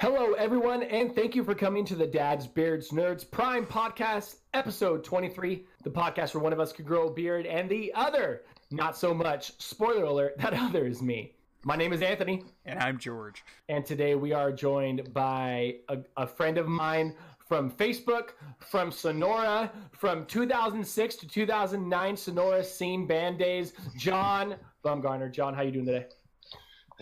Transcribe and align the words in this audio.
Hello, 0.00 0.32
everyone, 0.32 0.82
and 0.82 1.14
thank 1.14 1.36
you 1.36 1.44
for 1.44 1.54
coming 1.54 1.84
to 1.84 1.94
the 1.94 2.06
Dads, 2.08 2.48
Beards, 2.48 2.90
Nerds 2.90 3.28
Prime 3.30 3.64
Podcast, 3.64 4.36
episode 4.52 5.04
23. 5.04 5.64
The 5.84 5.90
podcast 5.90 6.34
where 6.34 6.42
one 6.42 6.52
of 6.52 6.58
us 6.58 6.72
could 6.72 6.86
grow 6.86 7.06
a 7.06 7.12
beard 7.12 7.46
and 7.46 7.70
the 7.70 7.92
other, 7.94 8.42
not 8.72 8.96
so 8.96 9.14
much. 9.14 9.52
Spoiler 9.62 10.02
alert, 10.04 10.36
that 10.38 10.54
other 10.54 10.86
is 10.86 11.02
me. 11.02 11.34
My 11.64 11.76
name 11.76 11.92
is 11.92 12.02
Anthony, 12.02 12.42
And 12.66 12.78
I'm 12.78 12.98
George. 12.98 13.42
and 13.70 13.86
today 13.86 14.16
we 14.16 14.32
are 14.32 14.52
joined 14.52 15.14
by 15.14 15.76
a, 15.88 15.98
a 16.16 16.26
friend 16.26 16.58
of 16.58 16.66
mine 16.66 17.14
from 17.54 17.70
Facebook, 17.70 18.30
from 18.58 18.90
Sonora, 18.90 19.70
from 19.92 20.26
2006 20.26 21.14
to 21.14 21.28
2009 21.28 22.16
Sonora 22.16 22.64
scene 22.64 23.06
band 23.06 23.38
days, 23.38 23.74
John 23.96 24.56
Bumgarner. 24.84 25.30
John, 25.30 25.54
how 25.54 25.62
you 25.62 25.70
doing 25.70 25.86
today? 25.86 26.06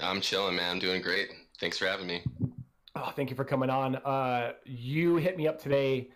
I'm 0.03 0.21
chilling, 0.21 0.57
man. 0.57 0.73
I'm 0.73 0.79
doing 0.79 1.01
great. 1.01 1.31
Thanks 1.59 1.79
for 1.79 1.87
having 1.87 2.07
me. 2.07 2.23
Oh, 2.95 3.11
thank 3.17 3.31
you 3.31 3.37
for 3.37 3.47
coming 3.47 3.71
on. 3.71 3.97
Uh, 3.97 4.53
you 4.67 5.17
hit 5.17 5.39
me 5.39 5.49
up 5.49 5.59
today, 5.59 6.11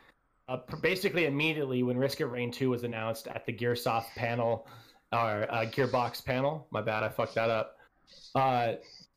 uh, 0.50 0.58
basically 0.82 1.24
immediately 1.24 1.82
when 1.82 1.96
Risk 1.96 2.20
of 2.20 2.30
Rain 2.30 2.52
2 2.52 2.68
was 2.68 2.84
announced 2.84 3.28
at 3.28 3.46
the 3.46 3.54
Gearsoft 3.54 4.14
panel, 4.16 4.68
or 5.12 5.50
uh, 5.50 5.64
Gearbox 5.64 6.22
panel. 6.22 6.66
My 6.70 6.82
bad, 6.82 7.02
I 7.02 7.08
fucked 7.08 7.36
that 7.36 7.48
up. 7.48 7.78
Uh, 8.34 8.74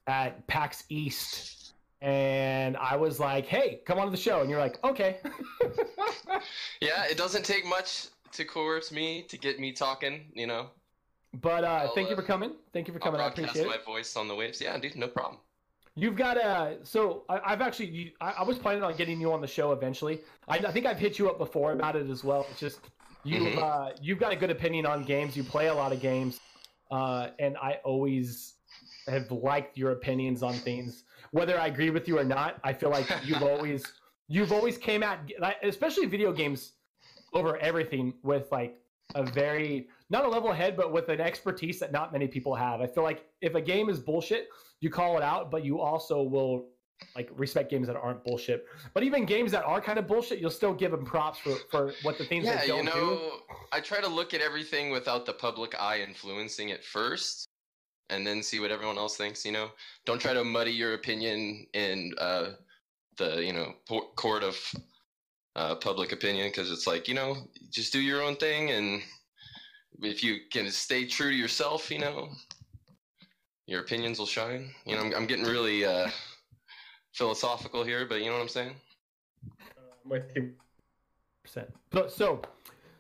at 0.08 0.48
PAX 0.48 0.86
East. 0.88 1.59
And 2.02 2.78
I 2.78 2.96
was 2.96 3.20
like, 3.20 3.46
hey, 3.46 3.82
come 3.86 4.00
on 4.00 4.06
to 4.06 4.12
the 4.12 4.18
show. 4.18 4.42
And 4.42 4.50
you're 4.50 4.60
like, 4.60 4.82
okay. 4.84 5.18
Yeah, 6.82 7.06
it 7.06 7.18
doesn't 7.18 7.44
take 7.44 7.66
much 7.66 8.08
to 8.32 8.46
coerce 8.46 8.92
me 8.92 9.24
to 9.24 9.38
get 9.38 9.60
me 9.60 9.74
talking. 9.74 10.32
You 10.34 10.48
know, 10.48 10.70
but 11.42 11.64
uh, 11.64 11.68
I'll, 11.68 11.96
thank 11.96 12.08
you 12.10 12.14
uh, 12.14 12.20
for 12.20 12.26
coming. 12.26 12.54
Thank 12.72 12.88
you 12.88 12.94
for 12.94 13.00
I'll 13.04 13.12
coming. 13.12 13.22
I 13.22 13.26
broadcast 13.26 13.50
appreciate 13.50 13.68
my 13.68 13.76
it. 13.76 13.86
voice 13.86 14.16
on 14.16 14.28
the 14.28 14.36
waves. 14.36 14.62
Yeah, 14.62 14.78
dude, 14.78 14.96
no 14.96 15.08
problem. 15.08 15.40
You've 15.96 16.16
got 16.16 16.38
a 16.38 16.78
so 16.84 17.26
I, 17.28 17.42
I've 17.46 17.62
actually 17.62 17.88
you, 17.88 18.12
I, 18.22 18.32
I 18.40 18.44
was 18.44 18.58
planning 18.58 18.84
on 18.84 18.96
getting 18.96 19.20
you 19.20 19.34
on 19.34 19.42
the 19.42 19.48
show 19.48 19.74
eventually. 19.74 20.22
I, 20.48 20.60
I 20.60 20.72
think 20.72 20.86
I've 20.86 21.00
hit 21.00 21.20
you 21.20 21.30
up 21.30 21.38
before 21.38 21.74
about 21.74 21.96
it 21.98 22.10
as 22.10 22.24
well. 22.24 22.46
It's 22.52 22.60
just 22.60 22.80
you 23.26 23.42
Mhm. 23.42 23.58
uh, 23.62 23.92
you've 24.02 24.20
got 24.20 24.32
a 24.32 24.36
good 24.38 24.52
opinion 24.52 24.86
on 24.86 25.04
games. 25.04 25.36
You 25.36 25.44
play 25.44 25.68
a 25.68 25.74
lot 25.74 25.92
of 25.92 26.00
games, 26.00 26.40
uh, 26.92 27.30
and 27.40 27.58
I 27.58 27.80
always 27.84 28.54
have 29.08 29.30
liked 29.32 29.78
your 29.78 29.92
opinions 29.92 30.44
on 30.44 30.54
things, 30.54 31.04
whether 31.32 31.60
I 31.60 31.68
agree 31.68 31.90
with 31.90 32.08
you 32.08 32.20
or 32.20 32.24
not. 32.24 32.60
I 32.64 32.74
feel 32.74 32.90
like 32.90 33.08
you've 33.24 33.44
always 33.44 33.86
you've 34.28 34.52
always 34.52 34.78
came 34.78 35.04
at 35.04 35.32
especially 35.64 36.06
video 36.06 36.32
games 36.32 36.74
over 37.34 37.58
everything 37.58 38.14
with 38.24 38.52
like 38.52 38.78
a 39.16 39.24
very 39.24 39.88
not 40.10 40.26
a 40.26 40.28
level 40.28 40.52
head, 40.52 40.76
but 40.76 40.92
with 40.92 41.10
an 41.10 41.20
expertise 41.20 41.80
that 41.80 41.92
not 41.92 42.12
many 42.12 42.28
people 42.28 42.56
have. 42.56 42.82
I 42.82 42.88
feel 42.88 43.04
like 43.04 43.26
if 43.42 43.56
a 43.56 43.62
game 43.62 43.90
is 43.90 44.00
bullshit, 44.00 44.50
you 44.82 44.90
call 44.90 45.18
it 45.18 45.24
out, 45.24 45.52
but 45.52 45.64
you 45.64 45.80
also 45.80 46.22
will 46.22 46.70
like 47.16 47.30
respect 47.36 47.70
games 47.72 47.88
that 47.88 47.96
aren't 47.96 48.24
bullshit. 48.24 48.66
But 48.94 49.04
even 49.04 49.26
games 49.26 49.52
that 49.52 49.64
are 49.64 49.82
kind 49.82 49.98
of 49.98 50.08
bullshit, 50.08 50.40
you'll 50.40 50.50
still 50.50 50.74
give 50.74 50.92
them 50.92 51.06
props 51.06 51.40
for, 51.40 51.56
for 51.72 51.94
what 52.04 52.18
the 52.18 52.26
things 52.26 52.46
Yeah, 52.46 52.62
they 52.62 52.68
don't 52.68 52.86
you 52.86 52.92
do. 52.92 53.00
know, 53.00 53.32
I 53.72 53.80
try 53.80 54.02
to 54.02 54.08
look 54.08 54.34
at 54.34 54.42
everything 54.42 54.90
without 54.90 55.26
the 55.26 55.34
public 55.34 55.80
eye 55.80 56.02
influencing 56.02 56.70
it 56.70 56.84
first, 56.84 57.49
and 58.10 58.26
then 58.26 58.44
see 58.44 58.60
what 58.60 58.72
everyone 58.72 58.98
else 58.98 59.18
thinks. 59.18 59.46
You 59.46 59.52
know, 59.52 59.70
don't 60.06 60.20
try 60.20 60.34
to 60.34 60.44
muddy 60.44 60.72
your 60.72 60.94
opinion 60.94 61.66
in 61.74 62.14
uh, 62.18 62.52
the 63.18 63.44
you 63.44 63.54
know 63.54 63.74
court 64.16 64.44
of 64.44 64.58
uh, 65.56 65.76
public 65.76 66.12
opinion 66.12 66.48
because 66.50 66.72
it's 66.72 66.88
like 66.88 67.08
you 67.08 67.14
know, 67.14 67.38
just 67.72 67.94
do 67.94 68.00
your 68.00 68.22
own 68.22 68.36
thing, 68.36 68.72
and 68.72 69.02
if 70.02 70.24
you 70.24 70.40
can 70.52 70.70
stay 70.72 71.06
true 71.06 71.32
to 71.32 71.36
yourself, 71.36 71.92
you 71.92 72.00
know, 72.00 72.30
your 73.66 73.82
opinions 73.82 74.20
will 74.20 74.26
shine. 74.26 74.70
You 74.86 74.96
know, 74.96 75.02
I'm, 75.02 75.14
I'm 75.16 75.28
getting 75.28 75.46
really 75.46 75.86
uh, 75.86 76.10
philosophical 77.14 77.84
here, 77.84 78.06
but 78.06 78.20
you 78.20 78.28
know 78.28 78.34
what 78.34 78.42
I'm 78.42 78.48
saying. 78.50 78.76
I'm 80.04 80.10
with 80.10 80.24
you. 80.36 80.54
Percent. 81.44 81.70
So, 81.94 82.08
so 82.08 82.42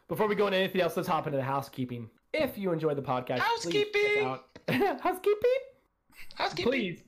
before 0.07 0.27
we 0.27 0.35
go 0.35 0.47
into 0.47 0.57
anything 0.57 0.81
else, 0.81 0.97
let's 0.97 1.07
hop 1.07 1.27
into 1.27 1.37
the 1.37 1.43
housekeeping. 1.43 2.09
If 2.33 2.57
you 2.57 2.71
enjoyed 2.71 2.97
the 2.97 3.01
podcast, 3.01 3.39
Housekeeping! 3.39 4.23
out 4.23 4.45
housekeeping. 5.01 5.59
Housekeeping. 6.35 6.71
Please 6.71 7.03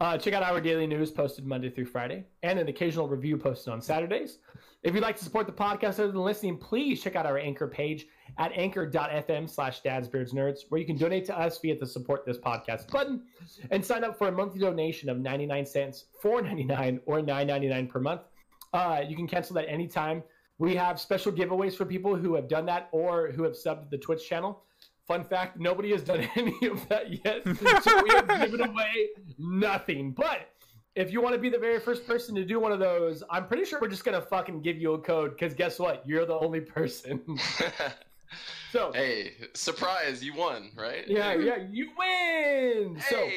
uh, 0.00 0.18
check 0.18 0.34
out 0.34 0.42
our 0.42 0.60
daily 0.60 0.86
news 0.86 1.10
posted 1.10 1.46
Monday 1.46 1.70
through 1.70 1.84
Friday 1.84 2.24
and 2.42 2.58
an 2.58 2.68
occasional 2.68 3.06
review 3.06 3.36
posted 3.36 3.72
on 3.72 3.80
Saturdays. 3.80 4.38
If 4.82 4.94
you'd 4.94 5.02
like 5.02 5.16
to 5.16 5.24
support 5.24 5.46
the 5.46 5.52
podcast 5.52 6.00
other 6.00 6.08
than 6.08 6.22
listening, 6.22 6.56
please 6.58 7.00
check 7.00 7.14
out 7.14 7.24
our 7.24 7.38
anchor 7.38 7.68
page 7.68 8.06
at 8.38 8.50
anchor.fm 8.52 9.48
slash 9.48 9.82
dadsbeardsnerds, 9.82 10.62
where 10.70 10.80
you 10.80 10.86
can 10.86 10.96
donate 10.96 11.24
to 11.26 11.38
us 11.38 11.58
via 11.58 11.78
the 11.78 11.86
support 11.86 12.26
this 12.26 12.38
podcast 12.38 12.90
button 12.90 13.22
and 13.70 13.84
sign 13.84 14.02
up 14.02 14.18
for 14.18 14.26
a 14.28 14.32
monthly 14.32 14.58
donation 14.58 15.08
of 15.08 15.20
99 15.20 15.66
cents, 15.66 16.06
4.99 16.20 17.00
or 17.06 17.20
9.99 17.20 17.88
per 17.88 18.00
month. 18.00 18.22
Uh, 18.72 19.02
you 19.06 19.14
can 19.14 19.28
cancel 19.28 19.54
that 19.54 19.68
anytime. 19.68 20.22
We 20.62 20.76
have 20.76 21.00
special 21.00 21.32
giveaways 21.32 21.74
for 21.74 21.84
people 21.84 22.14
who 22.14 22.36
have 22.36 22.46
done 22.46 22.66
that 22.66 22.88
or 22.92 23.32
who 23.32 23.42
have 23.42 23.54
subbed 23.54 23.90
the 23.90 23.98
Twitch 23.98 24.28
channel. 24.28 24.62
Fun 25.08 25.24
fact: 25.24 25.58
nobody 25.58 25.90
has 25.90 26.02
done 26.02 26.20
any 26.36 26.54
of 26.68 26.88
that 26.88 27.24
yet, 27.24 27.42
so 27.82 28.02
we 28.04 28.10
have 28.10 28.28
given 28.28 28.60
away 28.60 29.08
nothing. 29.40 30.12
But 30.12 30.50
if 30.94 31.12
you 31.12 31.20
want 31.20 31.34
to 31.34 31.40
be 31.40 31.48
the 31.48 31.58
very 31.58 31.80
first 31.80 32.06
person 32.06 32.36
to 32.36 32.44
do 32.44 32.60
one 32.60 32.70
of 32.70 32.78
those, 32.78 33.24
I'm 33.28 33.48
pretty 33.48 33.64
sure 33.64 33.80
we're 33.80 33.88
just 33.88 34.04
gonna 34.04 34.20
fucking 34.20 34.62
give 34.62 34.78
you 34.78 34.92
a 34.92 35.00
code 35.00 35.32
because 35.32 35.52
guess 35.52 35.80
what? 35.80 36.06
You're 36.06 36.26
the 36.26 36.38
only 36.38 36.60
person. 36.60 37.20
so 38.70 38.92
hey, 38.92 39.32
surprise! 39.54 40.22
You 40.22 40.32
won, 40.34 40.70
right? 40.76 41.08
yeah, 41.08 41.34
yeah, 41.34 41.56
you 41.72 41.90
win. 41.98 43.02
So 43.10 43.28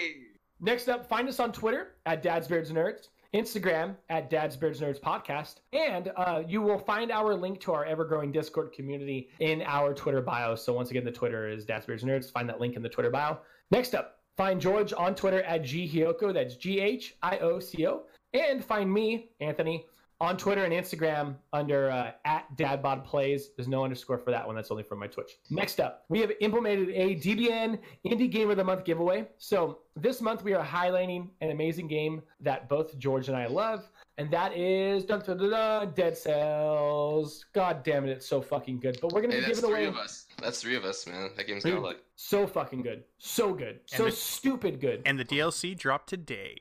next 0.60 0.90
up, 0.90 1.10
find 1.10 1.28
us 1.28 1.40
on 1.40 1.52
Twitter 1.52 1.96
at 2.06 2.22
Dad's 2.22 2.48
Beards 2.48 2.72
Nerds, 2.72 3.08
Instagram 3.36 3.96
at 4.10 4.30
Dad's 4.30 4.56
Beards 4.56 4.80
Nerds 4.80 5.00
Podcast, 5.00 5.56
and 5.74 6.12
uh, 6.16 6.42
you 6.48 6.62
will 6.62 6.80
find 6.80 7.12
our 7.12 7.36
link 7.36 7.60
to 7.62 7.74
our 7.74 7.86
ever-growing 7.86 8.32
Discord 8.32 8.72
community 8.72 9.30
in 9.40 9.62
our 9.64 9.94
Twitter 9.94 10.22
bio. 10.22 10.56
So 10.56 10.74
once 10.74 10.90
again, 10.90 11.04
the 11.04 11.12
Twitter 11.12 11.50
is 11.50 11.66
Dad's 11.66 11.86
Beards 11.86 12.04
Nerds. 12.04 12.32
Find 12.32 12.48
that 12.50 12.60
link 12.62 12.76
in 12.76 12.82
the 12.82 12.90
Twitter 12.90 13.12
bio. 13.12 13.40
Next 13.72 13.94
up, 13.94 14.20
find 14.38 14.60
George 14.60 14.94
on 14.94 15.16
Twitter 15.16 15.44
at 15.44 15.64
Ghioco. 15.64 16.34
That's 16.34 16.56
G 16.56 16.80
H 16.80 17.16
I 17.22 17.38
O 17.40 17.60
C 17.60 17.86
O, 17.86 18.04
and 18.34 18.64
find 18.64 18.92
me, 18.92 19.30
Anthony, 19.42 19.86
on 20.22 20.38
Twitter 20.38 20.64
and 20.64 20.74
Instagram 20.74 21.36
under 21.52 21.92
uh, 21.92 22.12
at 22.24 22.46
Dadbod 22.58 23.04
Plays. 23.04 23.50
There's 23.58 23.68
no 23.68 23.84
underscore 23.84 24.18
for 24.18 24.32
that 24.32 24.46
one. 24.46 24.56
That's 24.56 24.72
only 24.72 24.84
from 24.84 25.00
my 25.00 25.08
Twitch. 25.08 25.32
Next 25.50 25.80
up, 25.80 26.06
we 26.10 26.20
have 26.22 26.32
implemented 26.40 26.90
a 26.90 27.16
DBN 27.16 27.80
Indie 28.06 28.32
Game 28.32 28.50
of 28.50 28.58
the 28.58 28.64
Month 28.64 28.86
giveaway. 28.86 29.28
So 29.38 29.80
this 29.96 30.22
month 30.22 30.44
we 30.44 30.54
are 30.54 30.66
highlighting 30.66 31.30
an 31.42 31.52
amazing 31.52 31.88
game 31.88 32.22
that 32.40 32.70
both 32.70 32.98
George 32.98 33.28
and 33.28 33.36
I 33.38 33.48
love, 33.48 33.90
and 34.18 34.32
that 34.32 34.56
is 34.58 35.04
dun, 35.04 35.20
dun, 35.20 35.38
dun, 35.38 35.50
dun, 35.50 35.92
Dead 35.96 36.18
Cells. 36.18 37.46
God 37.54 37.84
damn 37.84 38.06
it, 38.06 38.10
it's 38.12 38.26
so 38.26 38.42
fucking 38.42 38.80
good. 38.80 38.98
But 39.02 39.12
we're 39.14 39.22
gonna 39.22 39.34
Hey, 39.34 39.40
be 39.42 39.46
that's 39.48 39.60
giving 39.60 39.76
three 39.76 39.86
away 39.86 39.90
of 39.90 39.98
us. 39.98 40.26
That's 40.42 40.62
three 40.62 40.76
of 40.76 40.86
us, 40.86 41.06
man. 41.08 41.32
That 41.38 41.48
game's 41.48 41.64
Dude. 41.64 41.76
got 41.76 41.84
like. 41.84 42.02
so 42.16 42.48
fucking 42.48 42.82
good, 42.84 43.04
so 43.18 43.54
good, 43.54 43.80
And 43.92 43.98
so 43.98 44.06
the- 44.06 44.12
stupid 44.12 44.80
good. 44.80 45.02
And 45.06 45.20
the 45.20 45.26
DLC 45.26 45.78
dropped 45.78 46.08
today. 46.10 46.58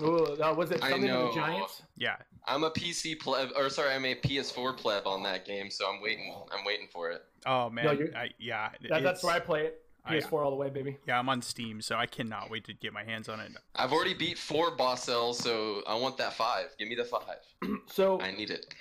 Ooh, 0.00 0.36
uh, 0.42 0.54
was 0.56 0.70
it 0.70 0.82
I 0.82 0.90
something 0.90 1.10
of 1.10 1.18
the 1.18 1.24
know. 1.26 1.34
Giants? 1.34 1.82
Yeah. 1.96 2.16
I'm 2.48 2.64
a 2.64 2.70
PC 2.70 3.18
pleb, 3.18 3.50
or 3.56 3.68
sorry, 3.68 3.92
I'm 3.94 4.04
a 4.04 4.14
PS4 4.14 4.76
pleb 4.76 5.06
on 5.06 5.22
that 5.24 5.44
game, 5.44 5.70
so 5.70 5.86
I'm 5.88 6.00
waiting. 6.00 6.34
I'm 6.56 6.64
waiting 6.64 6.88
for 6.90 7.10
it. 7.10 7.22
Oh 7.46 7.68
man. 7.70 7.84
No, 7.84 8.06
I, 8.18 8.30
yeah. 8.38 8.70
That, 8.88 9.02
that's 9.02 9.22
where 9.22 9.34
I 9.34 9.40
play 9.40 9.66
it. 9.66 9.82
I- 10.04 10.16
PS4 10.16 10.32
all 10.44 10.50
the 10.50 10.56
way, 10.56 10.70
baby. 10.70 10.96
Yeah, 11.06 11.18
I'm 11.18 11.28
on 11.28 11.42
Steam, 11.42 11.82
so 11.82 11.96
I 11.96 12.06
cannot 12.06 12.50
wait 12.50 12.64
to 12.64 12.72
get 12.72 12.92
my 12.94 13.04
hands 13.04 13.28
on 13.28 13.40
it. 13.40 13.52
I've 13.76 13.92
already 13.92 14.14
beat 14.14 14.38
four 14.38 14.70
boss 14.70 15.04
cells, 15.04 15.38
so 15.38 15.82
I 15.86 15.94
want 15.96 16.16
that 16.16 16.32
five. 16.32 16.66
Give 16.78 16.88
me 16.88 16.94
the 16.94 17.04
five. 17.04 17.22
So 17.86 18.20
I 18.20 18.30
need 18.32 18.50
it. 18.50 18.74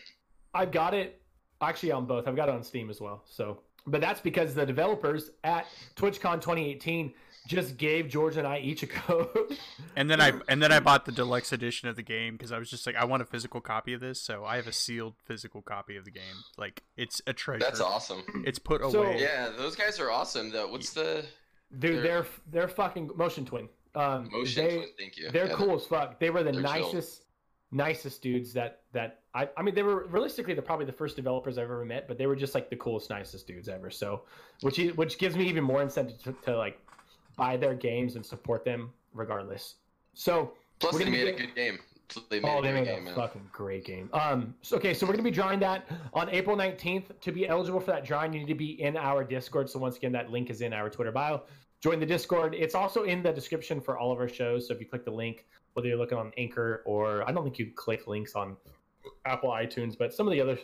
I've 0.53 0.71
got 0.71 0.93
it 0.93 1.21
actually 1.61 1.91
on 1.91 2.05
both. 2.05 2.27
I've 2.27 2.35
got 2.35 2.47
it 2.49 2.55
on 2.55 2.63
Steam 2.63 2.89
as 2.89 3.01
well. 3.01 3.23
So, 3.25 3.59
but 3.85 3.99
that's 3.99 4.21
because 4.21 4.53
the 4.53 4.65
developers 4.65 5.31
at 5.43 5.65
TwitchCon 5.95 6.35
2018 6.41 7.13
just 7.47 7.77
gave 7.77 8.09
George 8.09 8.37
and 8.37 8.45
I 8.47 8.59
each 8.59 8.83
a 8.83 8.87
code. 8.87 9.29
And 9.95 10.11
then 10.11 10.21
I 10.21 10.33
and 10.47 10.61
then 10.61 10.71
I 10.71 10.79
bought 10.79 11.05
the 11.05 11.11
deluxe 11.11 11.51
edition 11.51 11.89
of 11.89 11.95
the 11.95 12.03
game 12.03 12.35
because 12.35 12.51
I 12.51 12.59
was 12.59 12.69
just 12.69 12.85
like, 12.85 12.95
I 12.95 13.05
want 13.05 13.23
a 13.23 13.25
physical 13.25 13.61
copy 13.61 13.93
of 13.93 13.99
this, 13.99 14.21
so 14.21 14.45
I 14.45 14.57
have 14.57 14.67
a 14.67 14.71
sealed 14.71 15.15
physical 15.25 15.63
copy 15.63 15.97
of 15.97 16.05
the 16.05 16.11
game. 16.11 16.35
Like 16.55 16.83
it's 16.97 17.19
a 17.25 17.33
treasure. 17.33 17.63
That's 17.65 17.79
awesome. 17.81 18.23
It's 18.45 18.59
put 18.59 18.81
So- 18.91 19.01
away. 19.01 19.19
Yeah, 19.21 19.49
those 19.57 19.75
guys 19.75 19.99
are 19.99 20.11
awesome. 20.11 20.51
Though, 20.51 20.67
what's 20.67 20.91
the 20.93 21.25
Dude, 21.79 21.95
They're- 21.95 22.01
they're 22.03 22.25
they're 22.51 22.67
fucking 22.67 23.09
motion 23.15 23.43
twin. 23.45 23.69
Um, 23.95 24.29
motion? 24.31 24.63
they, 24.65 24.75
twin? 24.75 24.87
Thank 24.99 25.17
you. 25.17 25.31
They're 25.31 25.47
Yeah, 25.47 25.53
cool 25.55 25.75
as 25.75 25.85
fuck. 25.87 26.19
They 26.19 26.29
were 26.29 26.43
the 26.43 26.51
They're 26.51 26.61
chill. 26.61 26.71
nicest, 26.93 27.23
nicest 27.71 28.21
dudes 28.21 28.53
that 28.53 28.81
that 28.93 29.21
I. 29.33 29.49
I 29.57 29.63
mean, 29.63 29.73
they 29.73 29.83
were 29.83 30.05
realistically 30.07 30.53
they're 30.53 30.61
probably 30.61 30.85
the 30.85 30.91
first 30.93 31.15
developers 31.15 31.57
I've 31.57 31.63
ever 31.63 31.83
met, 31.85 32.07
but 32.07 32.17
they 32.19 32.27
were 32.27 32.35
just 32.35 32.53
like 32.53 32.69
the 32.69 32.75
coolest, 32.75 33.09
nicest 33.09 33.47
dudes 33.47 33.67
ever. 33.67 33.89
So, 33.89 34.21
which 34.61 34.77
which 34.95 35.17
gives 35.17 35.35
me 35.35 35.47
even 35.49 35.63
more 35.63 35.81
incentive 35.81 36.21
to, 36.23 36.35
to 36.43 36.55
like 36.57 36.79
buy 37.37 37.55
their 37.55 37.73
games 37.73 38.15
and 38.15 38.25
support 38.25 38.65
them 38.65 38.91
regardless. 39.13 39.75
So 40.13 40.53
Plus, 40.79 40.93
We're 40.93 41.05
they 41.05 41.09
made 41.11 41.27
a 41.27 41.31
good 41.31 41.55
game. 41.55 41.79
They 42.29 42.39
made 42.39 42.49
Oh, 42.49 42.59
a 42.59 42.61
they 42.61 42.71
made 42.71 42.81
a 42.87 42.95
game, 42.95 43.03
man. 43.05 43.15
fucking 43.15 43.49
great 43.51 43.83
game. 43.83 44.09
Um, 44.13 44.53
so, 44.61 44.77
okay, 44.77 44.93
so 44.93 45.05
we're 45.05 45.13
gonna 45.13 45.23
be 45.23 45.31
drawing 45.31 45.59
that 45.59 45.87
on 46.13 46.29
April 46.29 46.55
nineteenth. 46.55 47.11
To 47.19 47.31
be 47.31 47.47
eligible 47.47 47.79
for 47.79 47.91
that 47.91 48.05
drawing, 48.05 48.31
you 48.33 48.39
need 48.39 48.47
to 48.47 48.55
be 48.55 48.81
in 48.81 48.95
our 48.95 49.23
Discord. 49.23 49.69
So 49.69 49.79
once 49.79 49.97
again, 49.97 50.11
that 50.11 50.29
link 50.29 50.49
is 50.49 50.61
in 50.61 50.71
our 50.71 50.89
Twitter 50.89 51.11
bio. 51.11 51.43
Join 51.81 51.99
the 51.99 52.05
Discord. 52.05 52.53
It's 52.55 52.75
also 52.75 53.03
in 53.03 53.23
the 53.23 53.31
description 53.33 53.81
for 53.81 53.97
all 53.97 54.11
of 54.11 54.19
our 54.19 54.29
shows. 54.29 54.67
So 54.67 54.73
if 54.73 54.79
you 54.79 54.85
click 54.85 55.03
the 55.03 55.11
link, 55.11 55.45
whether 55.73 55.87
you're 55.87 55.97
looking 55.97 56.17
on 56.17 56.31
Anchor 56.37 56.81
or 56.85 57.27
I 57.27 57.31
don't 57.31 57.43
think 57.43 57.59
you 57.59 57.71
click 57.75 58.07
links 58.07 58.35
on 58.35 58.55
Apple 59.25 59.49
iTunes, 59.49 59.97
but 59.97 60.13
some 60.13 60.27
of 60.27 60.31
the 60.31 60.39
other 60.41 60.57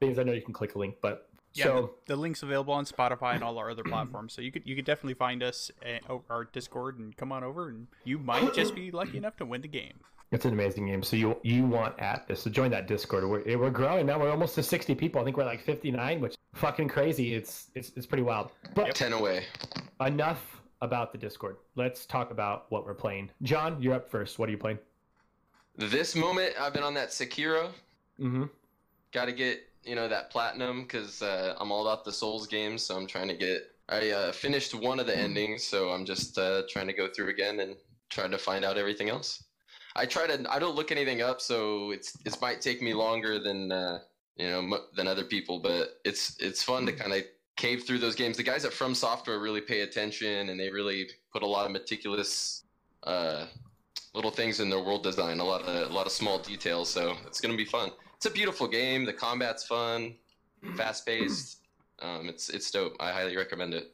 things 0.00 0.18
I 0.18 0.22
know 0.22 0.32
you 0.32 0.42
can 0.42 0.54
click 0.54 0.74
a 0.76 0.78
link. 0.78 0.96
But 1.00 1.28
Yeah, 1.56 1.64
so 1.64 1.94
the, 2.06 2.14
the 2.14 2.16
link's 2.20 2.42
available 2.42 2.74
on 2.74 2.84
Spotify 2.84 3.34
and 3.34 3.42
all 3.42 3.58
our 3.58 3.70
other 3.70 3.82
platforms, 3.84 4.32
so 4.32 4.42
you 4.42 4.52
could 4.52 4.62
you 4.66 4.76
could 4.76 4.84
definitely 4.84 5.14
find 5.14 5.42
us 5.42 5.70
at 5.84 6.02
our 6.28 6.44
Discord 6.44 6.98
and 6.98 7.16
come 7.16 7.32
on 7.32 7.42
over, 7.42 7.68
and 7.68 7.86
you 8.04 8.18
might 8.18 8.52
just 8.54 8.74
be 8.74 8.90
lucky 8.90 9.16
enough 9.16 9.36
to 9.38 9.46
win 9.46 9.62
the 9.62 9.68
game. 9.68 9.94
It's 10.32 10.44
an 10.44 10.52
amazing 10.52 10.86
game. 10.86 11.02
So 11.02 11.16
you 11.16 11.36
you 11.42 11.64
want 11.64 11.98
at 12.00 12.26
this. 12.26 12.42
So 12.42 12.50
join 12.50 12.70
that 12.72 12.88
Discord. 12.88 13.24
We're, 13.28 13.58
we're 13.58 13.70
growing 13.70 14.06
now. 14.06 14.18
We're 14.18 14.30
almost 14.30 14.54
to 14.56 14.62
sixty 14.62 14.94
people. 14.94 15.20
I 15.20 15.24
think 15.24 15.36
we're 15.36 15.44
like 15.44 15.60
fifty 15.62 15.90
nine, 15.90 16.20
which 16.20 16.34
fucking 16.54 16.88
crazy. 16.88 17.34
It's 17.34 17.70
it's 17.74 17.92
it's 17.96 18.06
pretty 18.06 18.24
wild. 18.24 18.50
But 18.74 18.94
Ten 18.94 19.12
away. 19.12 19.44
enough 20.00 20.60
about 20.82 21.12
the 21.12 21.18
Discord. 21.18 21.56
Let's 21.76 22.06
talk 22.06 22.30
about 22.32 22.66
what 22.70 22.84
we're 22.84 22.94
playing. 22.94 23.30
John, 23.42 23.80
you're 23.80 23.94
up 23.94 24.10
first. 24.10 24.38
What 24.38 24.48
are 24.48 24.52
you 24.52 24.58
playing? 24.58 24.78
This 25.76 26.16
moment, 26.16 26.54
I've 26.60 26.72
been 26.72 26.82
on 26.82 26.94
that 26.94 27.10
Sekiro. 27.10 27.68
Mm-hmm. 28.18 28.44
Got 29.12 29.26
to 29.26 29.32
get 29.32 29.68
you 29.86 29.94
know 29.94 30.08
that 30.08 30.30
platinum 30.30 30.82
because 30.82 31.22
uh, 31.22 31.54
I'm 31.58 31.70
all 31.70 31.86
about 31.86 32.04
the 32.04 32.12
Souls 32.12 32.46
games. 32.46 32.82
So 32.82 32.96
I'm 32.96 33.06
trying 33.06 33.28
to 33.28 33.34
get. 33.34 33.70
I 33.88 34.10
uh, 34.10 34.32
finished 34.32 34.74
one 34.74 34.98
of 34.98 35.06
the 35.06 35.16
endings, 35.16 35.62
so 35.62 35.90
I'm 35.90 36.04
just 36.04 36.36
uh, 36.38 36.62
trying 36.68 36.88
to 36.88 36.92
go 36.92 37.08
through 37.08 37.28
again 37.28 37.60
and 37.60 37.76
trying 38.10 38.32
to 38.32 38.38
find 38.38 38.64
out 38.64 38.76
everything 38.76 39.08
else. 39.08 39.44
I 39.94 40.06
try 40.06 40.26
to. 40.26 40.52
I 40.52 40.58
don't 40.58 40.74
look 40.74 40.90
anything 40.90 41.22
up, 41.22 41.40
so 41.40 41.92
it's 41.92 42.16
it 42.24 42.36
might 42.42 42.60
take 42.60 42.82
me 42.82 42.94
longer 42.94 43.38
than 43.38 43.70
uh, 43.70 44.00
you 44.36 44.50
know 44.50 44.62
mo- 44.62 44.86
than 44.94 45.06
other 45.06 45.24
people, 45.24 45.60
but 45.60 46.00
it's 46.04 46.36
it's 46.40 46.62
fun 46.62 46.84
to 46.86 46.92
kind 46.92 47.12
of 47.12 47.22
cave 47.56 47.84
through 47.86 47.98
those 47.98 48.14
games. 48.14 48.36
The 48.36 48.42
guys 48.42 48.64
at 48.64 48.72
From 48.72 48.94
Software 48.94 49.38
really 49.38 49.60
pay 49.60 49.82
attention, 49.82 50.48
and 50.50 50.58
they 50.58 50.68
really 50.68 51.08
put 51.32 51.42
a 51.42 51.46
lot 51.46 51.64
of 51.66 51.72
meticulous. 51.72 52.64
Uh, 53.04 53.46
little 54.14 54.30
things 54.30 54.60
in 54.60 54.70
their 54.70 54.80
world 54.80 55.02
design, 55.02 55.38
a 55.38 55.44
lot 55.44 55.62
of 55.62 55.90
a 55.90 55.94
lot 55.94 56.06
of 56.06 56.12
small 56.12 56.38
details. 56.38 56.88
So 56.88 57.14
it's 57.26 57.40
gonna 57.40 57.56
be 57.56 57.64
fun. 57.64 57.90
It's 58.16 58.26
a 58.26 58.30
beautiful 58.30 58.66
game. 58.66 59.04
The 59.04 59.12
combat's 59.12 59.64
fun, 59.64 60.14
fast 60.76 61.06
paced. 61.06 61.60
Um, 62.00 62.28
it's 62.28 62.48
it's 62.48 62.70
dope. 62.70 62.96
I 63.00 63.12
highly 63.12 63.36
recommend 63.36 63.74
it. 63.74 63.92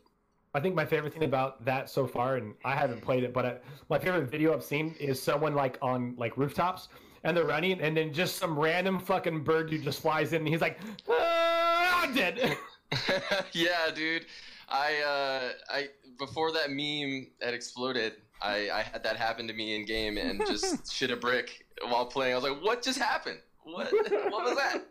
I 0.54 0.60
think 0.60 0.74
my 0.74 0.84
favorite 0.84 1.14
thing 1.14 1.24
about 1.24 1.64
that 1.64 1.88
so 1.88 2.06
far, 2.06 2.36
and 2.36 2.54
I 2.64 2.74
haven't 2.74 3.00
played 3.00 3.24
it, 3.24 3.32
but 3.32 3.44
uh 3.44 3.54
my 3.88 3.98
favorite 3.98 4.30
video 4.30 4.54
I've 4.54 4.64
seen 4.64 4.94
is 5.00 5.20
someone 5.22 5.54
like 5.54 5.78
on 5.82 6.14
like 6.16 6.36
rooftops, 6.36 6.88
and 7.24 7.36
they're 7.36 7.46
running, 7.46 7.80
and 7.80 7.96
then 7.96 8.12
just 8.12 8.36
some 8.36 8.58
random 8.58 8.98
fucking 8.98 9.44
bird 9.44 9.70
dude 9.70 9.82
just 9.82 10.00
flies 10.00 10.32
in, 10.32 10.42
and 10.42 10.48
he's 10.48 10.60
like, 10.60 10.78
ah, 11.08 12.02
I'm 12.02 12.14
dead. 12.14 12.56
yeah, 13.52 13.90
dude. 13.94 14.26
I 14.68 15.00
uh, 15.00 15.74
I 15.74 15.88
before 16.18 16.52
that 16.52 16.70
meme 16.70 17.28
had 17.40 17.54
exploded, 17.54 18.14
I, 18.40 18.70
I 18.70 18.82
had 18.82 19.02
that 19.04 19.16
happen 19.16 19.46
to 19.48 19.54
me 19.54 19.76
in 19.76 19.84
game 19.84 20.18
and 20.18 20.40
just 20.46 20.92
shit 20.92 21.10
a 21.10 21.16
brick 21.16 21.66
while 21.84 22.06
playing. 22.06 22.32
I 22.32 22.36
was 22.36 22.44
like, 22.44 22.62
what 22.62 22.82
just 22.82 22.98
happened? 22.98 23.38
What 23.64 23.92
what 23.92 24.44
was 24.44 24.56
that? 24.56 24.86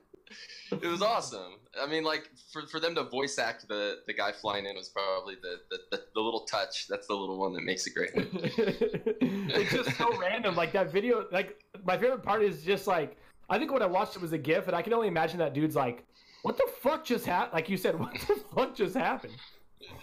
It 0.71 0.87
was 0.87 1.01
awesome. 1.01 1.59
I 1.79 1.87
mean, 1.87 2.03
like 2.03 2.29
for, 2.53 2.65
for 2.67 2.79
them 2.79 2.95
to 2.95 3.03
voice 3.03 3.37
act 3.37 3.67
the, 3.67 3.97
the 4.07 4.13
guy 4.13 4.31
flying 4.31 4.65
in 4.65 4.75
was 4.75 4.87
probably 4.87 5.35
the, 5.35 5.59
the, 5.69 5.77
the, 5.91 6.03
the 6.15 6.21
little 6.21 6.41
touch. 6.41 6.87
That's 6.87 7.07
the 7.07 7.13
little 7.13 7.37
one 7.37 7.53
that 7.53 7.63
makes 7.63 7.85
it 7.85 7.93
great. 7.93 8.11
it's 8.15 9.71
just 9.71 9.97
so 9.97 10.17
random. 10.17 10.55
Like 10.55 10.71
that 10.71 10.91
video, 10.91 11.25
like 11.31 11.61
my 11.83 11.97
favorite 11.97 12.23
part 12.23 12.43
is 12.43 12.63
just 12.63 12.87
like 12.87 13.17
I 13.51 13.59
think 13.59 13.73
when 13.73 13.81
I 13.81 13.85
watched 13.85 14.15
it 14.15 14.21
was 14.21 14.31
a 14.31 14.37
GIF, 14.37 14.67
and 14.67 14.75
I 14.75 14.81
can 14.81 14.93
only 14.93 15.09
imagine 15.09 15.37
that 15.39 15.53
dude's 15.53 15.75
like, 15.75 16.05
"What 16.43 16.55
the 16.55 16.69
fuck 16.81 17.03
just 17.03 17.25
happened?" 17.25 17.53
Like 17.53 17.69
you 17.69 17.75
said, 17.75 17.99
"What 17.99 18.13
the 18.13 18.41
fuck 18.55 18.75
just 18.75 18.95
happened?" 18.95 19.33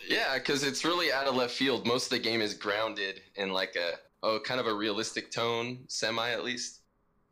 Yeah, 0.07 0.35
because 0.35 0.63
it's 0.63 0.85
really 0.85 1.11
out 1.11 1.27
of 1.27 1.35
left 1.35 1.55
field. 1.55 1.87
Most 1.87 2.05
of 2.05 2.11
the 2.11 2.19
game 2.19 2.43
is 2.43 2.53
grounded 2.53 3.23
in 3.37 3.51
like 3.51 3.75
a 3.77 3.95
oh 4.23 4.39
kind 4.45 4.61
of 4.61 4.67
a 4.67 4.75
realistic 4.75 5.31
tone, 5.31 5.85
semi 5.89 6.31
at 6.31 6.45
least. 6.45 6.78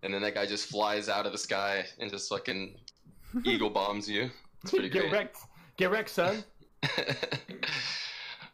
And 0.07 0.15
then 0.15 0.23
that 0.23 0.35
guy 0.35 0.47
just 0.47 0.69
flies 0.69 1.09
out 1.09 1.27
of 1.27 1.33
the 1.33 1.39
sky 1.39 1.85
and 1.99 2.09
just 2.09 2.29
fucking 2.29 2.77
eagle 3.45 3.71
bombs 3.71 4.09
you. 4.09 4.31
It's 4.63 4.71
pretty 4.71 4.89
Get 4.89 5.03
great. 5.03 5.13
wrecked, 5.13 5.39
get 5.77 5.91
wrecked, 5.91 6.11
son. 6.11 6.45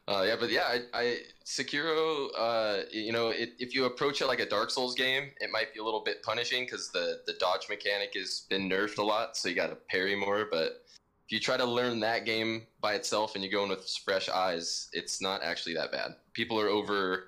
uh, 0.08 0.24
yeah, 0.26 0.36
but 0.40 0.50
yeah, 0.50 0.62
I, 0.66 0.80
I 0.94 1.18
Sekiro. 1.44 2.28
Uh, 2.36 2.84
you 2.90 3.12
know, 3.12 3.28
it, 3.28 3.50
if 3.58 3.74
you 3.74 3.84
approach 3.84 4.22
it 4.22 4.26
like 4.28 4.40
a 4.40 4.48
Dark 4.48 4.70
Souls 4.70 4.94
game, 4.94 5.30
it 5.40 5.50
might 5.52 5.74
be 5.74 5.80
a 5.80 5.84
little 5.84 6.00
bit 6.00 6.22
punishing 6.22 6.64
because 6.64 6.90
the 6.90 7.20
the 7.26 7.34
dodge 7.34 7.68
mechanic 7.68 8.14
has 8.14 8.46
been 8.48 8.66
nerfed 8.66 8.96
a 8.96 9.02
lot, 9.02 9.36
so 9.36 9.50
you 9.50 9.54
got 9.54 9.68
to 9.68 9.76
parry 9.76 10.16
more. 10.16 10.48
But 10.50 10.84
if 11.26 11.32
you 11.32 11.38
try 11.38 11.58
to 11.58 11.66
learn 11.66 12.00
that 12.00 12.24
game 12.24 12.66
by 12.80 12.94
itself 12.94 13.34
and 13.34 13.44
you 13.44 13.50
go 13.50 13.62
in 13.64 13.68
with 13.68 13.86
fresh 14.06 14.30
eyes, 14.30 14.88
it's 14.94 15.20
not 15.20 15.42
actually 15.42 15.74
that 15.74 15.92
bad. 15.92 16.12
People 16.32 16.58
are 16.58 16.68
over 16.68 17.24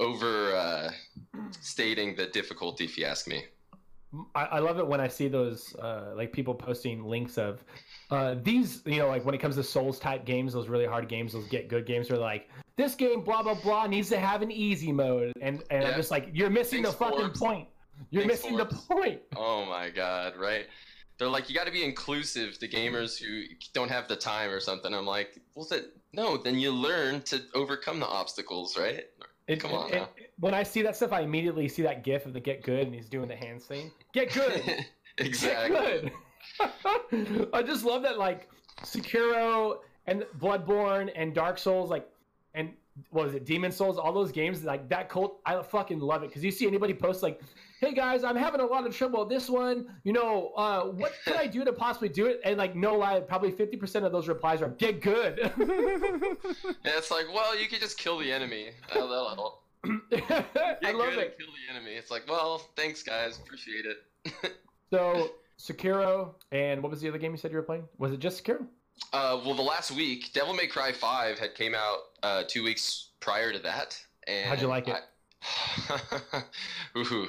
over 0.00 0.56
uh, 0.56 0.90
stating 1.60 2.16
the 2.16 2.26
difficulty, 2.26 2.84
if 2.84 2.98
you 2.98 3.04
ask 3.04 3.28
me. 3.28 3.44
I, 4.34 4.44
I 4.44 4.58
love 4.58 4.78
it 4.78 4.86
when 4.86 5.00
I 5.00 5.08
see 5.08 5.28
those 5.28 5.74
uh, 5.76 6.12
like 6.14 6.32
people 6.32 6.54
posting 6.54 7.04
links 7.04 7.38
of 7.38 7.64
uh, 8.10 8.34
these, 8.42 8.82
you 8.84 8.98
know, 8.98 9.08
like 9.08 9.24
when 9.24 9.34
it 9.34 9.38
comes 9.38 9.56
to 9.56 9.62
Souls 9.62 9.98
type 9.98 10.26
games, 10.26 10.52
those 10.52 10.68
really 10.68 10.86
hard 10.86 11.08
games, 11.08 11.32
those 11.32 11.48
get 11.48 11.68
good 11.68 11.86
games, 11.86 12.10
are 12.10 12.18
like 12.18 12.48
this 12.76 12.94
game, 12.94 13.22
blah 13.22 13.42
blah 13.42 13.54
blah, 13.54 13.86
needs 13.86 14.08
to 14.10 14.18
have 14.18 14.42
an 14.42 14.50
easy 14.50 14.92
mode, 14.92 15.32
and 15.40 15.62
and 15.70 15.84
I'm 15.84 15.94
just 15.94 16.10
like, 16.10 16.28
you're 16.32 16.50
missing 16.50 16.82
Thanks, 16.82 16.98
the 16.98 17.04
fucking 17.04 17.18
Forbes. 17.20 17.38
point. 17.40 17.68
You're 18.10 18.22
Thanks, 18.22 18.42
missing 18.42 18.56
the 18.56 18.66
point. 18.66 19.20
Oh 19.36 19.64
my 19.64 19.88
god, 19.88 20.36
right? 20.36 20.66
They're 21.18 21.28
like, 21.28 21.48
you 21.48 21.54
got 21.54 21.66
to 21.66 21.72
be 21.72 21.84
inclusive 21.84 22.58
to 22.58 22.68
gamers 22.68 23.16
who 23.22 23.44
don't 23.74 23.90
have 23.90 24.08
the 24.08 24.16
time 24.16 24.50
or 24.50 24.60
something. 24.60 24.92
I'm 24.92 25.06
like, 25.06 25.38
well, 25.54 25.66
that, 25.70 25.84
no, 26.12 26.36
then 26.36 26.58
you 26.58 26.72
learn 26.72 27.22
to 27.22 27.40
overcome 27.54 28.00
the 28.00 28.06
obstacles, 28.06 28.76
right? 28.76 29.04
It, 29.48 29.60
Come 29.60 29.72
on 29.72 29.90
it- 29.90 29.94
now. 29.96 30.08
when 30.38 30.54
I 30.54 30.62
see 30.62 30.82
that 30.82 30.96
stuff, 30.96 31.12
I 31.12 31.20
immediately 31.20 31.68
see 31.68 31.82
that 31.82 32.04
GIF 32.04 32.26
of 32.26 32.32
the 32.32 32.40
get 32.40 32.62
good, 32.62 32.86
and 32.86 32.94
he's 32.94 33.08
doing 33.08 33.28
the 33.28 33.36
hand 33.36 33.62
thing. 33.62 33.90
Get 34.12 34.32
good. 34.32 34.62
exactly. 35.18 36.10
Get 36.58 36.72
good. 37.10 37.48
I 37.52 37.62
just 37.62 37.84
love 37.84 38.02
that, 38.02 38.18
like 38.18 38.48
Sekiro 38.82 39.78
and 40.06 40.24
Bloodborne 40.38 41.10
and 41.14 41.34
Dark 41.34 41.58
Souls, 41.58 41.90
like, 41.90 42.08
and 42.54 42.72
what 43.10 43.26
was 43.26 43.34
it, 43.34 43.44
Demon 43.44 43.72
Souls, 43.72 43.98
all 43.98 44.12
those 44.12 44.32
games, 44.32 44.62
like 44.64 44.88
that 44.88 45.08
cult. 45.08 45.40
I 45.46 45.60
fucking 45.62 45.98
love 46.00 46.22
it 46.22 46.28
because 46.28 46.44
you 46.44 46.50
see 46.50 46.66
anybody 46.66 46.94
post 46.94 47.22
like, 47.22 47.40
"Hey 47.82 47.92
guys, 47.92 48.22
I'm 48.24 48.36
having 48.36 48.60
a 48.60 48.64
lot 48.66 48.86
of 48.86 48.96
trouble 48.96 49.20
with 49.20 49.28
this 49.28 49.50
one. 49.50 49.86
You 50.04 50.12
know, 50.12 50.52
uh, 50.56 50.84
what 50.84 51.12
can 51.24 51.34
I 51.36 51.46
do 51.46 51.64
to 51.64 51.72
possibly 51.72 52.08
do 52.08 52.26
it?" 52.26 52.40
And 52.44 52.56
like, 52.56 52.74
no 52.76 52.94
lie, 52.96 53.20
probably 53.20 53.50
fifty 53.50 53.76
percent 53.76 54.04
of 54.06 54.12
those 54.12 54.28
replies 54.28 54.62
are 54.62 54.68
"Get 54.70 55.00
good." 55.02 55.38
Yeah, 56.84 56.98
it's 56.98 57.10
like, 57.10 57.26
well, 57.34 57.58
you 57.58 57.68
could 57.68 57.80
just 57.80 57.98
kill 57.98 58.18
the 58.18 58.30
enemy. 58.32 58.70
That'll- 58.88 59.08
that'll- 59.08 59.62
I 59.84 60.92
love 60.92 61.10
good 61.10 61.18
it. 61.18 61.26
and 61.26 61.38
kill 61.38 61.48
the 61.52 61.74
enemy. 61.74 61.92
It's 61.92 62.10
like, 62.10 62.22
well, 62.28 62.70
thanks 62.76 63.02
guys, 63.02 63.38
appreciate 63.38 63.84
it. 63.86 64.52
So 64.90 65.30
Sekiro 65.58 66.34
and 66.50 66.82
what 66.82 66.90
was 66.90 67.00
the 67.00 67.08
other 67.08 67.16
game 67.18 67.32
you 67.32 67.38
said 67.38 67.50
you 67.50 67.56
were 67.56 67.62
playing? 67.62 67.84
Was 67.98 68.12
it 68.12 68.18
just 68.20 68.44
Sekiro? 68.44 68.66
Uh, 69.14 69.40
well, 69.44 69.54
the 69.54 69.62
last 69.62 69.90
week, 69.90 70.32
Devil 70.34 70.52
May 70.54 70.66
Cry 70.66 70.92
Five 70.92 71.38
had 71.38 71.54
came 71.54 71.74
out 71.74 71.98
uh, 72.22 72.42
two 72.46 72.62
weeks 72.62 73.08
prior 73.20 73.52
to 73.52 73.58
that. 73.60 73.98
And 74.26 74.46
How'd 74.50 74.60
you 74.60 74.66
like 74.68 74.88
it? 74.88 74.96
I- 75.88 76.42
Ooh, 76.98 77.26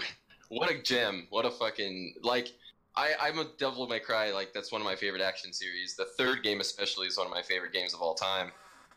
what 0.58 0.72
a 0.72 0.82
gem! 0.82 1.28
What 1.30 1.46
a 1.46 1.52
fucking 1.52 2.16
like. 2.22 2.50
I, 2.96 3.14
I'm 3.20 3.40
a 3.40 3.46
Devil 3.58 3.88
May 3.88 4.00
Cry 4.00 4.32
like 4.32 4.54
that's 4.54 4.72
one 4.72 4.80
of 4.80 4.86
my 4.86 4.96
favorite 4.96 5.22
action 5.24 5.52
series. 5.52 5.96
The 5.96 6.06
third 6.18 6.44
game 6.44 6.60
especially 6.62 7.08
is 7.08 7.18
one 7.18 7.26
of 7.26 7.34
my 7.34 7.42
favorite 7.42 7.74
games 7.74 7.94
of 7.94 8.02
all 8.02 8.14
time. 8.14 8.52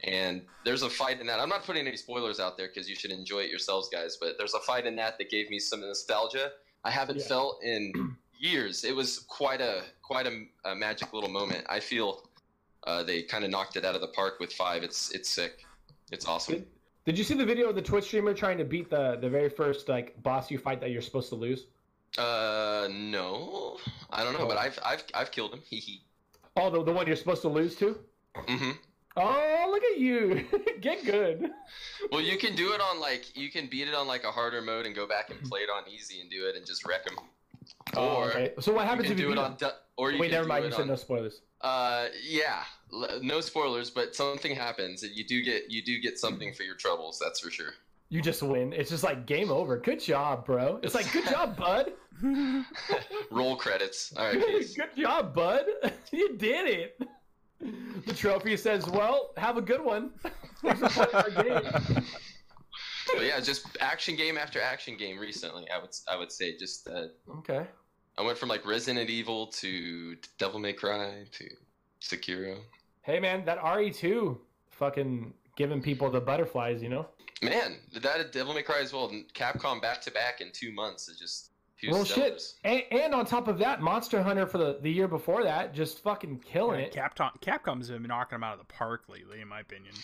And 0.04 0.42
there's 0.66 0.82
a 0.82 0.90
fight 0.90 1.20
in 1.20 1.26
that. 1.28 1.40
I'm 1.40 1.48
not 1.48 1.64
putting 1.64 1.86
any 1.86 1.96
spoilers 1.96 2.38
out 2.38 2.58
there 2.58 2.68
because 2.68 2.86
you 2.90 2.94
should 2.94 3.10
enjoy 3.10 3.40
it 3.40 3.48
yourselves, 3.50 3.88
guys. 3.88 4.18
But 4.20 4.34
there's 4.36 4.52
a 4.52 4.60
fight 4.60 4.84
in 4.84 4.94
that 4.96 5.16
that 5.16 5.30
gave 5.30 5.48
me 5.48 5.58
some 5.58 5.80
nostalgia 5.80 6.50
I 6.84 6.90
haven't 6.90 7.20
Yeah. 7.20 7.26
felt 7.28 7.62
in 7.64 8.16
years. 8.38 8.84
It 8.84 8.94
was 8.94 9.20
quite 9.20 9.62
a 9.62 9.82
quite 10.02 10.26
a, 10.26 10.44
a 10.70 10.74
magic 10.76 11.12
little 11.14 11.30
moment. 11.30 11.64
I 11.70 11.80
feel 11.80 12.28
uh, 12.86 13.02
they 13.02 13.22
kind 13.22 13.44
of 13.44 13.50
knocked 13.50 13.76
it 13.76 13.84
out 13.86 13.94
of 13.94 14.02
the 14.02 14.08
park 14.08 14.38
with 14.40 14.52
five. 14.52 14.82
It's 14.82 15.10
it's 15.12 15.30
sick. 15.30 15.64
It's 16.12 16.26
awesome. 16.26 16.54
Did, 16.56 16.66
did 17.06 17.16
you 17.16 17.24
see 17.24 17.34
the 17.34 17.44
video 17.46 17.68
of 17.68 17.74
the 17.76 17.82
Twitch 17.82 18.04
streamer 18.04 18.34
trying 18.34 18.58
to 18.58 18.64
beat 18.64 18.90
the 18.90 19.16
the 19.20 19.28
very 19.30 19.48
first 19.48 19.88
like 19.88 20.20
boss 20.22 20.50
you 20.50 20.58
fight 20.58 20.80
that 20.80 20.90
you're 20.90 21.02
supposed 21.02 21.28
to 21.30 21.36
lose? 21.36 21.66
Uh, 22.18 22.88
no, 22.90 23.78
I 24.10 24.24
don't 24.24 24.32
know, 24.38 24.46
but 24.46 24.58
I've 24.58 24.78
I've 24.84 25.04
I've 25.14 25.30
killed 25.30 25.54
him. 25.54 25.60
Hee 25.70 25.78
hee. 25.80 26.02
Oh, 26.56 26.70
the, 26.70 26.82
the 26.82 26.92
one 26.92 27.06
you're 27.06 27.16
supposed 27.16 27.42
to 27.42 27.48
lose 27.48 27.76
to? 27.76 27.98
Mm-hmm. 28.34 28.70
Oh, 29.18 29.68
look 29.70 29.82
at 29.84 29.98
you. 29.98 30.44
Get 30.80 31.04
good. 31.04 31.50
Well, 32.10 32.20
you 32.20 32.36
can 32.38 32.54
do 32.54 32.72
it 32.72 32.80
on 32.80 32.98
like 33.00 33.36
you 33.36 33.50
can 33.50 33.66
beat 33.66 33.88
it 33.88 33.94
on 33.94 34.06
like 34.06 34.24
a 34.24 34.30
harder 34.30 34.60
mode 34.60 34.86
and 34.86 34.94
go 34.94 35.06
back 35.06 35.30
and 35.30 35.40
play 35.42 35.60
it 35.60 35.70
on 35.74 35.84
easy 35.88 36.20
and 36.20 36.30
do 36.30 36.46
it 36.48 36.56
and 36.56 36.66
just 36.66 36.86
wreck 36.86 37.08
him. 37.08 37.18
Oh, 37.96 38.16
Or 38.16 38.30
okay. 38.30 38.52
So 38.60 38.72
what 38.72 38.86
happens 38.86 39.10
if 39.10 39.18
you 39.18 39.26
do 39.26 39.32
it 39.32 39.38
on. 39.38 39.56
du- 39.56 39.72
or 39.96 40.10
you 40.10 40.18
Wait, 40.18 40.28
can 40.28 40.36
never 40.36 40.48
mind. 40.48 40.64
You 40.64 40.70
said 40.70 40.82
on- 40.82 40.88
no 40.88 40.96
spoilers. 40.96 41.40
Uh, 41.62 42.06
yeah, 42.22 42.62
no 43.22 43.40
spoilers, 43.40 43.90
but 43.90 44.14
something 44.14 44.54
happens. 44.54 45.02
and 45.02 45.14
You 45.14 45.24
do 45.24 45.42
get 45.42 45.70
you 45.70 45.82
do 45.82 45.98
get 46.00 46.18
something 46.18 46.52
for 46.52 46.62
your 46.62 46.74
troubles. 46.76 47.18
That's 47.22 47.40
for 47.40 47.50
sure. 47.50 47.72
you 48.08 48.20
just 48.22 48.42
win. 48.42 48.72
It's 48.72 48.90
just 48.90 49.02
like 49.02 49.26
game 49.26 49.50
over. 49.50 49.78
Good 49.78 50.00
job, 50.00 50.44
bro. 50.46 50.78
It's 50.82 50.94
like 50.94 51.10
good 51.12 51.26
job, 51.26 51.56
bud. 51.58 51.92
Roll 53.30 53.56
credits. 53.56 54.12
All 54.16 54.26
right, 54.26 54.40
Case. 54.44 54.74
good 54.76 54.94
job, 54.96 55.34
bud. 55.34 55.64
you 56.12 56.36
did 56.36 56.68
it. 56.68 57.00
The 58.06 58.12
trophy 58.14 58.56
says, 58.56 58.86
"Well, 58.86 59.30
have 59.38 59.56
a 59.56 59.62
good 59.62 59.82
one." 59.82 60.10
Thanks 60.62 60.80
for 60.94 61.06
playing 61.06 61.14
our 61.14 61.42
game. 61.62 62.04
But 63.14 63.24
yeah, 63.24 63.40
just 63.40 63.66
action 63.80 64.14
game 64.16 64.36
after 64.36 64.60
action 64.60 64.96
game 64.96 65.18
recently. 65.18 65.64
I 65.70 65.78
would 65.78 65.90
I 66.08 66.16
would 66.16 66.30
say 66.30 66.56
just 66.56 66.86
uh, 66.88 67.06
Okay. 67.38 67.66
I 68.18 68.22
went 68.22 68.38
from 68.38 68.48
like 68.48 68.66
Resident 68.66 69.10
Evil 69.10 69.46
to 69.48 70.16
Devil 70.38 70.58
May 70.60 70.72
Cry 70.72 71.24
to 71.32 71.48
Sekiro. 72.00 72.58
Hey 73.02 73.20
man, 73.20 73.44
that 73.44 73.58
RE2 73.58 74.38
fucking 74.70 75.32
giving 75.56 75.80
people 75.82 76.10
the 76.10 76.20
butterflies, 76.20 76.82
you 76.82 76.88
know? 76.88 77.06
Man, 77.42 77.76
that 78.00 78.32
Devil 78.32 78.54
May 78.54 78.62
Cry 78.62 78.80
as 78.80 78.92
well. 78.92 79.10
Capcom 79.34 79.80
back 79.82 80.00
to 80.02 80.10
back 80.10 80.40
in 80.40 80.50
two 80.52 80.72
months 80.72 81.08
is 81.08 81.18
just 81.18 81.50
huge 81.76 81.92
Well, 81.92 82.04
shit. 82.04 82.42
And, 82.64 82.82
and 82.90 83.14
on 83.14 83.26
top 83.26 83.48
of 83.48 83.58
that, 83.58 83.82
Monster 83.82 84.22
Hunter 84.22 84.46
for 84.46 84.58
the, 84.58 84.78
the 84.80 84.90
year 84.90 85.08
before 85.08 85.42
that, 85.44 85.74
just 85.74 86.02
fucking 86.02 86.38
killing 86.40 86.80
it. 86.80 86.94
Capcom 86.94 87.30
Capcom's 87.40 87.90
been 87.90 88.02
knocking 88.02 88.36
them 88.36 88.44
out 88.44 88.54
of 88.54 88.58
the 88.58 88.72
park 88.72 89.04
lately, 89.08 89.40
in 89.42 89.48
my 89.48 89.60
opinion. 89.60 89.94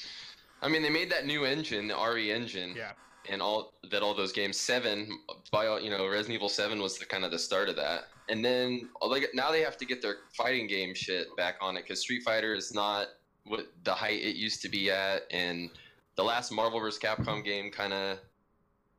I 0.60 0.68
mean, 0.68 0.82
they 0.82 0.90
made 0.90 1.10
that 1.10 1.26
new 1.26 1.44
engine, 1.44 1.88
the 1.88 1.96
RE 1.96 2.30
engine, 2.30 2.74
Yeah. 2.76 2.92
And 3.28 3.40
all 3.42 3.74
that. 3.90 4.02
All 4.02 4.14
those 4.14 4.32
games, 4.32 4.56
seven 4.58 5.08
by 5.50 5.66
all- 5.66 5.80
you 5.80 5.90
know, 5.90 6.06
Resident 6.06 6.34
Evil 6.34 6.48
Seven 6.48 6.80
was 6.80 6.98
the 6.98 7.04
kind 7.06 7.24
of 7.24 7.30
the 7.30 7.38
start 7.38 7.68
of 7.68 7.76
that. 7.76 8.04
And 8.28 8.44
then 8.44 8.88
like 9.00 9.28
now 9.34 9.50
they 9.50 9.60
have 9.60 9.76
to 9.78 9.84
get 9.84 10.00
their 10.02 10.16
fighting 10.36 10.66
game 10.66 10.94
shit 10.94 11.34
back 11.36 11.56
on 11.60 11.76
it 11.76 11.82
because 11.82 12.00
Street 12.00 12.22
Fighter 12.22 12.54
is 12.54 12.72
not 12.74 13.08
what 13.44 13.66
the 13.84 13.92
height 13.94 14.22
it 14.22 14.36
used 14.36 14.62
to 14.62 14.68
be 14.68 14.90
at, 14.90 15.22
and 15.30 15.70
the 16.16 16.22
last 16.22 16.52
Marvel 16.52 16.78
vs. 16.80 17.00
Capcom 17.00 17.44
game 17.44 17.70
kind 17.70 17.92
of 17.92 18.18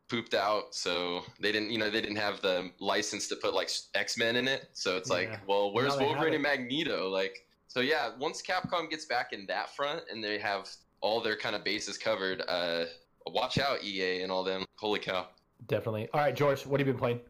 pooped 0.09 0.33
out 0.33 0.75
so 0.75 1.23
they 1.39 1.51
didn't 1.51 1.71
you 1.71 1.77
know 1.77 1.89
they 1.89 2.01
didn't 2.01 2.17
have 2.17 2.41
the 2.41 2.69
license 2.79 3.27
to 3.27 3.35
put 3.37 3.53
like 3.53 3.69
x-men 3.95 4.35
in 4.35 4.47
it 4.47 4.67
so 4.73 4.97
it's 4.97 5.09
like 5.09 5.29
well 5.47 5.73
where's 5.73 5.93
wolverine 6.05 6.33
and 6.33 6.43
magneto 6.43 7.09
like 7.09 7.47
so 7.67 7.79
yeah 7.79 8.11
once 8.19 8.41
capcom 8.41 8.87
gets 8.89 9.05
back 9.05 9.31
in 9.31 9.45
that 9.47 9.73
front 9.75 10.01
and 10.11 10.23
they 10.23 10.37
have 10.37 10.69
all 11.01 11.21
their 11.21 11.37
kind 11.37 11.55
of 11.55 11.63
bases 11.63 11.97
covered 11.97 12.43
uh 12.47 12.83
watch 13.27 13.57
out 13.57 13.83
ea 13.83 14.21
and 14.21 14.31
all 14.31 14.43
them 14.43 14.65
holy 14.75 14.99
cow 14.99 15.27
Definitely. 15.67 16.09
All 16.13 16.19
right, 16.19 16.35
George, 16.35 16.65
what 16.65 16.81
have 16.81 16.87
you 16.87 16.93
been 16.93 16.99
playing? 16.99 17.21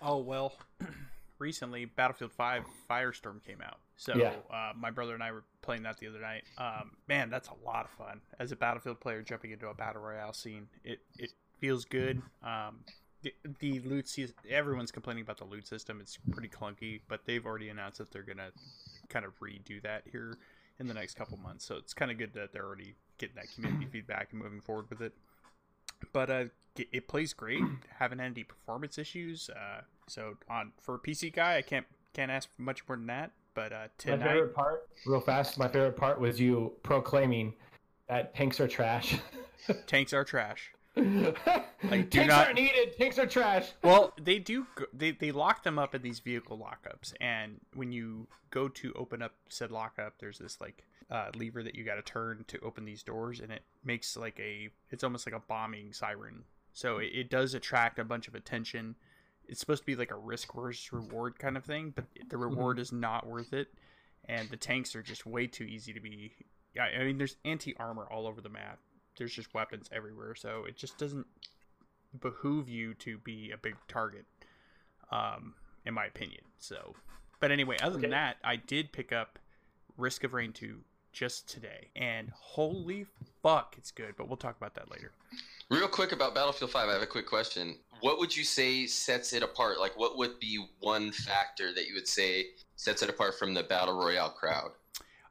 Oh 0.00 0.18
well, 0.18 0.52
recently 1.38 1.86
Battlefield 1.86 2.30
5 2.32 2.64
Firestorm 2.88 3.42
came 3.44 3.60
out. 3.60 3.78
So 3.96 4.16
Yeah. 4.16 4.34
uh, 4.52 4.72
my 4.76 4.90
brother 4.90 5.14
and 5.14 5.22
I 5.22 5.32
were 5.32 5.44
playing 5.62 5.82
that 5.82 5.98
the 5.98 6.06
other 6.06 6.20
night. 6.20 6.44
Um, 6.58 6.92
man, 7.08 7.30
that's 7.30 7.48
a 7.48 7.66
lot 7.66 7.84
of 7.84 7.90
fun. 7.90 8.20
As 8.38 8.52
a 8.52 8.56
Battlefield 8.56 9.00
player, 9.00 9.22
jumping 9.22 9.50
into 9.50 9.68
a 9.68 9.74
battle 9.74 10.02
royale 10.02 10.32
scene, 10.32 10.68
it 10.84 11.00
it 11.18 11.32
feels 11.58 11.84
good. 11.84 12.22
Um, 12.42 12.80
the, 13.22 13.34
the 13.60 13.80
loot 13.80 14.06
season, 14.06 14.34
everyone's 14.48 14.92
complaining 14.92 15.22
about 15.22 15.38
the 15.38 15.44
loot 15.46 15.66
system. 15.66 15.98
It's 16.00 16.18
pretty 16.30 16.48
clunky, 16.48 17.00
but 17.08 17.24
they've 17.24 17.44
already 17.44 17.70
announced 17.70 17.98
that 17.98 18.10
they're 18.12 18.22
gonna 18.22 18.50
kind 19.08 19.24
of 19.24 19.32
redo 19.40 19.82
that 19.82 20.02
here 20.10 20.38
in 20.78 20.86
the 20.88 20.94
next 20.94 21.14
couple 21.14 21.36
months. 21.38 21.64
So 21.64 21.76
it's 21.76 21.94
kind 21.94 22.10
of 22.10 22.18
good 22.18 22.32
that 22.34 22.52
they're 22.52 22.64
already 22.64 22.94
getting 23.18 23.36
that 23.36 23.46
community 23.54 23.86
feedback 23.92 24.28
and 24.32 24.42
moving 24.42 24.60
forward 24.60 24.86
with 24.90 25.00
it. 25.00 25.12
But 26.12 26.30
uh, 26.30 26.44
it- 26.76 27.08
plays 27.08 27.32
great. 27.32 27.62
Haven't 27.98 28.18
had 28.18 28.32
any 28.32 28.44
performance 28.44 28.98
issues. 28.98 29.50
Uh, 29.50 29.82
so 30.08 30.36
on 30.50 30.72
for 30.80 30.96
a 30.96 30.98
PC 30.98 31.32
guy, 31.32 31.56
I 31.56 31.62
can't 31.62 31.86
can't 32.12 32.30
ask 32.30 32.48
much 32.58 32.86
more 32.88 32.96
than 32.96 33.06
that. 33.06 33.30
But 33.54 33.72
uh, 33.72 33.76
My 33.76 33.88
tonight, 33.98 34.24
favorite 34.24 34.54
part, 34.54 34.88
real 35.06 35.20
fast, 35.20 35.58
my 35.58 35.68
favorite 35.68 35.96
part 35.96 36.20
was 36.20 36.40
you 36.40 36.72
proclaiming 36.82 37.54
that 38.08 38.34
tanks 38.34 38.58
are 38.60 38.66
trash. 38.68 39.16
tanks 39.86 40.12
are 40.12 40.24
trash. 40.24 40.73
Tanks 40.96 42.10
do 42.10 42.24
not- 42.24 42.48
are 42.48 42.52
needed. 42.52 42.96
Tanks 42.96 43.18
are 43.18 43.26
trash. 43.26 43.72
Well, 43.82 44.12
they 44.20 44.38
do. 44.38 44.66
Go, 44.74 44.84
they 44.92 45.12
they 45.12 45.32
lock 45.32 45.62
them 45.62 45.78
up 45.78 45.94
in 45.94 46.02
these 46.02 46.20
vehicle 46.20 46.58
lockups, 46.58 47.12
and 47.20 47.60
when 47.74 47.92
you 47.92 48.28
go 48.50 48.68
to 48.68 48.92
open 48.94 49.22
up 49.22 49.34
said 49.48 49.70
lockup, 49.70 50.18
there's 50.18 50.38
this 50.38 50.60
like 50.60 50.84
uh, 51.10 51.30
lever 51.34 51.62
that 51.62 51.74
you 51.74 51.84
got 51.84 51.96
to 51.96 52.02
turn 52.02 52.44
to 52.48 52.58
open 52.60 52.84
these 52.84 53.02
doors, 53.02 53.40
and 53.40 53.50
it 53.52 53.62
makes 53.84 54.16
like 54.16 54.38
a. 54.38 54.68
It's 54.90 55.04
almost 55.04 55.26
like 55.26 55.34
a 55.34 55.40
bombing 55.40 55.92
siren. 55.92 56.44
So 56.72 56.98
it, 56.98 57.10
it 57.14 57.30
does 57.30 57.54
attract 57.54 57.98
a 57.98 58.04
bunch 58.04 58.28
of 58.28 58.34
attention. 58.34 58.96
It's 59.46 59.60
supposed 59.60 59.82
to 59.82 59.86
be 59.86 59.94
like 59.96 60.10
a 60.10 60.16
risk 60.16 60.54
versus 60.54 60.92
reward 60.92 61.38
kind 61.38 61.56
of 61.56 61.64
thing, 61.64 61.92
but 61.94 62.06
the 62.28 62.38
reward 62.38 62.78
is 62.78 62.92
not 62.92 63.26
worth 63.26 63.52
it, 63.52 63.68
and 64.26 64.48
the 64.48 64.56
tanks 64.56 64.96
are 64.96 65.02
just 65.02 65.26
way 65.26 65.46
too 65.46 65.64
easy 65.64 65.92
to 65.92 66.00
be. 66.00 66.32
Yeah, 66.74 66.84
I 66.98 67.04
mean, 67.04 67.18
there's 67.18 67.36
anti 67.44 67.76
armor 67.76 68.08
all 68.10 68.26
over 68.26 68.40
the 68.40 68.48
map. 68.48 68.78
There's 69.16 69.32
just 69.32 69.54
weapons 69.54 69.88
everywhere, 69.92 70.34
so 70.34 70.64
it 70.68 70.76
just 70.76 70.98
doesn't 70.98 71.26
behoove 72.20 72.68
you 72.68 72.94
to 72.94 73.18
be 73.18 73.50
a 73.50 73.56
big 73.56 73.74
target 73.88 74.24
um 75.10 75.54
in 75.84 75.92
my 75.92 76.06
opinion 76.06 76.40
so. 76.58 76.94
But 77.40 77.50
anyway 77.50 77.76
other 77.82 77.98
than 77.98 78.10
that 78.10 78.36
i 78.44 78.56
did 78.56 78.92
pick 78.92 79.12
up 79.12 79.38
risk 79.96 80.24
of 80.24 80.32
rain 80.32 80.52
2 80.52 80.78
just 81.12 81.48
today 81.48 81.88
and 81.94 82.30
holy 82.30 83.06
fuck 83.42 83.74
it's 83.76 83.90
good 83.90 84.14
but 84.16 84.28
we'll 84.28 84.36
talk 84.36 84.56
about 84.56 84.74
that 84.74 84.90
later. 84.90 85.12
Real 85.70 85.88
quick 85.88 86.12
about 86.12 86.34
battlefield 86.34 86.70
5 86.70 86.88
i 86.88 86.92
have 86.92 87.02
a 87.02 87.06
quick 87.06 87.26
question. 87.26 87.76
What 88.00 88.18
would 88.18 88.34
you 88.36 88.44
say 88.44 88.86
sets 88.86 89.32
it 89.32 89.42
apart? 89.42 89.78
Like 89.80 89.98
what 89.98 90.16
would 90.16 90.38
be 90.38 90.64
one 90.80 91.10
factor 91.10 91.72
that 91.74 91.86
you 91.86 91.94
would 91.94 92.08
say 92.08 92.46
sets 92.76 93.02
it 93.02 93.10
apart 93.10 93.38
from 93.38 93.54
the 93.54 93.62
battle 93.62 93.98
royale 93.98 94.30
crowd 94.30 94.70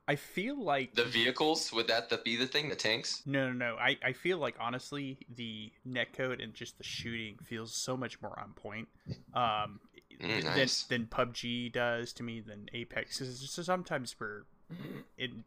i 0.08 0.16
feel 0.16 0.62
like 0.62 0.94
the 0.96 1.04
vehicles 1.04 1.72
would 1.72 1.88
that 1.88 2.10
the, 2.10 2.18
be 2.18 2.36
the 2.36 2.48
thing 2.48 2.70
the 2.70 2.76
tanks 2.76 3.22
no 3.26 3.48
no 3.48 3.54
no 3.54 3.76
I, 3.78 3.98
I 4.04 4.14
feel 4.14 4.38
like 4.38 4.56
honestly 4.60 5.20
the 5.34 5.72
netcode 5.88 6.44
and 6.44 6.54
just 6.54 6.78
the 6.78 6.84
shooting 6.84 7.38
feels 7.44 7.74
so 7.74 7.96
much 7.96 8.22
more 8.22 8.38
on 8.40 8.54
point 8.54 8.88
um 9.34 9.80
Mm, 10.22 10.44
than, 10.44 10.44
nice. 10.46 10.84
than 10.84 11.06
PUBG 11.08 11.72
does 11.74 12.14
to 12.14 12.24
me 12.24 12.40
than 12.40 12.70
Apex. 12.74 13.18
'Cause 13.20 13.28
it's 13.30 13.42
just 13.42 13.66
sometimes 13.66 14.16
we're 14.20 14.44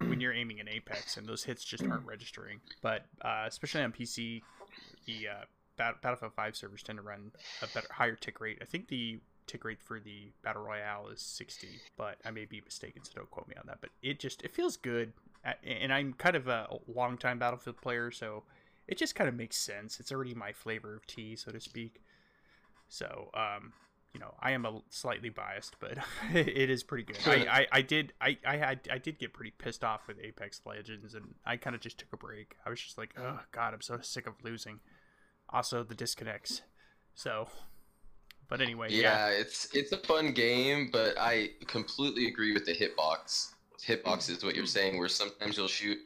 when 0.04 0.20
you're 0.20 0.32
aiming 0.32 0.58
in 0.58 0.68
Apex 0.68 1.16
and 1.16 1.26
those 1.28 1.44
hits 1.44 1.64
just 1.64 1.86
aren't 1.90 2.04
registering. 2.04 2.60
But 2.82 3.06
uh, 3.22 3.44
especially 3.46 3.82
on 3.82 3.92
PC, 3.92 4.42
the 5.06 5.28
uh, 5.28 5.44
Battlefield 6.02 6.34
5 6.34 6.56
servers 6.56 6.82
tend 6.82 6.98
to 6.98 7.02
run 7.02 7.32
a 7.62 7.66
better, 7.66 7.88
higher 7.90 8.16
tick 8.16 8.40
rate. 8.40 8.58
I 8.60 8.64
think 8.64 8.88
the 8.88 9.20
tick 9.46 9.64
rate 9.64 9.80
for 9.82 10.00
the 10.00 10.32
Battle 10.42 10.62
Royale 10.62 11.08
is 11.08 11.20
60, 11.20 11.68
but 11.96 12.16
I 12.24 12.30
may 12.30 12.44
be 12.44 12.60
mistaken, 12.64 13.04
so 13.04 13.12
don't 13.16 13.30
quote 13.30 13.48
me 13.48 13.54
on 13.56 13.66
that. 13.66 13.78
But 13.80 13.90
it 14.02 14.18
just 14.18 14.42
it 14.42 14.54
feels 14.54 14.76
good, 14.76 15.12
and 15.64 15.92
I'm 15.92 16.12
kind 16.14 16.36
of 16.36 16.48
a 16.48 16.68
long-time 16.92 17.38
Battlefield 17.38 17.80
player, 17.80 18.10
so 18.10 18.42
it 18.88 18.98
just 18.98 19.14
kind 19.14 19.28
of 19.28 19.34
makes 19.34 19.56
sense. 19.56 20.00
It's 20.00 20.12
already 20.12 20.34
my 20.34 20.52
flavor 20.52 20.94
of 20.94 21.06
tea, 21.06 21.36
so 21.36 21.50
to 21.50 21.60
speak. 21.60 22.02
So, 22.88 23.30
um, 23.34 23.72
you 24.14 24.20
know, 24.20 24.34
I 24.40 24.52
am 24.52 24.64
a 24.64 24.80
slightly 24.88 25.28
biased, 25.28 25.76
but 25.80 25.98
it 26.32 26.70
is 26.70 26.82
pretty 26.82 27.04
good. 27.04 27.18
I, 27.26 27.60
I, 27.60 27.66
I 27.72 27.82
did 27.82 28.12
I, 28.20 28.38
I 28.46 28.56
had 28.56 28.88
I 28.90 28.98
did 28.98 29.18
get 29.18 29.32
pretty 29.32 29.52
pissed 29.58 29.84
off 29.84 30.08
with 30.08 30.18
Apex 30.22 30.60
Legends, 30.64 31.14
and 31.14 31.34
I 31.44 31.56
kind 31.56 31.76
of 31.76 31.82
just 31.82 31.98
took 31.98 32.12
a 32.12 32.16
break. 32.16 32.56
I 32.64 32.70
was 32.70 32.80
just 32.80 32.98
like, 32.98 33.14
oh 33.18 33.40
god, 33.52 33.74
I'm 33.74 33.82
so 33.82 33.98
sick 34.00 34.26
of 34.26 34.34
losing. 34.42 34.80
Also, 35.50 35.84
the 35.84 35.94
disconnects. 35.94 36.62
So, 37.14 37.48
but 38.48 38.60
anyway, 38.60 38.88
yeah, 38.90 39.28
it's 39.28 39.68
it's 39.74 39.92
a 39.92 39.98
fun 39.98 40.32
game, 40.32 40.90
but 40.92 41.14
I 41.18 41.50
completely 41.66 42.28
agree 42.28 42.52
with 42.52 42.64
the 42.66 42.72
hitbox. 42.74 43.52
Hitbox 43.84 44.30
is 44.30 44.44
what 44.44 44.54
you're 44.56 44.66
saying, 44.66 44.98
where 44.98 45.08
sometimes 45.08 45.56
you'll 45.56 45.68
shoot 45.68 45.98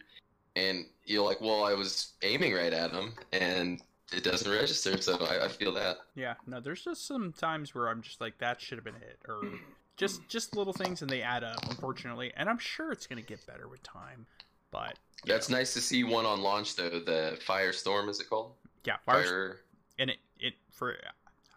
and 0.57 0.85
you're 1.05 1.25
like, 1.25 1.41
well, 1.41 1.65
I 1.65 1.75
was 1.75 2.13
aiming 2.23 2.53
right 2.53 2.73
at 2.73 2.91
him, 2.91 3.13
and 3.33 3.81
it 4.13 4.25
doesn't 4.25 4.51
register. 4.51 5.01
So 5.01 5.17
I, 5.25 5.45
I 5.45 5.49
feel 5.49 5.73
that. 5.75 5.99
Yeah, 6.15 6.35
no, 6.47 6.61
there's 6.61 6.85
just 6.85 7.07
some 7.07 7.33
times 7.33 7.75
where 7.75 7.89
I'm 7.89 8.03
just 8.03 8.21
like 8.21 8.39
that 8.39 8.61
should 8.61 8.79
have 8.79 8.85
been 8.85 8.95
hit, 8.95 9.19
or 9.29 9.43
just 9.97 10.27
just 10.29 10.57
little 10.57 10.73
things 10.73 11.03
and 11.03 11.11
they 11.11 11.23
add 11.23 11.45
up, 11.45 11.59
unfortunately. 11.69 12.33
And 12.37 12.49
I'm 12.49 12.59
sure 12.59 12.93
it's 12.93 13.07
gonna 13.07 13.23
get 13.23 13.47
better 13.47 13.69
with 13.69 13.83
time, 13.83 14.27
but 14.71 14.99
That's 15.25 15.49
know, 15.49 15.59
nice 15.59 15.75
to 15.75 15.81
see 15.81 16.05
one 16.05 16.27
on 16.27 16.41
launch 16.43 16.77
though. 16.77 16.89
The 16.91 17.39
Firestorm 17.47 18.09
is 18.09 18.21
it 18.21 18.29
called? 18.29 18.53
yeah, 18.85 18.97
Fire, 19.05 19.23
Fire. 19.23 19.61
and 19.99 20.11
it 20.11 20.19
it 20.39 20.55
for 20.73 20.97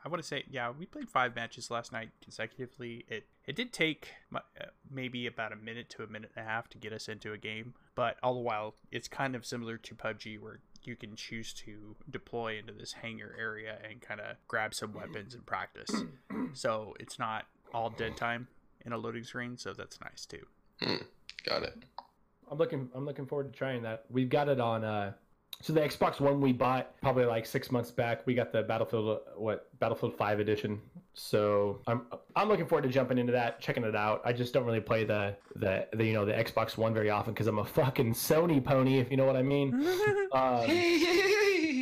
I 0.06 0.10
want 0.10 0.22
to 0.22 0.28
say 0.28 0.44
yeah, 0.50 0.72
we 0.78 0.86
played 0.86 1.10
five 1.10 1.36
matches 1.36 1.72
last 1.72 1.92
night 1.92 2.10
consecutively. 2.22 3.06
It 3.08 3.26
it 3.46 3.56
did 3.56 3.72
take 3.72 4.10
mu- 4.30 4.40
uh, 4.60 4.66
maybe 4.92 5.28
about 5.28 5.52
a 5.54 5.56
minute 5.56 5.90
to 5.92 6.04
a 6.04 6.08
minute 6.08 6.32
and 6.36 6.46
a 6.46 6.50
half 6.50 6.68
to 6.70 6.78
get 6.78 6.92
us 6.94 7.08
into 7.08 7.32
a 7.32 7.38
game, 7.38 7.74
but 7.96 8.18
all 8.22 8.34
the 8.34 8.40
while 8.42 8.76
it's 8.92 9.08
kind 9.08 9.36
of 9.36 9.46
similar 9.46 9.78
to 9.78 9.96
PUBG 9.96 10.40
where 10.42 10.60
you 10.84 10.96
can 10.98 11.16
choose 11.16 11.54
to 11.54 11.96
deploy 12.10 12.58
into 12.60 12.74
this 12.74 12.92
hangar 12.94 13.34
area 13.40 13.78
and 13.90 14.02
kind 14.02 14.20
of 14.20 14.36
grab 14.50 14.74
some 14.74 14.94
weapons 14.94 15.34
and 15.34 15.46
practice. 15.46 15.90
So 16.56 16.94
it's 17.00 17.18
not 17.18 17.46
all 17.74 17.90
dead 17.90 18.16
time 18.16 18.48
in 18.86 18.92
a 18.92 18.98
loading 18.98 19.24
screen, 19.24 19.58
so 19.58 19.74
that's 19.74 20.00
nice 20.02 20.28
too. 20.28 20.46
Got 21.46 21.64
it. 21.64 21.76
I'm 22.52 22.58
looking. 22.60 22.90
I'm 22.94 23.06
looking 23.06 23.26
forward 23.26 23.52
to 23.52 23.58
trying 23.58 23.82
that. 23.84 24.04
We've 24.10 24.30
got 24.30 24.50
it 24.50 24.60
on. 24.60 24.84
uh 24.84 25.14
So 25.62 25.72
the 25.72 25.82
Xbox 25.82 26.20
One 26.20 26.42
we 26.42 26.52
bought 26.52 27.00
probably 27.02 27.26
like 27.26 27.46
six 27.46 27.72
months 27.72 27.92
back. 27.92 28.26
We 28.26 28.34
got 28.34 28.52
the 28.52 28.64
Battlefield 28.64 29.10
uh, 29.10 29.40
what 29.40 29.68
Battlefield 29.80 30.18
Five 30.18 30.40
edition. 30.40 30.82
So 31.14 31.82
I'm 31.88 32.06
I'm 32.36 32.50
looking 32.50 32.66
forward 32.66 32.84
to 32.84 32.90
jumping 32.90 33.18
into 33.18 33.32
that, 33.34 33.62
checking 33.62 33.84
it 33.84 33.96
out. 33.96 34.22
I 34.26 34.34
just 34.34 34.54
don't 34.54 34.66
really 34.66 34.82
play 34.82 35.06
the 35.06 35.36
the, 35.56 35.88
the 35.94 36.06
you 36.06 36.14
know 36.14 36.26
the 36.26 36.34
Xbox 36.34 36.78
One 36.78 36.94
very 36.94 37.10
often 37.10 37.34
because 37.34 37.48
I'm 37.48 37.60
a 37.60 37.66
fucking 37.66 38.14
Sony 38.14 38.64
pony, 38.64 39.00
if 39.00 39.10
you 39.12 39.18
know 39.18 39.26
what 39.26 39.36
I 39.36 39.44
mean. 39.44 39.88
Um, 40.34 40.66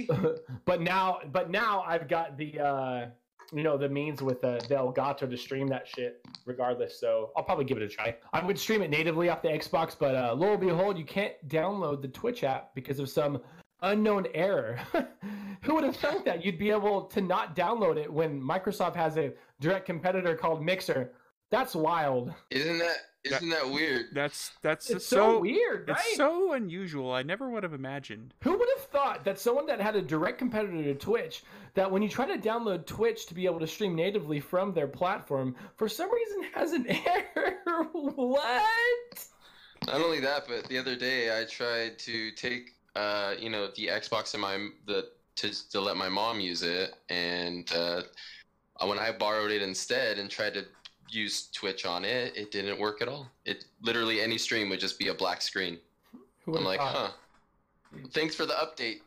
but 0.65 0.81
now, 0.81 1.19
but 1.31 1.49
now 1.49 1.85
I've 1.87 2.09
got 2.09 2.37
the 2.37 2.59
uh, 2.59 3.05
you 3.53 3.63
know 3.63 3.77
the 3.77 3.87
means 3.87 4.21
with 4.21 4.41
the, 4.41 4.63
the 4.67 4.75
Elgato 4.75 5.29
to 5.29 5.37
stream 5.37 5.67
that 5.67 5.87
shit 5.87 6.25
regardless. 6.45 6.99
So 6.99 7.31
I'll 7.37 7.43
probably 7.43 7.65
give 7.65 7.77
it 7.77 7.83
a 7.83 7.87
try. 7.87 8.15
I 8.33 8.45
would 8.45 8.59
stream 8.59 8.81
it 8.81 8.89
natively 8.89 9.29
off 9.29 9.41
the 9.41 9.49
Xbox, 9.49 9.95
but 9.97 10.15
uh, 10.15 10.33
lo 10.33 10.51
and 10.51 10.59
behold, 10.59 10.97
you 10.97 11.05
can't 11.05 11.33
download 11.47 12.01
the 12.01 12.09
Twitch 12.09 12.43
app 12.43 12.75
because 12.75 12.99
of 12.99 13.09
some 13.09 13.41
unknown 13.81 14.27
error. 14.33 14.79
Who 15.63 15.75
would 15.75 15.83
have 15.83 15.95
thought 15.95 16.25
that 16.25 16.43
you'd 16.43 16.57
be 16.57 16.71
able 16.71 17.03
to 17.03 17.21
not 17.21 17.55
download 17.55 17.97
it 17.97 18.11
when 18.11 18.41
Microsoft 18.41 18.95
has 18.95 19.17
a 19.17 19.33
direct 19.59 19.85
competitor 19.85 20.35
called 20.35 20.63
Mixer? 20.63 21.11
That's 21.51 21.75
wild. 21.75 22.33
Isn't 22.49 22.79
that 22.79 22.97
isn't 23.23 23.49
that 23.49 23.69
weird? 23.69 24.07
That's 24.13 24.51
that's 24.61 24.89
It's 24.89 25.05
so, 25.05 25.15
so, 25.15 25.39
weird, 25.39 25.87
right? 25.89 25.97
It's 25.99 26.15
so 26.15 26.53
unusual. 26.53 27.13
I 27.13 27.21
never 27.21 27.49
would 27.49 27.61
have 27.63 27.73
imagined. 27.73 28.33
Who 28.41 28.57
would 28.57 28.69
have 28.77 28.87
thought 28.87 29.23
that 29.25 29.39
someone 29.39 29.67
that 29.67 29.79
had 29.79 29.95
a 29.95 30.01
direct 30.01 30.39
competitor 30.39 30.81
to 30.83 30.95
Twitch, 30.95 31.43
that 31.75 31.91
when 31.91 32.01
you 32.01 32.09
try 32.09 32.25
to 32.25 32.37
download 32.41 32.87
Twitch 32.87 33.27
to 33.27 33.35
be 33.35 33.45
able 33.45 33.59
to 33.59 33.67
stream 33.67 33.95
natively 33.95 34.39
from 34.39 34.73
their 34.73 34.87
platform, 34.87 35.55
for 35.75 35.87
some 35.87 36.11
reason 36.11 36.43
has 36.53 36.71
an 36.71 36.87
error? 37.35 37.57
what? 37.93 39.27
Not 39.85 40.01
only 40.01 40.19
that, 40.21 40.47
but 40.47 40.67
the 40.67 40.77
other 40.77 40.95
day 40.95 41.39
I 41.39 41.45
tried 41.45 41.99
to 41.99 42.31
take 42.31 42.75
uh, 42.95 43.33
you 43.39 43.49
know, 43.49 43.69
the 43.75 43.87
Xbox 43.87 44.33
and 44.33 44.41
my 44.41 44.69
the 44.85 45.09
to 45.37 45.69
to 45.71 45.79
let 45.79 45.97
my 45.97 46.09
mom 46.09 46.39
use 46.39 46.63
it, 46.63 46.93
and 47.09 47.71
uh, 47.73 48.01
when 48.85 48.99
I 48.99 49.11
borrowed 49.11 49.51
it 49.51 49.61
instead 49.61 50.19
and 50.19 50.29
tried 50.29 50.53
to 50.55 50.65
use 51.09 51.49
Twitch 51.51 51.85
on 51.85 52.05
it, 52.05 52.35
it 52.35 52.51
didn't 52.51 52.79
work 52.79 53.01
at 53.01 53.07
all. 53.07 53.27
It 53.45 53.65
literally 53.81 54.21
any 54.21 54.37
stream 54.37 54.69
would 54.69 54.79
just 54.79 54.97
be 54.97 55.09
a 55.09 55.13
black 55.13 55.41
screen. 55.41 55.77
I'm 56.47 56.63
like, 56.63 56.79
thought? 56.79 56.95
huh. 56.95 58.07
Thanks 58.11 58.35
for 58.35 58.45
the 58.45 58.53
update. 58.53 59.01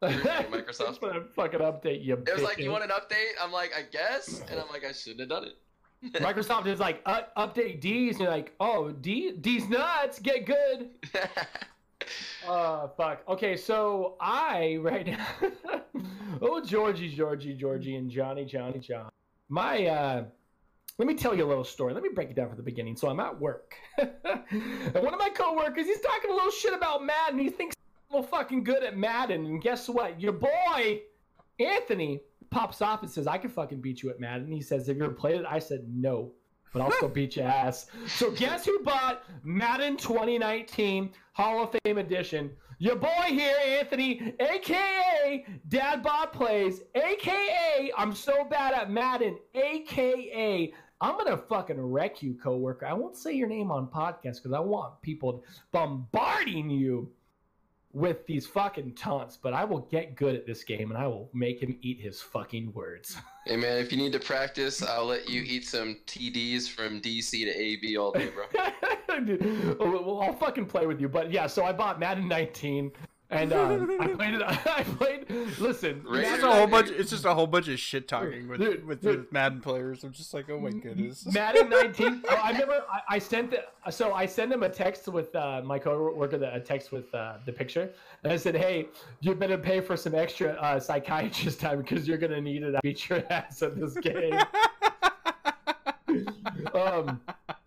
Microsoft. 0.02 0.98
For 0.98 1.12
that 1.12 1.34
fucking 1.34 1.60
update, 1.60 2.02
you 2.02 2.14
It 2.14 2.34
was 2.34 2.42
like, 2.42 2.58
you 2.58 2.70
want 2.70 2.84
an 2.84 2.90
update? 2.90 3.32
I'm 3.40 3.52
like, 3.52 3.72
I 3.76 3.82
guess, 3.82 4.42
and 4.50 4.58
I'm 4.58 4.68
like, 4.68 4.84
I 4.84 4.92
shouldn't 4.92 5.20
have 5.20 5.28
done 5.28 5.44
it. 5.44 5.56
Microsoft 6.22 6.66
is 6.66 6.80
like, 6.80 7.02
uh, 7.04 7.22
update 7.36 7.80
D's, 7.80 8.12
and 8.12 8.22
you're 8.22 8.30
like, 8.30 8.54
oh, 8.60 8.90
D, 8.90 9.32
D's 9.32 9.68
nuts, 9.68 10.18
get 10.18 10.46
good. 10.46 10.88
Uh, 12.48 12.88
fuck. 12.96 13.22
Okay, 13.28 13.56
so 13.56 14.16
I 14.20 14.78
right 14.80 15.06
now. 15.06 15.26
oh, 16.42 16.64
Georgie, 16.64 17.14
Georgie, 17.14 17.54
Georgie, 17.54 17.96
and 17.96 18.10
Johnny, 18.10 18.44
Johnny, 18.44 18.78
John. 18.78 19.10
My, 19.48 19.86
uh, 19.86 20.24
let 20.98 21.08
me 21.08 21.14
tell 21.14 21.34
you 21.34 21.44
a 21.44 21.48
little 21.48 21.64
story. 21.64 21.94
Let 21.94 22.02
me 22.02 22.10
break 22.14 22.30
it 22.30 22.36
down 22.36 22.48
from 22.48 22.56
the 22.56 22.62
beginning. 22.62 22.96
So 22.96 23.08
I'm 23.08 23.20
at 23.20 23.38
work, 23.38 23.74
and 23.98 24.10
one 24.94 25.14
of 25.14 25.18
my 25.18 25.30
coworkers, 25.34 25.86
he's 25.86 26.00
talking 26.00 26.30
a 26.30 26.34
little 26.34 26.50
shit 26.50 26.74
about 26.74 27.04
Madden. 27.04 27.38
He 27.38 27.50
thinks 27.50 27.76
I'm 28.10 28.16
real 28.16 28.22
fucking 28.22 28.64
good 28.64 28.82
at 28.82 28.96
Madden, 28.96 29.46
and 29.46 29.62
guess 29.62 29.88
what? 29.88 30.20
Your 30.20 30.32
boy, 30.32 31.02
Anthony, 31.58 32.20
pops 32.50 32.82
off 32.82 33.02
and 33.02 33.10
says, 33.10 33.26
"I 33.26 33.38
can 33.38 33.50
fucking 33.50 33.80
beat 33.80 34.02
you 34.02 34.10
at 34.10 34.20
Madden." 34.20 34.50
He 34.50 34.60
says, 34.60 34.86
"Have 34.88 34.96
you 34.96 35.04
ever 35.04 35.14
played 35.14 35.40
it?" 35.40 35.46
I 35.48 35.58
said, 35.58 35.86
"No." 35.88 36.32
But 36.72 36.82
I'll 36.82 36.92
still 36.92 37.08
beat 37.08 37.36
your 37.36 37.46
ass. 37.46 37.86
So 38.06 38.30
guess 38.30 38.64
who 38.64 38.78
bought 38.80 39.24
Madden 39.42 39.96
2019 39.96 41.10
Hall 41.32 41.62
of 41.62 41.74
Fame 41.84 41.98
edition? 41.98 42.50
Your 42.78 42.96
boy 42.96 43.26
here, 43.26 43.56
Anthony, 43.62 44.34
aka 44.40 45.44
Dad 45.68 46.02
Bod 46.02 46.32
Plays, 46.32 46.80
aka 46.94 47.92
I'm 47.96 48.14
so 48.14 48.44
bad 48.44 48.72
at 48.72 48.90
Madden, 48.90 49.36
aka 49.54 50.72
I'm 51.02 51.16
gonna 51.16 51.36
fucking 51.36 51.80
wreck 51.80 52.22
you, 52.22 52.34
coworker. 52.42 52.86
I 52.86 52.92
won't 52.92 53.16
say 53.16 53.32
your 53.32 53.48
name 53.48 53.70
on 53.70 53.86
podcast 53.86 54.36
because 54.36 54.52
I 54.52 54.60
want 54.60 55.00
people 55.02 55.42
bombarding 55.72 56.68
you 56.70 57.10
with 57.92 58.26
these 58.26 58.46
fucking 58.46 58.94
taunts, 58.94 59.36
but 59.36 59.52
I 59.52 59.64
will 59.64 59.80
get 59.80 60.14
good 60.14 60.34
at 60.34 60.46
this 60.46 60.62
game 60.62 60.90
and 60.90 60.98
I 60.98 61.06
will 61.06 61.28
make 61.32 61.60
him 61.60 61.76
eat 61.82 62.00
his 62.00 62.20
fucking 62.20 62.72
words. 62.72 63.16
hey 63.46 63.56
man, 63.56 63.78
if 63.78 63.90
you 63.90 63.98
need 63.98 64.12
to 64.12 64.20
practice, 64.20 64.82
I'll 64.82 65.06
let 65.06 65.28
you 65.28 65.42
eat 65.42 65.66
some 65.66 65.98
TDs 66.06 66.68
from 66.68 67.00
DC 67.00 67.30
to 67.30 67.50
AB 67.50 67.96
all 67.96 68.12
day, 68.12 68.30
bro. 68.30 68.44
Dude, 69.24 69.78
well, 69.78 70.20
I'll 70.20 70.36
fucking 70.36 70.66
play 70.66 70.86
with 70.86 71.00
you, 71.00 71.08
but 71.08 71.32
yeah. 71.32 71.46
So 71.46 71.64
I 71.64 71.72
bought 71.72 71.98
Madden 71.98 72.28
19, 72.28 72.92
and 73.30 73.52
um, 73.52 73.96
I 74.00 74.06
played 74.14 74.34
it. 74.34 74.42
I 74.46 74.82
played. 74.98 75.30
Listen, 75.58 76.02
Right. 76.06 76.20
It's 76.22 76.30
just 76.30 76.42
a 76.42 76.50
whole 76.50 76.66
bunch. 76.66 76.90
It's 76.90 77.10
just 77.10 77.24
a 77.24 77.32
whole 77.34 77.46
bunch 77.46 77.68
of 77.68 77.78
shit 77.78 78.08
talking 78.08 78.48
with 78.48 78.60
Dude, 78.60 78.84
with, 78.86 79.00
dude. 79.02 79.18
with 79.20 79.32
Madden 79.32 79.60
players. 79.60 80.02
I'm 80.04 80.12
just 80.12 80.34
like, 80.34 80.50
oh 80.50 80.58
my 80.58 80.70
goodness. 80.70 81.24
Madden 81.32 81.68
19. 81.70 82.22
oh, 82.28 82.34
I 82.42 82.50
remember 82.52 82.82
I, 82.90 83.00
I 83.16 83.18
sent 83.18 83.52
the, 83.52 83.64
so 83.90 84.12
I 84.12 84.26
sent 84.26 84.52
him 84.52 84.62
a 84.62 84.68
text 84.68 85.06
with 85.08 85.34
uh, 85.36 85.62
my 85.64 85.78
coworker 85.78 86.38
the, 86.38 86.54
a 86.54 86.60
text 86.60 86.92
with 86.92 87.14
uh, 87.14 87.34
the 87.46 87.52
picture, 87.52 87.90
and 88.24 88.32
I 88.32 88.36
said, 88.36 88.54
"Hey, 88.56 88.88
you 89.20 89.34
better 89.34 89.56
pay 89.58 89.80
for 89.80 89.96
some 89.96 90.14
extra 90.14 90.50
uh, 90.54 90.80
psychiatrist 90.80 91.60
time 91.60 91.78
because 91.78 92.06
you're 92.08 92.18
gonna 92.18 92.40
need 92.40 92.62
it. 92.62 92.74
I 92.74 92.80
beat 92.82 93.08
your 93.08 93.22
ass 93.30 93.62
at 93.62 93.78
this 93.78 93.94
game." 93.94 94.38
um, 96.74 97.20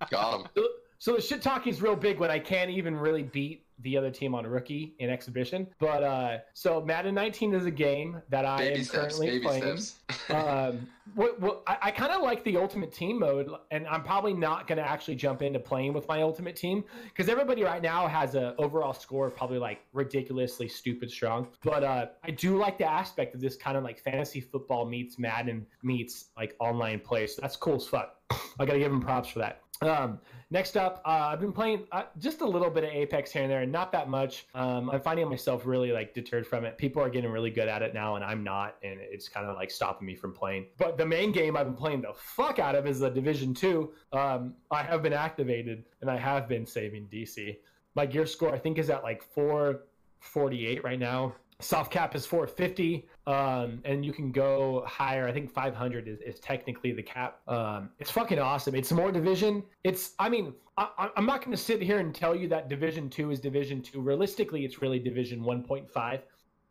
Got 0.09 0.41
him. 0.41 0.47
So- 0.55 0.67
So 0.99 1.15
the 1.15 1.21
shit 1.21 1.41
talking 1.41 1.73
is 1.73 1.81
real 1.81 1.97
big 1.97 2.17
when 2.19 2.31
I 2.31 2.39
can't 2.39 2.69
even 2.71 2.95
really 2.95 3.23
beat 3.23 3.62
the 3.83 3.97
other 3.97 4.09
team 4.09 4.33
on 4.33 4.45
rookie 4.47 4.95
in 4.99 5.09
exhibition. 5.09 5.67
But 5.79 6.03
uh, 6.03 6.37
so 6.53 6.81
Madden 6.81 7.15
19 7.15 7.53
is 7.53 7.65
a 7.65 7.71
game 7.71 8.21
that 8.29 8.45
I 8.45 8.57
Baby 8.57 8.79
am 8.79 8.83
steps. 8.83 9.17
currently 9.17 9.39
playing. 9.39 9.79
um, 10.29 10.87
what, 11.15 11.39
what, 11.39 11.63
I, 11.67 11.77
I 11.83 11.91
kind 11.91 12.11
of 12.11 12.21
like 12.21 12.43
the 12.43 12.57
ultimate 12.57 12.91
team 12.93 13.19
mode, 13.19 13.49
and 13.71 13.85
I'm 13.87 14.03
probably 14.03 14.33
not 14.33 14.67
going 14.67 14.77
to 14.77 14.89
actually 14.89 15.15
jump 15.15 15.41
into 15.41 15.59
playing 15.59 15.93
with 15.93 16.07
my 16.07 16.21
ultimate 16.21 16.55
team 16.55 16.83
because 17.05 17.29
everybody 17.29 17.63
right 17.63 17.81
now 17.81 18.07
has 18.07 18.35
a 18.35 18.55
overall 18.57 18.93
score 18.93 19.27
of 19.27 19.35
probably 19.35 19.59
like 19.59 19.81
ridiculously 19.91 20.67
stupid 20.67 21.11
strong. 21.11 21.47
But 21.63 21.83
uh, 21.83 22.05
I 22.23 22.31
do 22.31 22.57
like 22.57 22.77
the 22.77 22.89
aspect 22.89 23.35
of 23.35 23.41
this 23.41 23.55
kind 23.55 23.77
of 23.77 23.83
like 23.83 23.99
fantasy 23.99 24.39
football 24.39 24.85
meets 24.85 25.19
Madden 25.19 25.65
meets 25.83 26.25
like 26.37 26.55
online 26.59 26.99
play. 26.99 27.27
So 27.27 27.41
that's 27.41 27.57
cool 27.57 27.75
as 27.75 27.87
fuck. 27.87 28.17
I 28.59 28.65
got 28.65 28.73
to 28.73 28.79
give 28.79 28.91
him 28.91 29.01
props 29.01 29.29
for 29.29 29.39
that. 29.39 29.61
Um, 29.81 30.19
next 30.53 30.77
up, 30.77 31.01
uh, 31.03 31.09
I've 31.31 31.41
been 31.41 31.51
playing 31.51 31.85
uh, 31.91 32.03
just 32.19 32.41
a 32.41 32.45
little 32.45 32.69
bit 32.69 32.83
of 32.83 32.91
Apex 32.91 33.31
here 33.31 33.41
and 33.41 33.51
there, 33.51 33.63
and 33.63 33.71
not 33.71 33.91
that 33.91 34.07
much. 34.07 34.45
Um, 34.53 34.89
I'm 34.91 35.01
finding 35.01 35.27
myself 35.27 35.65
really 35.65 35.91
like 35.91 36.13
deterred 36.13 36.47
from 36.47 36.63
it. 36.63 36.77
People 36.77 37.01
are 37.01 37.09
getting 37.09 37.31
really 37.31 37.49
good 37.49 37.67
at 37.67 37.81
it 37.81 37.93
now, 37.93 38.15
and 38.15 38.23
I'm 38.23 38.43
not, 38.43 38.75
and 38.83 38.99
it's 39.01 39.27
kind 39.27 39.47
of 39.47 39.57
like 39.57 39.71
stopping 39.71 40.07
me 40.07 40.15
from 40.15 40.31
playing. 40.31 40.67
But 40.77 40.97
the 40.97 41.05
main 41.05 41.31
game 41.31 41.57
I've 41.57 41.65
been 41.65 41.75
playing 41.75 42.03
the 42.03 42.13
fuck 42.15 42.59
out 42.59 42.75
of 42.75 42.87
is 42.87 42.99
the 42.99 43.09
Division 43.09 43.53
Two. 43.53 43.91
Um, 44.13 44.53
I 44.71 44.83
have 44.83 45.01
been 45.01 45.13
activated, 45.13 45.85
and 46.01 46.09
I 46.09 46.17
have 46.17 46.47
been 46.47 46.65
saving 46.65 47.07
DC. 47.11 47.57
My 47.95 48.05
gear 48.05 48.27
score 48.27 48.53
I 48.53 48.59
think 48.59 48.77
is 48.77 48.89
at 48.89 49.03
like 49.03 49.23
448 49.23 50.83
right 50.83 50.99
now. 50.99 51.33
Soft 51.59 51.91
cap 51.91 52.15
is 52.15 52.25
450, 52.25 53.07
um, 53.25 53.81
and 53.85 54.05
you 54.05 54.11
can 54.11 54.31
go 54.31 54.83
higher. 54.85 55.27
I 55.27 55.31
think 55.31 55.51
500 55.51 56.07
is, 56.07 56.19
is 56.21 56.39
technically 56.39 56.91
the 56.91 57.03
cap. 57.03 57.39
Um, 57.47 57.89
it's 57.99 58.11
fucking 58.11 58.39
awesome. 58.39 58.75
It's 58.75 58.91
more 58.91 59.11
division. 59.11 59.63
It's, 59.83 60.13
I 60.19 60.29
mean, 60.29 60.53
I, 60.77 61.09
I'm 61.15 61.25
not 61.25 61.39
going 61.39 61.55
to 61.55 61.61
sit 61.61 61.81
here 61.81 61.99
and 61.99 62.13
tell 62.13 62.35
you 62.35 62.47
that 62.49 62.67
Division 62.67 63.09
Two 63.09 63.31
is 63.31 63.39
Division 63.39 63.81
Two. 63.81 64.01
Realistically, 64.01 64.65
it's 64.65 64.81
really 64.81 64.99
Division 64.99 65.41
1.5. 65.41 66.19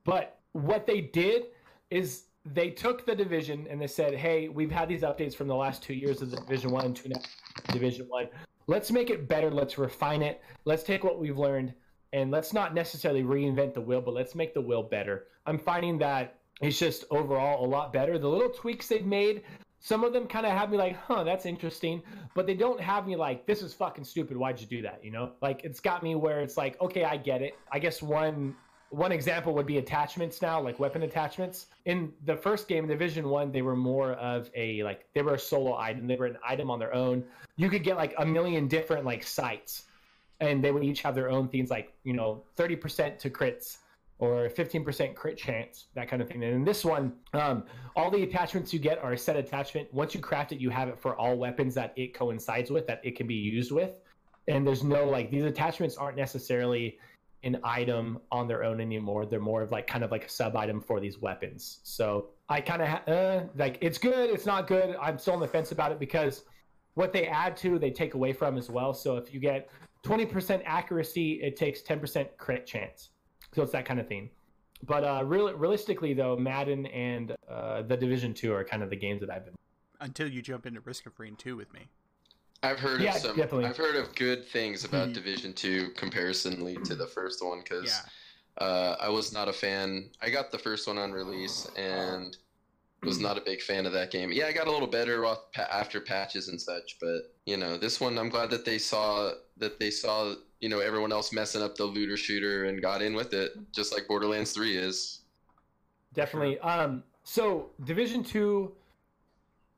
But 0.04 0.40
what 0.52 0.86
they 0.86 1.00
did 1.00 1.44
is 1.90 2.24
they 2.44 2.70
took 2.70 3.06
the 3.06 3.14
division 3.14 3.66
and 3.70 3.80
they 3.80 3.86
said, 3.86 4.14
"Hey, 4.14 4.48
we've 4.48 4.72
had 4.72 4.88
these 4.88 5.02
updates 5.02 5.34
from 5.34 5.46
the 5.46 5.54
last 5.54 5.82
two 5.82 5.94
years 5.94 6.20
of 6.20 6.30
the 6.32 6.36
Division 6.38 6.72
One 6.72 6.86
and 6.86 6.96
Two 6.96 7.12
Division 7.70 8.06
One. 8.08 8.28
Let's 8.66 8.90
make 8.90 9.10
it 9.10 9.28
better. 9.28 9.50
Let's 9.50 9.78
refine 9.78 10.22
it. 10.22 10.42
Let's 10.64 10.82
take 10.82 11.04
what 11.04 11.18
we've 11.18 11.38
learned." 11.38 11.72
and 12.12 12.30
let's 12.30 12.52
not 12.52 12.74
necessarily 12.74 13.22
reinvent 13.22 13.74
the 13.74 13.80
wheel, 13.80 14.00
but 14.00 14.14
let's 14.14 14.34
make 14.34 14.52
the 14.54 14.60
wheel 14.60 14.82
better. 14.82 15.28
I'm 15.46 15.58
finding 15.58 15.98
that 15.98 16.41
it's 16.62 16.78
just 16.78 17.04
overall 17.10 17.64
a 17.64 17.68
lot 17.68 17.92
better. 17.92 18.18
The 18.18 18.28
little 18.28 18.48
tweaks 18.48 18.88
they've 18.88 19.04
made, 19.04 19.42
some 19.80 20.04
of 20.04 20.12
them 20.12 20.26
kind 20.26 20.46
of 20.46 20.52
have 20.52 20.70
me 20.70 20.76
like, 20.76 20.96
huh, 20.96 21.24
that's 21.24 21.44
interesting, 21.44 22.02
but 22.34 22.46
they 22.46 22.54
don't 22.54 22.80
have 22.80 23.06
me 23.06 23.16
like, 23.16 23.46
this 23.46 23.62
is 23.62 23.74
fucking 23.74 24.04
stupid. 24.04 24.36
Why'd 24.36 24.60
you 24.60 24.66
do 24.66 24.80
that? 24.82 25.04
You 25.04 25.10
know, 25.10 25.32
like 25.42 25.64
it's 25.64 25.80
got 25.80 26.02
me 26.02 26.14
where 26.14 26.40
it's 26.40 26.56
like, 26.56 26.80
okay, 26.80 27.04
I 27.04 27.16
get 27.16 27.42
it. 27.42 27.58
I 27.70 27.78
guess 27.78 28.00
one 28.00 28.56
one 28.90 29.10
example 29.10 29.54
would 29.54 29.66
be 29.66 29.78
attachments 29.78 30.42
now, 30.42 30.60
like 30.60 30.78
weapon 30.78 31.02
attachments. 31.02 31.68
In 31.86 32.12
the 32.26 32.36
first 32.36 32.68
game, 32.68 32.86
Division 32.86 33.28
One, 33.30 33.50
they 33.50 33.62
were 33.62 33.74
more 33.74 34.12
of 34.12 34.50
a 34.54 34.82
like 34.82 35.06
they 35.14 35.22
were 35.22 35.34
a 35.34 35.38
solo 35.38 35.76
item. 35.76 36.06
They 36.06 36.16
were 36.16 36.26
an 36.26 36.36
item 36.46 36.70
on 36.70 36.78
their 36.78 36.94
own. 36.94 37.24
You 37.56 37.70
could 37.70 37.82
get 37.82 37.96
like 37.96 38.14
a 38.18 38.26
million 38.26 38.68
different 38.68 39.04
like 39.04 39.22
sites 39.22 39.86
and 40.42 40.62
they 40.62 40.72
would 40.72 40.82
each 40.84 41.00
have 41.02 41.14
their 41.14 41.30
own 41.30 41.48
things 41.48 41.70
like 41.70 41.94
you 42.02 42.12
know 42.12 42.42
30% 42.56 43.18
to 43.18 43.30
crits 43.30 43.78
or 44.22 44.48
15% 44.48 45.16
crit 45.16 45.36
chance 45.36 45.86
that 45.94 46.08
kind 46.08 46.22
of 46.22 46.28
thing. 46.28 46.44
And 46.44 46.54
in 46.54 46.64
this 46.64 46.84
one 46.84 47.12
um, 47.34 47.64
all 47.96 48.08
the 48.08 48.22
attachments 48.22 48.72
you 48.72 48.78
get 48.78 49.02
are 49.02 49.14
a 49.14 49.18
set 49.18 49.34
attachment. 49.34 49.92
Once 49.92 50.14
you 50.14 50.20
craft 50.20 50.52
it 50.52 50.60
you 50.60 50.70
have 50.70 50.88
it 50.88 50.96
for 50.96 51.16
all 51.16 51.36
weapons 51.36 51.74
that 51.74 51.92
it 51.96 52.14
coincides 52.14 52.70
with 52.70 52.86
that 52.86 53.00
it 53.02 53.16
can 53.16 53.26
be 53.26 53.34
used 53.34 53.72
with. 53.72 53.94
And 54.46 54.64
there's 54.64 54.84
no 54.84 55.04
like 55.06 55.32
these 55.32 55.42
attachments 55.42 55.96
aren't 55.96 56.16
necessarily 56.16 56.98
an 57.42 57.58
item 57.64 58.20
on 58.30 58.46
their 58.46 58.62
own 58.62 58.80
anymore. 58.80 59.26
They're 59.26 59.40
more 59.40 59.60
of 59.60 59.72
like 59.72 59.88
kind 59.88 60.04
of 60.04 60.12
like 60.12 60.24
a 60.26 60.28
sub 60.28 60.54
item 60.54 60.80
for 60.80 61.00
these 61.00 61.18
weapons. 61.18 61.80
So 61.82 62.28
i 62.48 62.60
kind 62.60 62.82
of 62.82 62.88
ha- 62.88 63.02
uh, 63.08 63.44
like 63.56 63.78
it's 63.80 63.98
good 63.98 64.30
it's 64.30 64.46
not 64.46 64.68
good. 64.68 64.94
I'm 65.02 65.18
still 65.18 65.34
on 65.34 65.40
the 65.40 65.48
fence 65.48 65.72
about 65.72 65.90
it 65.90 65.98
because 65.98 66.44
what 66.94 67.12
they 67.12 67.26
add 67.26 67.56
to 67.56 67.76
they 67.76 67.90
take 67.90 68.14
away 68.14 68.32
from 68.32 68.56
as 68.56 68.70
well. 68.70 68.94
So 68.94 69.16
if 69.16 69.34
you 69.34 69.40
get 69.40 69.68
20% 70.04 70.62
accuracy, 70.64 71.40
it 71.42 71.56
takes 71.56 71.82
10% 71.82 72.26
crit 72.36 72.66
chance. 72.66 73.10
So 73.54 73.62
it's 73.62 73.72
that 73.72 73.84
kind 73.84 74.00
of 74.00 74.08
thing. 74.08 74.30
but 74.84 75.04
uh, 75.04 75.22
real, 75.24 75.52
realistically, 75.54 76.14
though, 76.14 76.36
Madden 76.36 76.86
and 76.86 77.34
uh, 77.48 77.82
the 77.82 77.96
Division 77.96 78.34
Two 78.34 78.52
are 78.52 78.64
kind 78.64 78.82
of 78.82 78.90
the 78.90 78.96
games 78.96 79.20
that 79.20 79.30
I've 79.30 79.44
been. 79.44 79.54
Until 80.00 80.28
you 80.28 80.42
jump 80.42 80.66
into 80.66 80.80
Risk 80.80 81.06
of 81.06 81.18
Rain 81.20 81.36
2 81.36 81.56
with 81.56 81.72
me. 81.72 81.82
I've 82.64 82.78
heard 82.80 83.00
Yeah, 83.00 83.14
of 83.14 83.20
some. 83.22 83.36
definitely. 83.36 83.66
I've 83.66 83.76
heard 83.76 83.96
of 83.96 84.14
good 84.16 84.46
things 84.48 84.84
about 84.84 85.10
Mhm. 85.10 85.14
Division 85.14 85.52
Two 85.52 85.90
comparisonly 85.90 86.76
to 86.84 86.94
the 86.94 87.06
first 87.06 87.44
one 87.44 87.60
because 87.60 87.84
Yeah. 87.86 88.64
uh, 88.64 88.96
I 89.00 89.08
was 89.08 89.32
not 89.32 89.48
a 89.48 89.52
fan. 89.52 90.10
I 90.20 90.30
got 90.30 90.50
the 90.50 90.58
first 90.58 90.86
one 90.86 90.98
on 90.98 91.12
release 91.12 91.66
and 91.76 92.36
was 93.02 93.18
not 93.18 93.36
a 93.38 93.40
big 93.40 93.60
fan 93.62 93.84
of 93.86 93.92
that 93.92 94.10
game. 94.10 94.30
Yeah, 94.32 94.46
I 94.46 94.52
got 94.52 94.66
a 94.68 94.70
little 94.70 94.86
better 94.88 95.24
off 95.26 95.38
after 95.56 96.00
patches 96.00 96.48
and 96.48 96.60
such, 96.60 96.98
but 97.00 97.34
you 97.46 97.56
know, 97.56 97.76
this 97.78 98.00
one 98.00 98.18
I'm 98.18 98.28
glad 98.28 98.50
that 98.50 98.64
they 98.64 98.78
saw 98.78 99.32
that 99.56 99.78
they 99.80 99.90
saw 99.90 100.34
you 100.62 100.68
know 100.68 100.78
everyone 100.78 101.12
else 101.12 101.32
messing 101.32 101.60
up 101.60 101.74
the 101.74 101.84
looter 101.84 102.16
shooter 102.16 102.64
and 102.64 102.80
got 102.80 103.02
in 103.02 103.14
with 103.14 103.34
it, 103.34 103.52
just 103.72 103.92
like 103.92 104.06
Borderlands 104.08 104.52
Three 104.52 104.76
is. 104.76 105.20
Definitely. 106.14 106.58
Um, 106.60 107.02
so 107.24 107.70
Division 107.84 108.22
Two 108.22 108.72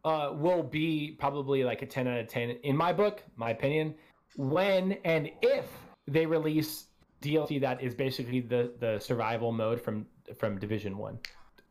uh, 0.04 0.30
will 0.34 0.62
be 0.62 1.16
probably 1.18 1.64
like 1.64 1.82
a 1.82 1.86
ten 1.86 2.06
out 2.06 2.18
of 2.18 2.28
ten 2.28 2.50
in 2.62 2.76
my 2.76 2.92
book, 2.92 3.22
my 3.36 3.50
opinion. 3.50 3.94
When 4.36 4.98
and 5.04 5.30
if 5.42 5.64
they 6.06 6.26
release 6.26 6.84
DLC 7.22 7.58
that 7.62 7.82
is 7.82 7.94
basically 7.94 8.40
the 8.40 8.72
the 8.78 8.98
survival 8.98 9.52
mode 9.52 9.80
from 9.80 10.06
from 10.36 10.58
Division 10.58 10.98
One. 10.98 11.18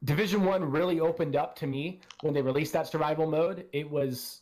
Division 0.05 0.43
One 0.43 0.63
really 0.63 0.99
opened 0.99 1.35
up 1.35 1.55
to 1.57 1.67
me 1.67 2.01
when 2.21 2.33
they 2.33 2.41
released 2.41 2.73
that 2.73 2.87
survival 2.87 3.29
mode. 3.29 3.67
It 3.71 3.89
was, 3.89 4.41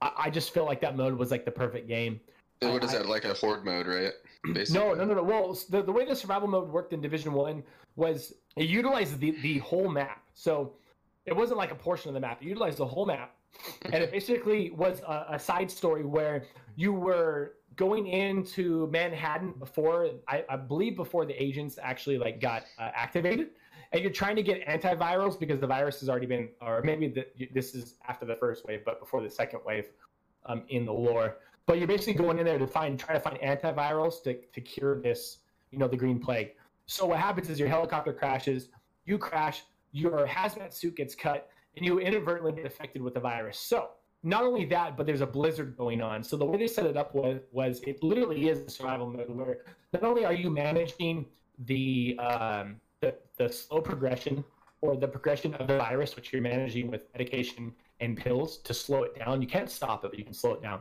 I, 0.00 0.12
I 0.16 0.30
just 0.30 0.52
felt 0.52 0.66
like 0.66 0.80
that 0.80 0.96
mode 0.96 1.14
was 1.14 1.30
like 1.30 1.44
the 1.44 1.52
perfect 1.52 1.86
game. 1.86 2.20
I- 2.62 2.70
What 2.70 2.84
is 2.84 2.94
I- 2.94 2.98
that 2.98 3.06
like 3.08 3.24
a 3.24 3.34
horde 3.34 3.64
mode, 3.64 3.86
right? 3.86 4.12
No, 4.70 4.94
no, 4.94 5.04
no, 5.04 5.14
no. 5.14 5.22
Well, 5.22 5.58
the, 5.68 5.82
the 5.82 5.92
way 5.92 6.04
the 6.04 6.14
survival 6.14 6.48
mode 6.48 6.68
worked 6.68 6.92
in 6.92 7.00
Division 7.00 7.32
One 7.32 7.62
was 7.96 8.32
it 8.56 8.68
utilized 8.68 9.18
the, 9.20 9.32
the 9.42 9.58
whole 9.58 9.88
map. 9.90 10.22
So 10.34 10.74
it 11.26 11.34
wasn't 11.36 11.58
like 11.58 11.72
a 11.72 11.74
portion 11.74 12.08
of 12.08 12.14
the 12.14 12.20
map. 12.20 12.40
It 12.40 12.46
utilized 12.46 12.78
the 12.78 12.86
whole 12.86 13.04
map, 13.04 13.34
and 13.84 13.94
it 13.94 14.10
basically 14.10 14.70
was 14.70 15.00
a, 15.00 15.26
a 15.32 15.38
side 15.38 15.70
story 15.70 16.04
where 16.04 16.44
you 16.76 16.92
were 16.92 17.54
going 17.76 18.06
into 18.06 18.88
Manhattan 18.90 19.52
before 19.58 20.10
I, 20.28 20.44
I 20.48 20.56
believe 20.56 20.96
before 20.96 21.26
the 21.26 21.40
agents 21.42 21.78
actually 21.82 22.16
like 22.18 22.40
got 22.40 22.64
uh, 22.78 22.90
activated, 22.94 23.48
and 23.92 24.02
you're 24.02 24.12
trying 24.12 24.36
to 24.36 24.42
get 24.42 24.66
antivirals 24.66 25.38
because 25.38 25.60
the 25.60 25.66
virus 25.66 26.00
has 26.00 26.08
already 26.08 26.26
been, 26.26 26.48
or 26.62 26.80
maybe 26.82 27.08
the, 27.08 27.26
this 27.52 27.74
is 27.74 27.94
after 28.08 28.24
the 28.24 28.36
first 28.36 28.64
wave, 28.66 28.80
but 28.84 29.00
before 29.00 29.20
the 29.22 29.30
second 29.30 29.60
wave 29.66 29.88
um, 30.46 30.62
in 30.68 30.86
the 30.86 30.92
lore. 30.92 31.36
But 31.68 31.76
you're 31.76 31.86
basically 31.86 32.14
going 32.14 32.38
in 32.38 32.46
there 32.46 32.58
to 32.58 32.66
find, 32.66 32.98
try 32.98 33.14
to 33.14 33.20
find 33.20 33.38
antivirals 33.40 34.22
to, 34.22 34.40
to 34.54 34.60
cure 34.62 34.98
this, 35.02 35.40
you 35.70 35.78
know, 35.78 35.86
the 35.86 35.98
green 35.98 36.18
plague. 36.18 36.52
So 36.86 37.04
what 37.04 37.18
happens 37.18 37.50
is 37.50 37.60
your 37.60 37.68
helicopter 37.68 38.14
crashes, 38.14 38.70
you 39.04 39.18
crash, 39.18 39.64
your 39.92 40.26
hazmat 40.26 40.72
suit 40.72 40.96
gets 40.96 41.14
cut, 41.14 41.50
and 41.76 41.84
you 41.84 42.00
inadvertently 42.00 42.52
get 42.52 42.64
affected 42.64 43.02
with 43.02 43.12
the 43.12 43.20
virus. 43.20 43.58
So 43.58 43.90
not 44.22 44.44
only 44.44 44.64
that, 44.64 44.96
but 44.96 45.04
there's 45.04 45.20
a 45.20 45.26
blizzard 45.26 45.76
going 45.76 46.00
on. 46.00 46.22
So 46.22 46.38
the 46.38 46.46
way 46.46 46.56
they 46.56 46.68
set 46.68 46.86
it 46.86 46.96
up 46.96 47.14
was, 47.14 47.40
was 47.52 47.82
it 47.82 48.02
literally 48.02 48.48
is 48.48 48.62
the 48.62 48.70
survival 48.70 49.10
mode 49.10 49.28
where 49.28 49.58
not 49.92 50.04
only 50.04 50.24
are 50.24 50.32
you 50.32 50.48
managing 50.48 51.26
the 51.66 52.18
um, 52.18 52.76
the, 53.00 53.14
the 53.36 53.52
slow 53.52 53.82
progression 53.82 54.42
or 54.80 54.96
the 54.96 55.06
progression 55.06 55.52
of 55.54 55.66
the 55.66 55.76
virus, 55.76 56.16
which 56.16 56.32
you're 56.32 56.40
managing 56.40 56.90
with 56.90 57.02
medication 57.12 57.74
and 58.00 58.16
pills 58.16 58.56
to 58.58 58.72
slow 58.72 59.02
it 59.02 59.18
down. 59.18 59.42
You 59.42 59.48
can't 59.48 59.70
stop 59.70 60.04
it, 60.04 60.10
but 60.10 60.18
you 60.18 60.24
can 60.24 60.34
slow 60.34 60.54
it 60.54 60.62
down. 60.62 60.80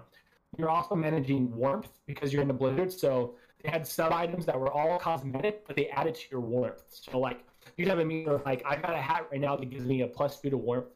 You're 0.57 0.69
also 0.69 0.95
managing 0.95 1.55
warmth 1.55 1.89
because 2.05 2.31
you're 2.31 2.41
in 2.41 2.49
a 2.49 2.53
blizzard. 2.53 2.91
So 2.91 3.35
they 3.63 3.69
had 3.69 3.85
sub 3.85 4.11
items 4.11 4.45
that 4.45 4.59
were 4.59 4.71
all 4.71 4.97
cosmetic, 4.99 5.67
but 5.67 5.75
they 5.75 5.87
added 5.89 6.15
to 6.15 6.21
your 6.31 6.41
warmth. 6.41 6.83
So 6.89 7.19
like 7.19 7.43
you'd 7.75 7.87
have 7.87 7.99
a 7.99 8.05
meter 8.05 8.41
like 8.45 8.63
I 8.65 8.75
got 8.75 8.93
a 8.93 9.01
hat 9.01 9.27
right 9.31 9.41
now 9.41 9.55
that 9.55 9.69
gives 9.69 9.85
me 9.85 10.01
a 10.01 10.07
plus 10.07 10.39
two 10.39 10.49
to 10.49 10.57
warmth, 10.57 10.87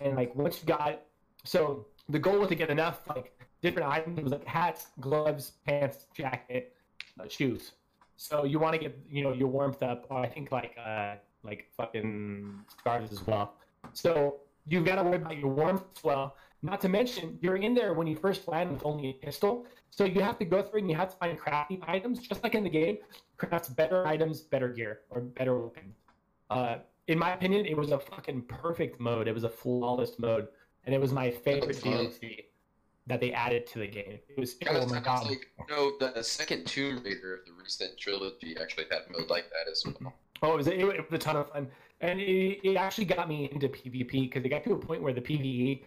and 0.00 0.16
like 0.16 0.34
once 0.34 0.60
you 0.60 0.66
got 0.66 1.02
so 1.44 1.86
the 2.08 2.18
goal 2.18 2.38
was 2.38 2.48
to 2.48 2.54
get 2.54 2.70
enough 2.70 3.00
like 3.08 3.32
different 3.62 3.88
items 3.88 4.32
like 4.32 4.46
hats, 4.46 4.88
gloves, 5.00 5.52
pants, 5.66 6.06
jacket, 6.14 6.74
uh, 7.18 7.28
shoes. 7.28 7.72
So 8.16 8.44
you 8.44 8.58
want 8.58 8.74
to 8.74 8.78
get 8.78 8.98
you 9.08 9.22
know 9.22 9.32
your 9.32 9.48
warmth 9.48 9.82
up, 9.82 10.06
or 10.10 10.18
I 10.18 10.28
think 10.28 10.52
like 10.52 10.76
uh 10.84 11.14
like 11.42 11.68
fucking 11.76 12.60
scarves 12.68 13.12
as 13.12 13.26
well. 13.26 13.54
So 13.92 14.40
you've 14.66 14.84
got 14.84 14.96
to 14.96 15.04
worry 15.04 15.16
about 15.16 15.38
your 15.38 15.48
warmth 15.48 15.82
as 15.96 16.04
well. 16.04 16.36
Not 16.62 16.80
to 16.82 16.88
mention, 16.88 17.38
you're 17.40 17.56
in 17.56 17.74
there 17.74 17.94
when 17.94 18.06
you 18.06 18.16
first 18.16 18.46
land 18.46 18.70
with 18.70 18.84
only 18.84 19.10
a 19.10 19.12
pistol. 19.14 19.66
So 19.90 20.04
you 20.04 20.20
have 20.20 20.38
to 20.38 20.44
go 20.44 20.62
through 20.62 20.80
and 20.80 20.90
you 20.90 20.96
have 20.96 21.10
to 21.10 21.16
find 21.16 21.38
crafting 21.38 21.80
items, 21.88 22.20
just 22.20 22.42
like 22.42 22.54
in 22.54 22.64
the 22.64 22.70
game. 22.70 22.98
Crafts 23.38 23.68
better 23.68 24.06
items, 24.06 24.42
better 24.42 24.68
gear, 24.68 25.00
or 25.10 25.22
better 25.22 25.58
weapons. 25.58 25.94
Uh, 26.50 26.76
in 27.08 27.18
my 27.18 27.32
opinion, 27.32 27.64
it 27.64 27.76
was 27.76 27.90
a 27.90 27.98
fucking 27.98 28.42
perfect 28.42 29.00
mode. 29.00 29.26
It 29.26 29.34
was 29.34 29.44
a 29.44 29.48
flawless 29.48 30.18
mode, 30.18 30.48
and 30.84 30.94
it 30.94 31.00
was 31.00 31.12
my 31.12 31.30
favorite. 31.30 31.76
DLC 31.76 32.44
that 33.06 33.20
they 33.20 33.32
added 33.32 33.66
to 33.66 33.80
the 33.80 33.86
game. 33.86 34.18
It 34.28 34.38
was 34.38 34.54
Kind 34.54 34.76
oh 34.76 34.82
of 34.82 34.90
my 34.90 35.02
sounds 35.02 35.04
god. 35.04 35.28
like 35.28 35.50
no, 35.68 35.92
the 35.98 36.22
second 36.22 36.66
Tomb 36.66 37.02
Raider 37.04 37.34
of 37.34 37.44
the 37.44 37.52
recent 37.60 37.98
trilogy 37.98 38.56
actually 38.60 38.84
had 38.90 39.00
a 39.08 39.12
mode 39.18 39.28
like 39.28 39.46
that 39.50 39.70
as 39.70 39.84
well. 39.84 40.14
Oh, 40.42 40.54
it 40.54 40.56
was, 40.56 40.66
it, 40.68 40.84
was 40.84 40.94
a 41.10 41.18
ton 41.18 41.36
of 41.36 41.50
fun, 41.50 41.68
and 42.00 42.20
it, 42.20 42.60
it 42.62 42.76
actually 42.76 43.06
got 43.06 43.28
me 43.28 43.48
into 43.52 43.68
PvP 43.68 44.10
because 44.10 44.44
it 44.44 44.48
got 44.48 44.62
to 44.64 44.72
a 44.74 44.78
point 44.78 45.02
where 45.02 45.12
the 45.12 45.20
PVE 45.20 45.82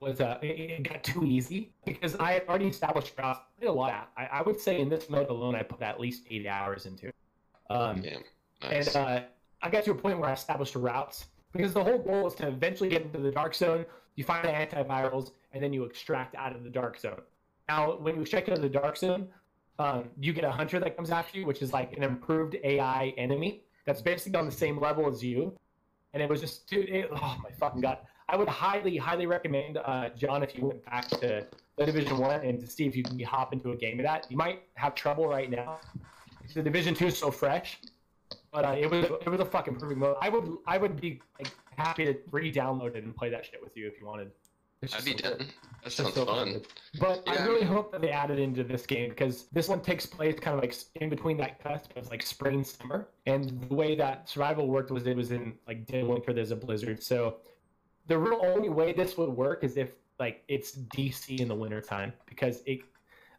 was 0.00 0.20
uh, 0.20 0.38
it, 0.42 0.82
got 0.84 1.02
too 1.02 1.24
easy 1.24 1.72
because 1.84 2.14
I 2.16 2.32
had 2.32 2.42
already 2.48 2.68
established 2.68 3.12
routes. 3.18 3.40
I 3.40 3.60
did 3.60 3.68
a 3.68 3.72
lot. 3.72 4.10
I, 4.16 4.26
I 4.26 4.42
would 4.42 4.60
say 4.60 4.80
in 4.80 4.88
this 4.88 5.10
mode 5.10 5.28
alone, 5.28 5.54
I 5.54 5.62
put 5.62 5.82
at 5.82 5.98
least 5.98 6.24
eight 6.30 6.46
hours 6.46 6.86
into. 6.86 7.08
it. 7.08 7.14
Um, 7.70 8.02
Yeah, 8.02 8.18
nice. 8.62 8.94
and 8.94 8.96
uh, 8.96 9.20
I 9.62 9.70
got 9.70 9.84
to 9.84 9.90
a 9.90 9.94
point 9.94 10.18
where 10.18 10.30
I 10.30 10.32
established 10.32 10.74
routes 10.76 11.26
because 11.52 11.72
the 11.72 11.82
whole 11.82 11.98
goal 11.98 12.26
is 12.26 12.34
to 12.34 12.48
eventually 12.48 12.88
get 12.88 13.02
into 13.02 13.18
the 13.18 13.30
dark 13.30 13.54
zone. 13.54 13.84
You 14.14 14.24
find 14.24 14.44
the 14.44 14.52
antivirals, 14.52 15.32
and 15.52 15.62
then 15.62 15.72
you 15.72 15.84
extract 15.84 16.34
out 16.34 16.54
of 16.54 16.64
the 16.64 16.70
dark 16.70 16.98
zone. 16.98 17.20
Now, 17.68 17.96
when 17.98 18.16
you 18.16 18.22
extract 18.22 18.48
out 18.48 18.56
of 18.56 18.62
the 18.62 18.68
dark 18.68 18.96
zone, 18.96 19.28
um, 19.78 20.04
you 20.18 20.32
get 20.32 20.44
a 20.44 20.50
hunter 20.50 20.80
that 20.80 20.96
comes 20.96 21.10
after 21.10 21.38
you, 21.38 21.46
which 21.46 21.62
is 21.62 21.72
like 21.72 21.92
an 21.96 22.02
improved 22.02 22.56
AI 22.64 23.14
enemy 23.16 23.62
that's 23.84 24.02
basically 24.02 24.38
on 24.38 24.46
the 24.46 24.52
same 24.52 24.80
level 24.80 25.08
as 25.08 25.22
you. 25.22 25.56
And 26.14 26.22
it 26.22 26.28
was 26.28 26.40
just, 26.40 26.66
dude, 26.68 26.88
it, 26.88 27.08
oh 27.12 27.36
my 27.42 27.50
fucking 27.58 27.80
god! 27.80 27.98
I 28.28 28.36
would 28.36 28.48
highly, 28.48 28.96
highly 28.96 29.26
recommend 29.26 29.78
uh, 29.78 30.10
John 30.10 30.42
if 30.42 30.54
you 30.56 30.66
went 30.66 30.84
back 30.84 31.08
to 31.08 31.46
the 31.76 31.86
Division 31.86 32.18
One 32.18 32.44
and 32.44 32.60
to 32.60 32.66
see 32.66 32.86
if 32.86 32.94
you 32.94 33.02
can 33.02 33.18
hop 33.20 33.52
into 33.54 33.70
a 33.70 33.76
game 33.76 33.98
of 33.98 34.04
that. 34.04 34.26
You 34.30 34.36
might 34.36 34.62
have 34.74 34.94
trouble 34.94 35.26
right 35.26 35.50
now. 35.50 35.78
The 36.54 36.62
Division 36.62 36.94
Two 36.94 37.06
is 37.06 37.16
so 37.16 37.30
fresh, 37.30 37.78
but 38.52 38.64
uh, 38.64 38.76
it 38.78 38.90
was 38.90 39.06
it 39.06 39.28
was 39.28 39.40
a 39.40 39.44
fucking 39.44 39.76
perfect 39.76 39.98
mode. 39.98 40.16
I 40.20 40.28
would 40.28 40.58
I 40.66 40.76
would 40.76 41.00
be 41.00 41.20
like 41.38 41.52
happy 41.76 42.04
to 42.04 42.16
re-download 42.30 42.96
it 42.96 43.04
and 43.04 43.16
play 43.16 43.30
that 43.30 43.46
shit 43.46 43.62
with 43.62 43.76
you 43.76 43.86
if 43.86 44.00
you 44.00 44.06
wanted. 44.06 44.30
I'd 44.94 45.04
be 45.04 45.12
so 45.12 45.30
down. 45.30 45.46
That 45.84 45.92
sounds 45.92 46.14
so 46.14 46.24
fun. 46.24 46.52
good. 46.52 46.66
But 47.00 47.22
I 47.26 47.34
Yeah, 47.34 47.42
I 47.42 47.46
really 47.46 47.64
hope 47.64 47.92
that 47.92 48.00
they 48.00 48.10
added 48.10 48.38
into 48.38 48.62
this 48.62 48.86
game 48.86 49.10
because 49.10 49.46
this 49.52 49.68
one 49.68 49.80
takes 49.80 50.06
place 50.06 50.38
kind 50.38 50.56
of 50.56 50.62
like 50.62 50.74
in 50.96 51.08
between 51.08 51.36
that 51.38 51.62
cusp 51.62 51.96
of 51.96 52.08
like 52.10 52.22
spring 52.22 52.62
summer, 52.62 53.08
and 53.26 53.60
the 53.68 53.74
way 53.74 53.96
that 53.96 54.28
survival 54.28 54.68
worked 54.68 54.90
was 54.90 55.06
it 55.06 55.16
was 55.16 55.32
in 55.32 55.54
like 55.66 55.86
dead 55.86 56.06
winter. 56.06 56.32
There's 56.32 56.50
a 56.50 56.56
blizzard, 56.56 57.02
so 57.02 57.38
the 58.08 58.18
real 58.18 58.40
only 58.42 58.68
way 58.68 58.92
this 58.92 59.16
would 59.16 59.30
work 59.30 59.62
is 59.62 59.76
if 59.76 59.90
like 60.18 60.42
it's 60.48 60.76
DC 60.76 61.40
in 61.40 61.48
the 61.48 61.54
wintertime 61.54 62.12
because 62.26 62.62
it 62.66 62.80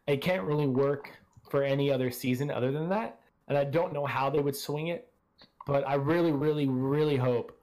it 0.06 0.22
can't 0.22 0.44
really 0.44 0.66
work 0.66 1.10
for 1.50 1.62
any 1.62 1.92
other 1.92 2.10
season 2.10 2.50
other 2.50 2.72
than 2.72 2.88
that. 2.88 3.20
And 3.48 3.58
I 3.58 3.64
don't 3.64 3.92
know 3.92 4.06
how 4.06 4.30
they 4.30 4.38
would 4.38 4.56
swing 4.56 4.88
it, 4.88 5.12
but 5.66 5.86
I 5.86 5.94
really, 5.94 6.32
really, 6.32 6.68
really 6.68 7.16
hope 7.16 7.58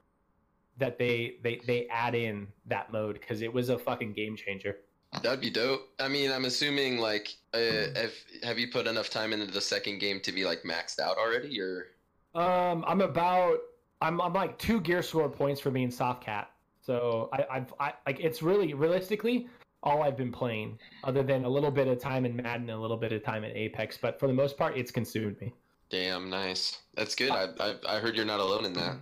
that 0.78 1.00
they 1.00 1.38
they 1.44 1.62
they 1.66 1.88
add 1.88 2.14
in 2.14 2.48
that 2.66 2.92
mode 2.92 3.20
because 3.20 3.42
it 3.42 3.52
was 3.52 3.70
a 3.70 3.78
fucking 3.78 4.14
game 4.14 4.36
changer. 4.36 4.78
That'd 5.24 5.42
be 5.42 5.50
dope. 5.50 5.88
I 6.00 6.10
mean, 6.10 6.32
I'm 6.32 6.46
assuming 6.46 6.98
like, 6.98 7.34
uh, 7.54 7.96
if 7.96 8.26
have 8.44 8.60
you 8.60 8.68
put 8.68 8.86
enough 8.88 9.10
time 9.10 9.32
into 9.32 9.48
the 9.48 9.62
second 9.62 10.00
game 10.00 10.20
to 10.22 10.32
be 10.32 10.44
like 10.44 10.64
maxed 10.64 11.00
out 11.00 11.18
already, 11.18 11.60
or 11.60 11.88
Um, 12.36 12.84
I'm 12.86 13.02
about 13.02 13.60
I'm 14.02 14.22
I'm 14.22 14.34
like 14.34 14.60
two 14.60 14.82
gear 14.82 15.02
score 15.02 15.30
points 15.30 15.62
for 15.62 15.72
being 15.72 15.90
soft 15.90 16.24
cap. 16.24 16.52
So 16.88 17.30
I 17.34 17.46
I've 17.52 17.74
I 17.82 17.94
like 18.06 18.22
it's 18.22 18.42
really 18.42 18.74
realistically 18.74 19.50
all 19.84 20.04
I've 20.04 20.16
been 20.16 20.32
playing, 20.32 20.80
other 21.04 21.22
than 21.22 21.44
a 21.44 21.50
little 21.50 21.70
bit 21.70 21.88
of 21.90 22.00
time 22.00 22.26
in 22.26 22.34
Madden, 22.34 22.62
and 22.62 22.72
a 22.72 22.78
little 22.80 22.96
bit 22.96 23.12
of 23.12 23.24
time 23.24 23.44
in 23.44 23.52
Apex. 23.52 23.98
But 24.02 24.18
for 24.20 24.28
the 24.28 24.34
most 24.34 24.58
part, 24.58 24.78
it's 24.78 24.90
consumed 24.90 25.40
me. 25.42 25.54
damn, 25.90 26.30
nice. 26.30 26.80
That's 26.96 27.14
good. 27.14 27.30
I 27.30 27.50
I, 27.60 27.76
I 27.88 28.00
heard 28.00 28.16
you're 28.16 28.26
not 28.26 28.40
alone 28.40 28.64
in 28.64 28.74
that. 28.74 28.96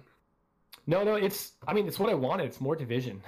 No, 0.88 1.04
no, 1.04 1.14
it's. 1.14 1.54
I 1.68 1.74
mean, 1.74 1.88
it's 1.88 2.00
what 2.00 2.10
I 2.10 2.16
wanted. 2.16 2.46
It's 2.48 2.60
more 2.60 2.76
division. 2.76 3.22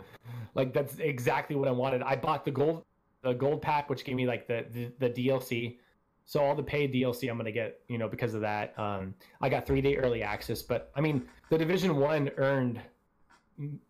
like 0.56 0.74
that's 0.74 0.98
exactly 0.98 1.54
what 1.54 1.68
I 1.68 1.72
wanted. 1.72 2.02
I 2.02 2.16
bought 2.16 2.44
the 2.44 2.50
gold, 2.50 2.84
the 3.22 3.32
gold 3.32 3.62
pack, 3.62 3.88
which 3.88 4.04
gave 4.04 4.16
me 4.16 4.26
like 4.26 4.48
the, 4.48 4.66
the 4.72 5.08
the 5.08 5.10
DLC. 5.10 5.78
So 6.26 6.40
all 6.40 6.56
the 6.56 6.64
paid 6.64 6.92
DLC 6.92 7.30
I'm 7.30 7.36
gonna 7.36 7.52
get, 7.52 7.80
you 7.86 7.98
know, 7.98 8.08
because 8.08 8.34
of 8.34 8.40
that. 8.40 8.76
Um, 8.76 9.14
I 9.40 9.48
got 9.48 9.66
three 9.66 9.80
day 9.80 9.94
early 9.96 10.24
access, 10.24 10.62
but 10.62 10.90
I 10.96 11.00
mean, 11.00 11.28
the 11.48 11.58
Division 11.58 11.94
One 11.96 12.28
earned. 12.38 12.80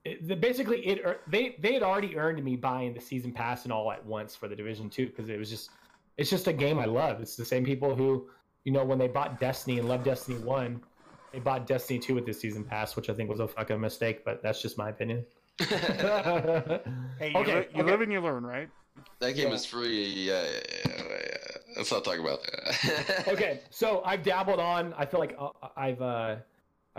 It, 0.05 0.27
the, 0.27 0.35
basically, 0.37 0.81
it 0.87 1.21
they 1.31 1.57
they 1.61 1.75
had 1.75 1.83
already 1.83 2.17
earned 2.17 2.43
me 2.43 2.57
buying 2.57 2.93
the 2.95 3.01
season 3.01 3.33
pass 3.33 3.65
and 3.65 3.73
all 3.73 3.91
at 3.93 4.05
once 4.05 4.35
for 4.35 4.49
the 4.49 4.57
Division 4.57 4.91
Two 4.91 5.07
because 5.07 5.29
it 5.29 5.39
was 5.39 5.49
just, 5.51 5.71
it's 6.17 6.29
just 6.31 6.47
a 6.49 6.53
game 6.53 6.79
I 6.79 6.87
love. 6.87 7.21
It's 7.21 7.37
the 7.37 7.45
same 7.45 7.65
people 7.65 7.95
who, 7.95 8.29
you 8.65 8.73
know, 8.73 8.85
when 8.85 8.99
they 8.99 9.09
bought 9.09 9.39
Destiny 9.39 9.79
and 9.79 9.89
loved 9.89 10.05
Destiny 10.05 10.39
One, 10.39 10.81
they 11.33 11.39
bought 11.39 11.67
Destiny 11.67 12.01
2 12.01 12.15
with 12.17 12.27
this 12.27 12.41
season 12.41 12.65
pass, 12.65 12.97
which 12.97 13.09
I 13.09 13.15
think 13.15 13.31
was 13.31 13.39
a 13.39 13.47
fucking 13.47 13.81
mistake, 13.81 14.25
but 14.25 14.43
that's 14.43 14.61
just 14.61 14.77
my 14.77 14.89
opinion. 14.91 15.25
Hey, 17.19 17.31
you, 17.31 17.37
Okay, 17.41 17.61
li- 17.61 17.67
you 17.75 17.83
okay. 17.83 17.91
live 17.91 18.01
and 18.01 18.13
you 18.13 18.21
learn, 18.21 18.45
right? 18.45 18.69
that 19.21 19.33
game 19.35 19.49
Yeah. 19.49 19.55
is 19.55 19.65
free. 19.67 20.05
Yeah, 20.05 20.43
yeah, 20.43 20.61
yeah, 20.87 21.03
yeah. 21.09 21.37
Let's 21.77 21.93
not 21.93 22.05
talk 22.05 22.19
about 22.19 22.41
that. 22.43 23.29
okay, 23.29 23.61
so 23.71 24.03
I've 24.05 24.23
dabbled 24.23 24.59
on. 24.59 24.93
I 24.95 25.07
feel 25.07 25.21
like 25.21 25.37
uh, 25.39 25.51
I've 25.77 26.01
uh, 26.03 26.37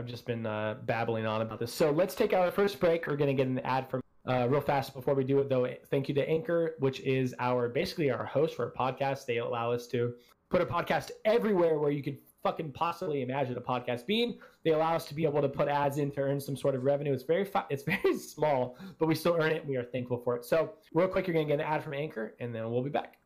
I've 0.01 0.07
just 0.07 0.25
been 0.25 0.47
uh, 0.47 0.77
babbling 0.85 1.27
on 1.27 1.43
about 1.43 1.59
this. 1.59 1.71
So 1.71 1.91
let's 1.91 2.15
take 2.15 2.33
our 2.33 2.49
first 2.49 2.79
break. 2.79 3.05
We're 3.05 3.17
gonna 3.17 3.35
get 3.35 3.45
an 3.45 3.59
ad 3.59 3.87
from 3.87 4.01
uh, 4.27 4.47
real 4.49 4.59
fast 4.59 4.95
before 4.95 5.13
we 5.13 5.23
do 5.23 5.37
it, 5.37 5.47
though. 5.47 5.71
Thank 5.91 6.09
you 6.09 6.15
to 6.15 6.27
Anchor, 6.27 6.73
which 6.79 7.01
is 7.01 7.35
our 7.37 7.69
basically 7.69 8.09
our 8.09 8.25
host 8.25 8.55
for 8.55 8.65
a 8.65 8.71
podcast. 8.71 9.27
They 9.27 9.37
allow 9.37 9.71
us 9.71 9.85
to 9.89 10.15
put 10.49 10.59
a 10.59 10.65
podcast 10.65 11.11
everywhere 11.23 11.77
where 11.77 11.91
you 11.91 12.01
could 12.01 12.17
fucking 12.41 12.71
possibly 12.71 13.21
imagine 13.21 13.55
a 13.57 13.61
podcast 13.61 14.07
being. 14.07 14.39
They 14.65 14.71
allow 14.71 14.95
us 14.95 15.05
to 15.05 15.13
be 15.13 15.23
able 15.23 15.43
to 15.43 15.49
put 15.49 15.67
ads 15.67 15.99
in 15.99 16.09
to 16.13 16.21
earn 16.21 16.39
some 16.39 16.57
sort 16.57 16.73
of 16.73 16.83
revenue. 16.83 17.13
It's 17.13 17.21
very 17.21 17.45
fi- 17.45 17.65
it's 17.69 17.83
very 18.03 18.17
small, 18.17 18.79
but 18.97 19.05
we 19.05 19.13
still 19.13 19.37
earn 19.39 19.51
it. 19.51 19.63
We 19.67 19.75
are 19.75 19.83
thankful 19.83 20.17
for 20.17 20.35
it. 20.35 20.45
So 20.45 20.73
real 20.95 21.09
quick, 21.09 21.27
you're 21.27 21.35
gonna 21.35 21.45
get 21.45 21.59
an 21.59 21.61
ad 21.61 21.83
from 21.83 21.93
Anchor, 21.93 22.33
and 22.39 22.55
then 22.55 22.71
we'll 22.71 22.81
be 22.81 22.89
back. 22.89 23.17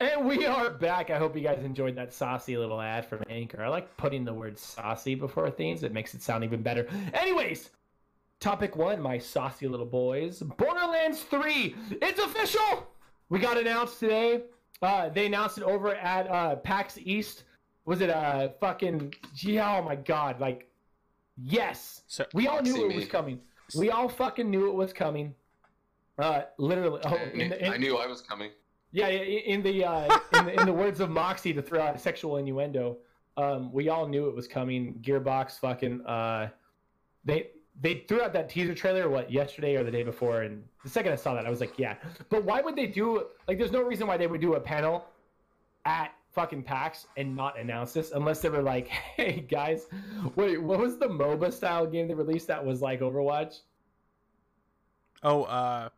And 0.00 0.24
we 0.24 0.46
are 0.46 0.70
back. 0.70 1.10
I 1.10 1.18
hope 1.18 1.36
you 1.36 1.42
guys 1.42 1.62
enjoyed 1.62 1.94
that 1.96 2.10
saucy 2.12 2.56
little 2.56 2.80
ad 2.80 3.04
from 3.04 3.22
Anchor. 3.28 3.62
I 3.62 3.68
like 3.68 3.94
putting 3.98 4.24
the 4.24 4.32
word 4.32 4.58
saucy 4.58 5.14
before 5.14 5.50
things. 5.50 5.82
It 5.82 5.92
makes 5.92 6.14
it 6.14 6.22
sound 6.22 6.42
even 6.42 6.62
better. 6.62 6.88
Anyways, 7.12 7.68
topic 8.40 8.76
one, 8.76 9.02
my 9.02 9.18
saucy 9.18 9.68
little 9.68 9.84
boys. 9.84 10.40
Borderlands 10.40 11.22
3. 11.24 11.74
It's 12.00 12.18
official. 12.18 12.86
We 13.28 13.40
got 13.40 13.58
announced 13.58 14.00
today. 14.00 14.44
Uh, 14.80 15.10
they 15.10 15.26
announced 15.26 15.58
it 15.58 15.64
over 15.64 15.94
at 15.94 16.26
uh, 16.30 16.56
PAX 16.56 16.96
East. 16.98 17.44
Was 17.84 18.00
it 18.00 18.08
uh 18.10 18.50
fucking 18.60 19.12
yeah, 19.36 19.78
oh 19.78 19.82
my 19.82 19.96
god, 19.96 20.38
like 20.38 20.70
yes. 21.36 22.02
So 22.06 22.24
We 22.34 22.46
all 22.46 22.62
knew 22.62 22.84
it 22.84 22.88
me. 22.88 22.96
was 22.96 23.06
coming. 23.06 23.40
We 23.76 23.90
all 23.90 24.08
fucking 24.08 24.48
knew 24.48 24.68
it 24.68 24.74
was 24.74 24.92
coming. 24.92 25.34
Uh 26.18 26.42
literally 26.58 27.00
oh, 27.04 27.08
I, 27.16 27.22
in 27.32 27.48
the, 27.50 27.66
in, 27.66 27.72
I 27.72 27.76
knew 27.78 27.96
I 27.96 28.06
was 28.06 28.20
coming. 28.20 28.50
Yeah, 28.92 29.08
in 29.08 29.62
the, 29.62 29.84
uh, 29.84 30.18
in 30.38 30.46
the 30.46 30.60
in 30.60 30.66
the 30.66 30.72
words 30.72 31.00
of 31.00 31.10
Moxxi 31.10 31.54
to 31.54 31.62
throw 31.62 31.80
out 31.80 31.94
a 31.94 31.98
sexual 31.98 32.38
innuendo, 32.38 32.98
um, 33.36 33.72
we 33.72 33.88
all 33.88 34.06
knew 34.08 34.28
it 34.28 34.34
was 34.34 34.48
coming. 34.48 34.94
Gearbox 35.02 35.60
fucking 35.60 36.04
uh, 36.06 36.48
they 37.24 37.48
they 37.80 38.04
threw 38.08 38.20
out 38.20 38.32
that 38.32 38.48
teaser 38.48 38.74
trailer 38.74 39.08
what 39.08 39.30
yesterday 39.30 39.76
or 39.76 39.84
the 39.84 39.90
day 39.90 40.02
before, 40.02 40.42
and 40.42 40.64
the 40.82 40.90
second 40.90 41.12
I 41.12 41.16
saw 41.16 41.34
that, 41.34 41.46
I 41.46 41.50
was 41.50 41.60
like, 41.60 41.78
yeah. 41.78 41.96
But 42.30 42.44
why 42.44 42.60
would 42.60 42.74
they 42.74 42.86
do 42.86 43.26
like? 43.46 43.58
There's 43.58 43.72
no 43.72 43.82
reason 43.82 44.06
why 44.06 44.16
they 44.16 44.26
would 44.26 44.40
do 44.40 44.54
a 44.54 44.60
panel 44.60 45.04
at 45.84 46.12
fucking 46.32 46.62
PAX 46.62 47.06
and 47.16 47.34
not 47.34 47.58
announce 47.58 47.92
this 47.92 48.12
unless 48.12 48.40
they 48.40 48.48
were 48.48 48.62
like, 48.62 48.88
hey 49.16 49.46
guys, 49.48 49.86
wait, 50.34 50.60
what 50.60 50.78
was 50.78 50.98
the 50.98 51.06
MOBA 51.06 51.52
style 51.52 51.86
game 51.86 52.08
they 52.08 52.14
released 52.14 52.48
that 52.48 52.64
was 52.64 52.82
like 52.82 53.00
Overwatch? 53.00 53.60
oh, 55.22 55.44
uh, 55.44 55.88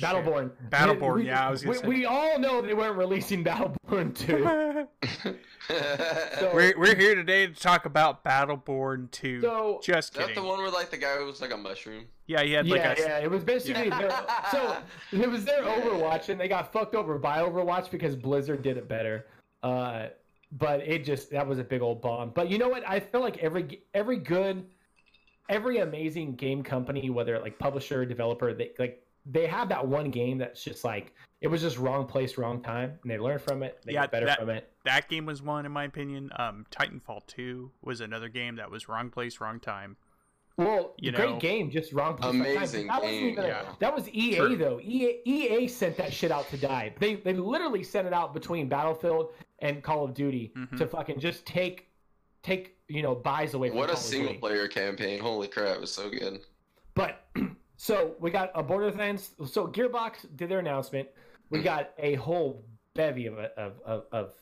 shit. 0.00 0.08
Battleborn. 0.08 0.50
Battleborn, 0.70 1.14
We- 1.16 1.26
yeah, 1.26 1.46
I 1.46 1.50
was 1.50 1.62
gonna 1.62 1.76
we, 1.76 1.78
say. 1.82 1.88
we 1.88 2.06
all 2.06 2.38
know 2.38 2.60
they 2.62 2.74
weren't 2.74 2.96
releasing 2.96 3.44
Battleborn 3.44 4.14
2. 4.16 5.34
So- 5.68 6.50
we're 6.52 6.74
we're 6.76 6.96
here 6.96 7.14
today 7.14 7.46
to 7.46 7.54
talk 7.54 7.84
about 7.84 8.24
Battleborn 8.24 9.10
2. 9.12 9.40
So 9.40 9.80
Just 9.82 10.16
Is 10.16 10.26
that 10.26 10.34
the 10.34 10.42
one 10.42 10.58
where 10.58 10.70
like 10.70 10.90
the 10.90 10.96
guy 10.96 11.18
was 11.20 11.40
like 11.40 11.52
a 11.52 11.56
mushroom? 11.56 12.06
Yeah, 12.26 12.42
he 12.42 12.52
had 12.52 12.66
like 12.66 12.80
yeah, 12.80 12.92
a 12.92 13.00
yeah, 13.00 13.18
it 13.18 13.30
was 13.30 13.44
basically 13.44 13.88
their, 13.90 14.10
so 14.50 14.76
it 15.12 15.30
was 15.30 15.44
their 15.44 15.62
Overwatch, 15.62 16.28
and 16.28 16.40
they 16.40 16.48
got 16.48 16.72
fucked 16.72 16.94
over 16.94 17.18
by 17.18 17.38
Overwatch 17.38 17.90
because 17.90 18.16
Blizzard 18.16 18.62
did 18.62 18.76
it 18.78 18.88
better. 18.88 19.26
Uh, 19.62 20.06
but 20.52 20.80
it 20.80 21.04
just 21.04 21.30
that 21.30 21.46
was 21.46 21.58
a 21.58 21.64
big 21.64 21.82
old 21.82 22.00
bomb. 22.00 22.30
But 22.30 22.50
you 22.50 22.58
know 22.58 22.68
what? 22.68 22.88
I 22.88 22.98
feel 23.00 23.20
like 23.20 23.38
every 23.38 23.82
every 23.94 24.16
good, 24.16 24.64
every 25.48 25.78
amazing 25.78 26.34
game 26.34 26.62
company, 26.62 27.10
whether 27.10 27.38
like 27.38 27.58
publisher, 27.58 28.04
developer, 28.04 28.52
they 28.54 28.72
like 28.78 29.02
they 29.26 29.46
have 29.46 29.68
that 29.68 29.86
one 29.86 30.10
game 30.10 30.38
that's 30.38 30.62
just 30.64 30.84
like 30.84 31.14
it 31.40 31.48
was 31.48 31.60
just 31.62 31.78
wrong 31.78 32.06
place, 32.06 32.36
wrong 32.38 32.62
time, 32.62 32.98
and 33.02 33.10
they 33.10 33.18
learn 33.18 33.38
from 33.38 33.62
it. 33.62 33.80
They 33.84 33.94
Yeah, 33.94 34.02
get 34.02 34.10
better 34.12 34.26
that- 34.26 34.38
from 34.40 34.50
it. 34.50 34.70
that 34.84 35.08
game 35.08 35.26
was 35.26 35.40
one 35.42 35.64
in 35.66 35.72
my 35.72 35.84
opinion. 35.84 36.30
Um, 36.36 36.66
Titanfall 36.70 37.26
2 37.26 37.70
was 37.82 38.00
another 38.00 38.28
game 38.28 38.56
that 38.56 38.70
was 38.70 38.88
wrong 38.88 39.10
place, 39.10 39.40
wrong 39.40 39.58
time. 39.60 39.96
Well, 40.58 40.94
You 40.98 41.10
great 41.12 41.30
know, 41.30 41.38
game, 41.38 41.70
just 41.70 41.92
wrong. 41.94 42.16
place, 42.16 42.34
wrong 42.34 42.42
time. 42.44 42.54
amazing 42.56 42.86
That 42.88 43.00
wasn't 43.02 43.20
game, 43.20 43.32
even 43.32 43.44
yeah. 43.44 43.74
that 43.78 43.94
was 43.94 44.08
EA 44.10 44.36
True. 44.36 44.56
though. 44.56 44.80
EA, 44.80 45.20
EA 45.24 45.68
sent 45.68 45.96
that 45.96 46.12
shit 46.12 46.30
out 46.30 46.48
to 46.50 46.58
die. 46.58 46.92
They 46.98 47.14
they 47.16 47.32
literally 47.32 47.82
sent 47.82 48.06
it 48.06 48.12
out 48.12 48.34
between 48.34 48.68
Battlefield 48.68 49.32
and 49.60 49.82
Call 49.82 50.04
of 50.04 50.12
Duty 50.12 50.52
Mhm. 50.56 50.76
to 50.76 50.86
fucking 50.86 51.18
just 51.20 51.46
take 51.46 51.88
take 52.42 52.76
you 52.88 53.02
know 53.02 53.14
buys 53.14 53.54
away 53.54 53.68
from 53.68 53.78
What 53.78 53.84
a 53.90 53.92
Call 53.92 54.00
of 54.00 54.04
single 54.06 54.34
player 54.34 54.68
campaign! 54.68 55.20
Holy 55.20 55.48
crap, 55.48 55.76
it 55.76 55.80
was 55.80 55.92
so 55.92 56.10
good. 56.10 56.40
But 56.94 57.24
so 57.82 58.14
we 58.20 58.30
got 58.30 58.50
a 58.54 58.62
Borderlands. 58.62 59.30
So 59.46 59.66
Gearbox 59.66 60.26
did 60.36 60.50
their 60.50 60.58
announcement. 60.58 61.08
We 61.48 61.62
got 61.62 61.92
a 61.98 62.14
whole 62.16 62.66
bevy 62.94 63.24
of 63.26 63.38
of, 63.38 63.72
of, 63.86 64.04
of 64.12 64.32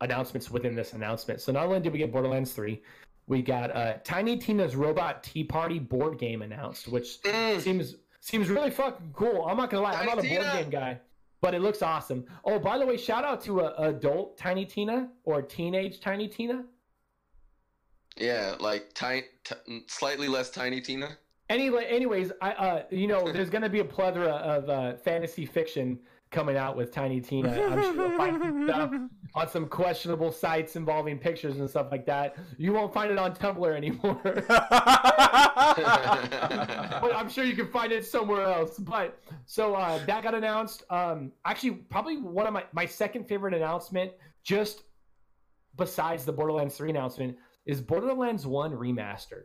announcements 0.00 0.50
within 0.50 0.74
this 0.74 0.94
announcement. 0.94 1.42
So 1.42 1.52
not 1.52 1.66
only 1.66 1.80
did 1.80 1.92
we 1.92 1.98
get 1.98 2.10
Borderlands 2.10 2.52
three, 2.52 2.82
we 3.26 3.42
got 3.42 3.74
uh, 3.76 3.94
Tiny 4.02 4.38
Tina's 4.38 4.76
Robot 4.76 5.22
Tea 5.22 5.44
Party 5.44 5.78
board 5.78 6.18
game 6.18 6.40
announced, 6.40 6.88
which 6.88 7.20
Mm. 7.22 7.60
seems 7.60 7.96
seems 8.20 8.48
really 8.48 8.70
fucking 8.70 9.10
cool. 9.12 9.44
I'm 9.44 9.58
not 9.58 9.68
gonna 9.68 9.82
lie, 9.82 9.92
I'm 9.92 10.06
not 10.06 10.18
a 10.18 10.22
board 10.22 10.42
Tina! 10.46 10.52
game 10.54 10.70
guy, 10.70 11.00
but 11.42 11.52
it 11.54 11.60
looks 11.60 11.82
awesome. 11.82 12.24
Oh, 12.46 12.58
by 12.58 12.78
the 12.78 12.86
way, 12.86 12.96
shout 12.96 13.24
out 13.24 13.42
to 13.42 13.60
uh, 13.60 13.74
adult 13.88 14.38
Tiny 14.38 14.64
Tina 14.64 15.10
or 15.24 15.42
teenage 15.42 16.00
Tiny 16.00 16.28
Tina. 16.28 16.64
Yeah, 18.16 18.56
like 18.58 18.94
tiny, 18.94 19.24
t- 19.44 19.84
slightly 19.86 20.28
less 20.28 20.50
tiny 20.50 20.80
Tina. 20.80 21.18
Anyway, 21.48 21.84
anyways, 21.86 22.32
I 22.40 22.50
uh, 22.52 22.82
you 22.90 23.06
know, 23.06 23.30
there's 23.32 23.50
gonna 23.50 23.68
be 23.68 23.80
a 23.80 23.84
plethora 23.84 24.28
of 24.28 24.68
uh, 24.68 24.96
fantasy 24.96 25.46
fiction 25.46 25.98
coming 26.30 26.58
out 26.58 26.76
with 26.76 26.92
Tiny 26.92 27.20
Tina. 27.22 27.50
I'm 27.50 27.82
sure 27.82 27.94
you'll 27.94 28.16
find 28.18 28.38
some 28.42 28.64
stuff 28.68 28.92
on 29.34 29.48
some 29.48 29.66
questionable 29.66 30.30
sites 30.30 30.76
involving 30.76 31.18
pictures 31.18 31.58
and 31.58 31.68
stuff 31.68 31.88
like 31.90 32.04
that. 32.06 32.36
You 32.58 32.72
won't 32.74 32.92
find 32.92 33.10
it 33.10 33.18
on 33.18 33.34
Tumblr 33.34 33.74
anymore, 33.74 34.20
but 34.22 34.46
I'm 37.16 37.30
sure 37.30 37.44
you 37.44 37.56
can 37.56 37.68
find 37.68 37.92
it 37.92 38.04
somewhere 38.04 38.42
else. 38.42 38.78
But 38.78 39.18
so 39.46 39.74
uh, 39.74 40.04
that 40.04 40.22
got 40.22 40.34
announced. 40.34 40.82
Um, 40.90 41.32
actually, 41.46 41.72
probably 41.72 42.18
one 42.18 42.46
of 42.46 42.52
my 42.52 42.64
my 42.72 42.84
second 42.84 43.24
favorite 43.26 43.54
announcement, 43.54 44.12
just 44.42 44.82
besides 45.76 46.24
the 46.26 46.32
Borderlands 46.32 46.76
3 46.76 46.90
announcement, 46.90 47.36
is 47.64 47.80
Borderlands 47.80 48.46
1 48.46 48.72
remastered. 48.72 49.44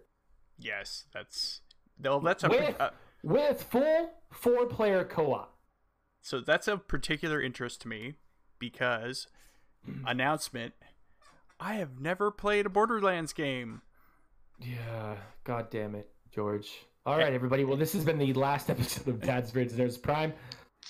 yes, 0.57 1.05
that's 1.13 1.61
well, 2.03 2.19
that's 2.19 2.43
a 2.43 2.49
With- 2.49 2.79
uh, 2.81 2.89
with 3.23 3.63
full 3.63 4.09
four 4.31 4.65
player 4.65 5.03
co-op. 5.05 5.55
so 6.21 6.39
that's 6.41 6.67
of 6.67 6.87
particular 6.87 7.41
interest 7.41 7.81
to 7.81 7.87
me 7.87 8.15
because 8.59 9.27
announcement. 10.05 10.73
I 11.59 11.75
have 11.75 11.99
never 12.01 12.31
played 12.31 12.65
a 12.65 12.69
Borderlands 12.69 13.31
game. 13.33 13.81
Yeah, 14.59 15.15
god 15.43 15.69
damn 15.69 15.95
it, 15.95 16.09
George. 16.33 16.69
All 17.05 17.17
right, 17.17 17.33
everybody. 17.33 17.63
Well, 17.65 17.77
this 17.77 17.93
has 17.93 18.03
been 18.05 18.17
the 18.17 18.33
last 18.33 18.69
episode 18.69 19.07
of 19.07 19.21
Dad's 19.21 19.51
Beards 19.51 19.75
There's 19.75 19.97
Prime. 19.97 20.33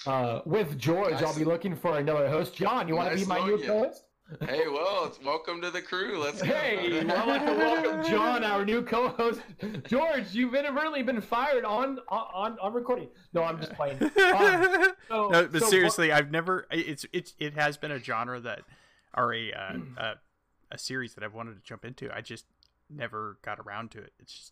Uh, 0.07 0.41
with 0.45 0.77
George, 0.79 1.13
I'll 1.21 1.35
be 1.37 1.43
looking 1.45 1.75
for 1.75 1.97
another 1.99 2.27
host. 2.29 2.55
John, 2.55 2.87
you 2.87 2.95
want 2.95 3.09
to 3.09 3.15
Nice 3.15 3.23
be 3.23 3.29
my 3.29 3.39
new 3.39 3.45
knowing 3.51 3.59
you. 3.61 3.67
co-host? 3.67 4.03
Hey, 4.41 4.63
well, 4.67 5.15
welcome 5.23 5.61
to 5.61 5.71
the 5.71 5.81
crew. 5.81 6.17
Let's 6.21 6.41
go. 6.41 6.47
Hey, 6.53 6.99
I'd 7.09 7.27
like 7.27 7.45
to 7.45 7.53
welcome 7.53 8.03
John, 8.09 8.43
our 8.43 8.65
new 8.65 8.81
co-host. 8.83 9.41
George, 9.87 10.25
you've 10.33 10.53
inadvertently 10.55 11.03
been 11.03 11.21
fired 11.21 11.65
on 11.65 11.99
on 12.09 12.57
on 12.59 12.73
recording. 12.73 13.09
No, 13.33 13.43
I'm 13.43 13.59
just 13.59 13.73
playing. 13.73 13.97
Uh, 14.01 14.89
so- 15.09 15.29
no, 15.29 15.47
but 15.47 15.61
so 15.61 15.69
seriously, 15.69 16.11
I've 16.11 16.31
never. 16.31 16.67
It's 16.71 17.05
it's 17.13 17.33
it 17.39 17.53
has 17.55 17.77
been 17.77 17.91
a 17.91 17.99
genre 17.99 18.39
that, 18.41 18.61
or 19.15 19.33
a 19.33 19.51
uh, 19.53 19.77
a, 19.97 20.13
a 20.71 20.77
series 20.77 21.13
that 21.15 21.23
I've 21.23 21.33
wanted 21.33 21.55
to 21.55 21.61
jump 21.63 21.85
into. 21.85 22.15
I 22.15 22.21
just 22.21 22.45
never 22.89 23.37
got 23.43 23.59
around 23.59 23.91
to 23.91 23.99
it. 23.99 24.13
It's 24.19 24.33
just 24.33 24.51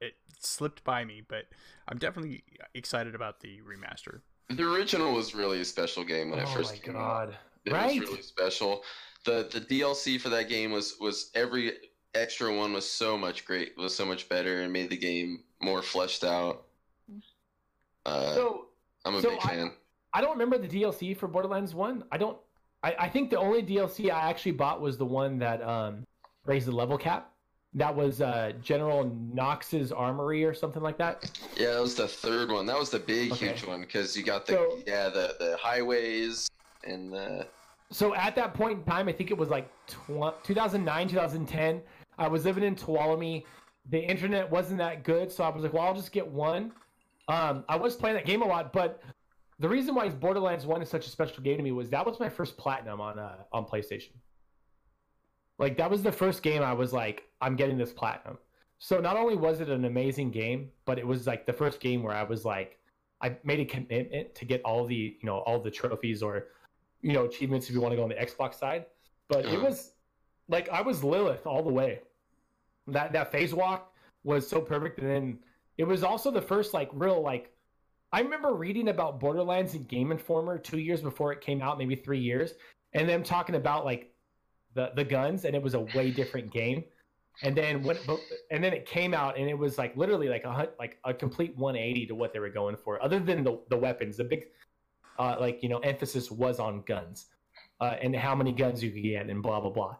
it 0.00 0.14
slipped 0.40 0.82
by 0.84 1.04
me, 1.04 1.22
but 1.26 1.44
I'm 1.88 1.98
definitely 1.98 2.42
excited 2.74 3.14
about 3.14 3.40
the 3.40 3.60
remaster. 3.60 4.20
The 4.50 4.62
original 4.62 5.12
was 5.12 5.34
really 5.34 5.60
a 5.60 5.64
special 5.64 6.04
game 6.04 6.30
when 6.30 6.40
oh 6.40 6.42
it 6.44 6.48
first 6.48 6.72
my 6.72 6.78
came 6.78 6.96
out. 6.96 7.28
god! 7.28 7.36
It 7.66 7.72
Right? 7.74 8.00
was 8.00 8.08
really 8.08 8.22
special. 8.22 8.82
The 9.28 9.46
the 9.50 9.60
DLC 9.60 10.18
for 10.20 10.30
that 10.30 10.48
game 10.48 10.72
was 10.72 10.96
was 11.00 11.30
every 11.34 11.72
extra 12.14 12.54
one 12.54 12.72
was 12.72 12.88
so 12.90 13.18
much 13.18 13.44
great, 13.44 13.76
was 13.76 13.94
so 13.94 14.06
much 14.06 14.28
better, 14.28 14.62
and 14.62 14.72
made 14.72 14.88
the 14.88 14.96
game 14.96 15.44
more 15.60 15.82
fleshed 15.82 16.24
out. 16.24 16.64
Uh, 18.06 18.34
So 18.34 18.66
I'm 19.04 19.14
a 19.16 19.20
so 19.22 19.30
big 19.30 19.38
I- 19.42 19.48
fan. 19.48 19.72
I 20.14 20.22
don't 20.22 20.30
remember 20.32 20.56
the 20.56 20.66
DLC 20.68 21.14
for 21.14 21.28
Borderlands 21.28 21.74
One. 21.74 22.04
I 22.10 22.16
don't. 22.16 22.38
I, 22.82 22.94
I 23.00 23.08
think 23.10 23.28
the 23.28 23.38
only 23.38 23.62
DLC 23.62 24.10
I 24.10 24.30
actually 24.30 24.52
bought 24.52 24.80
was 24.80 24.96
the 24.96 25.04
one 25.04 25.38
that 25.40 25.60
um, 25.62 26.06
raised 26.46 26.66
the 26.66 26.72
level 26.72 26.96
cap. 26.96 27.30
That 27.74 27.94
was 27.94 28.22
uh, 28.22 28.52
General 28.62 29.04
Knoxx's 29.34 29.92
Armory 29.92 30.44
or 30.44 30.54
something 30.54 30.82
like 30.82 30.96
that. 30.98 31.30
Yeah, 31.58 31.72
that 31.74 31.82
was 31.82 31.94
the 31.96 32.08
third 32.08 32.50
one. 32.50 32.64
That 32.64 32.78
was 32.78 32.88
the 32.88 32.98
big, 33.00 33.32
Okay. 33.32 33.48
huge 33.48 33.66
one 33.66 33.80
because 33.82 34.16
you 34.16 34.22
got 34.22 34.46
the 34.46 34.52
So- 34.54 34.78
yeah 34.86 35.10
the 35.10 35.36
the 35.38 35.58
highways 35.60 36.48
and 36.84 37.12
the 37.12 37.46
so 37.90 38.14
at 38.14 38.34
that 38.36 38.54
point 38.54 38.78
in 38.78 38.84
time, 38.84 39.08
I 39.08 39.12
think 39.12 39.30
it 39.30 39.38
was 39.38 39.48
like 39.48 39.70
tw- 39.86 40.44
2009, 40.44 41.08
2010. 41.08 41.82
I 42.18 42.28
was 42.28 42.44
living 42.44 42.64
in 42.64 42.74
Tuolumne. 42.74 43.44
The 43.90 43.98
internet 43.98 44.50
wasn't 44.50 44.78
that 44.78 45.04
good, 45.04 45.32
so 45.32 45.44
I 45.44 45.48
was 45.48 45.62
like, 45.62 45.72
well, 45.72 45.84
I'll 45.84 45.94
just 45.94 46.12
get 46.12 46.26
one. 46.26 46.72
Um, 47.28 47.64
I 47.68 47.76
was 47.76 47.96
playing 47.96 48.16
that 48.16 48.26
game 48.26 48.42
a 48.42 48.46
lot, 48.46 48.72
but 48.72 49.02
the 49.58 49.68
reason 49.68 49.94
why 49.94 50.08
Borderlands 50.08 50.66
One 50.66 50.82
is 50.82 50.88
such 50.88 51.06
a 51.06 51.10
special 51.10 51.42
game 51.42 51.56
to 51.56 51.62
me 51.62 51.72
was 51.72 51.88
that 51.90 52.04
was 52.04 52.20
my 52.20 52.28
first 52.28 52.56
platinum 52.56 53.00
on 53.00 53.18
uh, 53.18 53.36
on 53.52 53.64
PlayStation. 53.64 54.12
Like 55.58 55.76
that 55.78 55.90
was 55.90 56.02
the 56.02 56.12
first 56.12 56.42
game 56.42 56.62
I 56.62 56.72
was 56.72 56.92
like, 56.92 57.24
I'm 57.40 57.56
getting 57.56 57.76
this 57.76 57.92
platinum. 57.92 58.38
So 58.78 59.00
not 59.00 59.16
only 59.16 59.34
was 59.34 59.60
it 59.60 59.68
an 59.68 59.84
amazing 59.84 60.30
game, 60.30 60.70
but 60.84 60.98
it 60.98 61.06
was 61.06 61.26
like 61.26 61.46
the 61.46 61.52
first 61.52 61.80
game 61.80 62.02
where 62.02 62.14
I 62.14 62.22
was 62.22 62.44
like, 62.44 62.78
I 63.20 63.36
made 63.42 63.58
a 63.58 63.64
commitment 63.64 64.34
to 64.36 64.44
get 64.44 64.62
all 64.62 64.86
the 64.86 64.94
you 64.94 65.24
know 65.24 65.38
all 65.38 65.60
the 65.60 65.70
trophies 65.70 66.22
or 66.22 66.46
you 67.02 67.12
know 67.12 67.24
achievements 67.24 67.68
if 67.68 67.74
you 67.74 67.80
want 67.80 67.92
to 67.92 67.96
go 67.96 68.02
on 68.02 68.08
the 68.08 68.14
Xbox 68.14 68.54
side. 68.54 68.86
But 69.28 69.44
it 69.46 69.60
was 69.60 69.92
like 70.48 70.68
I 70.70 70.82
was 70.82 71.04
Lilith 71.04 71.46
all 71.46 71.62
the 71.62 71.72
way. 71.72 72.00
That 72.86 73.12
that 73.12 73.30
phase 73.30 73.54
walk 73.54 73.92
was 74.24 74.48
so 74.48 74.60
perfect, 74.60 74.98
and 74.98 75.08
then 75.08 75.38
it 75.76 75.84
was 75.84 76.02
also 76.02 76.30
the 76.30 76.42
first 76.42 76.74
like 76.74 76.90
real 76.92 77.20
like. 77.20 77.52
I 78.10 78.20
remember 78.20 78.54
reading 78.54 78.88
about 78.88 79.20
Borderlands 79.20 79.74
in 79.74 79.84
Game 79.84 80.12
Informer 80.12 80.56
two 80.56 80.78
years 80.78 81.02
before 81.02 81.30
it 81.30 81.42
came 81.42 81.60
out, 81.60 81.76
maybe 81.76 81.94
three 81.94 82.20
years, 82.20 82.54
and 82.94 83.06
them 83.06 83.22
talking 83.22 83.54
about 83.54 83.84
like 83.84 84.14
the 84.74 84.92
the 84.96 85.04
guns, 85.04 85.44
and 85.44 85.54
it 85.54 85.62
was 85.62 85.74
a 85.74 85.80
way 85.80 86.10
different 86.10 86.50
game. 86.50 86.84
And 87.42 87.56
then 87.56 87.82
when 87.82 87.96
and 88.50 88.64
then 88.64 88.72
it 88.72 88.86
came 88.86 89.14
out, 89.14 89.38
and 89.38 89.48
it 89.48 89.56
was 89.56 89.78
like 89.78 89.96
literally 89.96 90.28
like 90.28 90.44
a 90.44 90.70
like 90.78 90.98
a 91.04 91.12
complete 91.12 91.56
180 91.56 92.06
to 92.06 92.14
what 92.14 92.32
they 92.32 92.40
were 92.40 92.48
going 92.48 92.76
for. 92.76 93.02
Other 93.02 93.20
than 93.20 93.44
the 93.44 93.60
the 93.68 93.76
weapons, 93.76 94.16
the 94.16 94.24
big 94.24 94.46
uh, 95.18 95.36
like 95.40 95.62
you 95.62 95.68
know 95.68 95.78
emphasis 95.78 96.30
was 96.30 96.58
on 96.60 96.82
guns 96.82 97.26
uh, 97.80 97.96
and 98.00 98.14
how 98.14 98.34
many 98.34 98.52
guns 98.52 98.82
you 98.82 98.90
could 98.90 99.02
get 99.02 99.28
and 99.28 99.42
blah 99.42 99.60
blah 99.60 99.70
blah. 99.70 99.96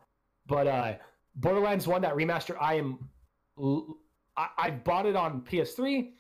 But 0.47 0.67
uh, 0.67 0.95
Borderlands 1.37 1.87
One 1.87 2.03
that 2.03 2.15
remaster, 2.15 2.57
I 2.61 2.75
am 2.75 2.99
I, 4.37 4.49
I 4.57 4.71
bought 4.71 5.07
it 5.07 5.17
on 5.17 5.43
PS3. 5.43 6.11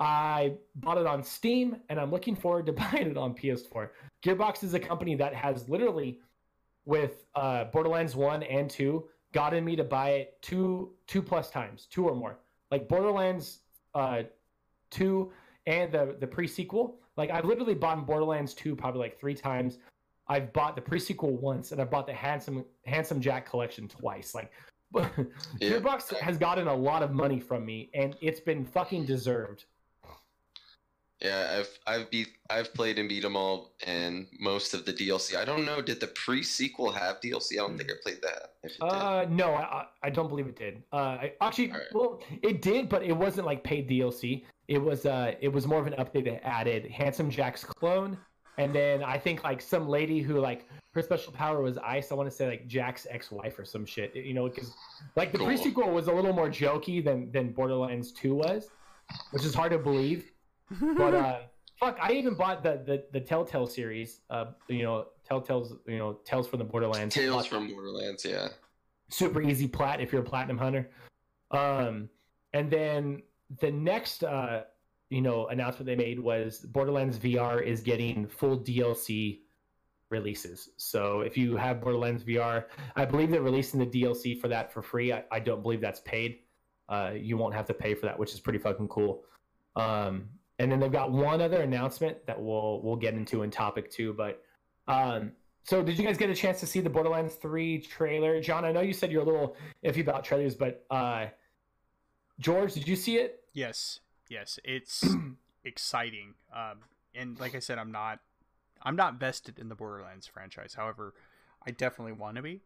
I 0.00 0.54
bought 0.76 0.98
it 0.98 1.06
on 1.06 1.22
Steam, 1.22 1.76
and 1.88 2.00
I'm 2.00 2.10
looking 2.10 2.34
forward 2.34 2.66
to 2.66 2.72
buying 2.72 3.10
it 3.10 3.16
on 3.16 3.34
PS4. 3.34 3.90
Gearbox 4.24 4.64
is 4.64 4.74
a 4.74 4.80
company 4.80 5.14
that 5.14 5.34
has 5.34 5.68
literally, 5.68 6.18
with 6.84 7.24
uh, 7.34 7.64
Borderlands 7.64 8.16
One 8.16 8.42
and 8.42 8.68
Two, 8.68 9.08
gotten 9.32 9.64
me 9.64 9.76
to 9.76 9.84
buy 9.84 10.10
it 10.10 10.38
two 10.42 10.92
two 11.06 11.22
plus 11.22 11.50
times, 11.50 11.86
two 11.90 12.08
or 12.08 12.14
more. 12.14 12.38
Like 12.70 12.88
Borderlands 12.88 13.60
uh, 13.94 14.22
Two 14.90 15.32
and 15.66 15.90
the 15.92 16.16
the 16.20 16.26
pre 16.26 16.46
sequel. 16.46 17.00
Like 17.16 17.30
I've 17.30 17.44
literally 17.44 17.74
bought 17.74 18.06
Borderlands 18.06 18.54
Two 18.54 18.74
probably 18.74 19.00
like 19.00 19.18
three 19.18 19.34
times. 19.34 19.78
I've 20.26 20.52
bought 20.52 20.74
the 20.74 20.82
pre 20.82 20.98
sequel 20.98 21.36
once, 21.36 21.72
and 21.72 21.80
I've 21.80 21.90
bought 21.90 22.06
the 22.06 22.14
Handsome 22.14 22.64
Handsome 22.86 23.20
Jack 23.20 23.48
collection 23.48 23.88
twice. 23.88 24.34
Like. 24.34 24.50
Yeah. 25.60 25.70
Gearbox 25.70 26.16
has 26.18 26.38
gotten 26.38 26.68
a 26.68 26.74
lot 26.74 27.02
of 27.02 27.10
money 27.10 27.40
from 27.40 27.66
me, 27.66 27.90
and 27.94 28.16
it's 28.20 28.38
been 28.38 28.64
fucking 28.64 29.06
deserved. 29.06 29.64
Yeah, 31.20 31.58
I've 31.60 31.78
I've 31.86 32.10
beat 32.10 32.28
I've 32.50 32.74
played 32.74 32.98
and 32.98 33.08
beat 33.08 33.22
them 33.22 33.36
all 33.36 33.72
and 33.86 34.26
most 34.40 34.74
of 34.74 34.84
the 34.84 34.92
DLC. 34.92 35.36
I 35.36 35.44
don't 35.44 35.64
know. 35.64 35.80
Did 35.80 36.00
the 36.00 36.08
pre 36.08 36.42
sequel 36.42 36.90
have 36.92 37.20
DLC? 37.20 37.52
I 37.52 37.56
don't 37.66 37.78
think 37.78 37.90
I 37.90 37.94
played 38.02 38.20
that. 38.22 38.50
Uh, 38.80 39.24
no, 39.30 39.54
I, 39.54 39.86
I- 40.02 40.10
don't 40.10 40.28
believe 40.28 40.46
it 40.46 40.56
did. 40.56 40.82
Uh, 40.92 40.96
I, 40.96 41.32
actually, 41.40 41.70
Alright. 41.70 41.86
well, 41.94 42.20
it 42.42 42.60
did, 42.62 42.88
but 42.88 43.02
it 43.02 43.12
wasn't 43.16 43.46
like 43.46 43.62
paid 43.64 43.88
DLC. 43.88 44.44
It 44.68 44.78
was 44.78 45.06
uh, 45.06 45.34
it 45.40 45.48
was 45.48 45.66
more 45.66 45.78
of 45.78 45.86
an 45.86 45.94
update 45.94 46.24
that 46.24 46.44
added 46.46 46.86
Handsome 46.90 47.30
Jack's 47.30 47.64
clone, 47.64 48.18
and 48.58 48.74
then 48.74 49.02
I 49.02 49.16
think 49.18 49.44
like 49.44 49.60
some 49.62 49.88
lady 49.88 50.20
who 50.20 50.40
like 50.40 50.66
her 50.94 51.02
special 51.02 51.32
power 51.32 51.62
was 51.62 51.78
ice. 51.78 52.10
I 52.12 52.14
want 52.16 52.28
to 52.30 52.34
say 52.34 52.48
like 52.48 52.66
Jack's 52.66 53.06
ex-wife 53.08 53.58
or 53.58 53.64
some 53.64 53.84
shit. 53.86 54.14
You 54.16 54.34
know, 54.34 54.48
because 54.48 54.72
like 55.16 55.32
the 55.32 55.38
Cool. 55.38 55.46
pre-sequel 55.48 55.90
was 55.90 56.08
a 56.08 56.12
little 56.12 56.32
more 56.32 56.48
jokey 56.48 57.02
than 57.04 57.30
than 57.32 57.52
Borderlands 57.52 58.10
Two 58.12 58.34
was, 58.34 58.68
which 59.30 59.44
is 59.44 59.54
hard 59.54 59.72
to 59.72 59.78
believe. 59.78 60.30
But 60.70 61.14
uh, 61.14 61.38
fuck, 61.78 61.98
I 62.00 62.12
even 62.12 62.34
bought 62.34 62.62
the 62.62 62.82
the 62.84 63.04
the 63.12 63.20
Telltale 63.20 63.66
series. 63.66 64.20
Uh, 64.30 64.46
you 64.68 64.82
know, 64.82 65.06
Telltale's 65.28 65.74
you 65.86 65.98
know 65.98 66.18
Tales 66.24 66.48
from 66.48 66.58
the 66.58 66.64
Borderlands. 66.64 67.14
Tales 67.14 67.46
from 67.46 67.68
Borderlands. 67.72 68.24
Yeah. 68.24 68.48
super 69.08 69.42
easy 69.42 69.68
plat 69.68 70.00
if 70.00 70.12
you're 70.12 70.22
a 70.22 70.24
platinum 70.24 70.58
hunter. 70.58 70.90
Um, 71.50 72.08
and 72.52 72.70
then 72.70 73.22
the 73.60 73.70
next, 73.70 74.24
uh, 74.24 74.62
you 75.10 75.20
know, 75.20 75.46
announcement 75.48 75.86
they 75.86 75.96
made 75.96 76.18
was 76.18 76.60
Borderlands 76.60 77.18
VR 77.18 77.62
is 77.62 77.80
getting 77.80 78.26
full 78.26 78.58
DLC 78.58 79.40
releases. 80.10 80.70
So 80.76 81.20
if 81.20 81.36
you 81.36 81.56
have 81.56 81.80
Borderlands 81.80 82.24
VR, 82.24 82.64
I 82.96 83.04
believe 83.04 83.30
they're 83.30 83.42
releasing 83.42 83.78
the 83.80 83.86
DLC 83.86 84.40
for 84.40 84.48
that 84.48 84.72
for 84.72 84.82
free. 84.82 85.12
I, 85.12 85.24
I 85.30 85.40
don't 85.40 85.62
believe 85.62 85.80
that's 85.80 86.00
paid. 86.00 86.38
Uh, 86.88 87.12
you 87.16 87.36
won't 87.36 87.54
have 87.54 87.66
to 87.66 87.74
pay 87.74 87.94
for 87.94 88.06
that, 88.06 88.18
which 88.18 88.32
is 88.34 88.40
pretty 88.40 88.58
fucking 88.58 88.88
cool. 88.88 89.24
Um, 89.76 90.28
and 90.58 90.70
then 90.70 90.80
they've 90.80 90.92
got 90.92 91.10
one 91.10 91.40
other 91.40 91.62
announcement 91.62 92.24
that 92.26 92.40
we'll 92.40 92.80
we'll 92.82 92.96
get 92.96 93.14
into 93.14 93.42
in 93.42 93.50
topic 93.50 93.90
two. 93.90 94.12
But 94.12 94.42
um, 94.88 95.32
so 95.64 95.82
did 95.82 95.98
you 95.98 96.04
guys 96.04 96.16
get 96.18 96.30
a 96.30 96.34
chance 96.34 96.60
to 96.60 96.66
see 96.66 96.80
the 96.80 96.90
Borderlands 96.90 97.34
three 97.34 97.80
trailer? 97.80 98.40
John, 98.40 98.64
I 98.64 98.72
know 98.72 98.80
you 98.80 98.92
said 98.92 99.10
you're 99.10 99.22
a 99.22 99.26
little 99.26 99.56
iffy 99.84 100.00
about 100.00 100.24
trailers, 100.24 100.54
but 100.54 100.84
uh, 100.90 101.26
George, 102.38 102.74
did 102.74 102.86
you 102.88 102.96
see 102.96 103.16
it? 103.16 103.42
Yes, 103.52 104.00
yes, 104.28 104.58
it's 104.64 105.04
exciting. 105.64 106.34
Um, 106.54 106.78
and 107.14 107.38
like 107.38 107.54
I 107.54 107.60
said, 107.60 107.78
I'm 107.78 107.92
not, 107.92 108.18
I'm 108.82 108.96
not 108.96 109.20
vested 109.20 109.58
in 109.58 109.68
the 109.68 109.74
Borderlands 109.74 110.26
franchise. 110.26 110.74
However, 110.74 111.14
I 111.66 111.70
definitely 111.70 112.12
want 112.12 112.36
to 112.36 112.42
be. 112.42 112.60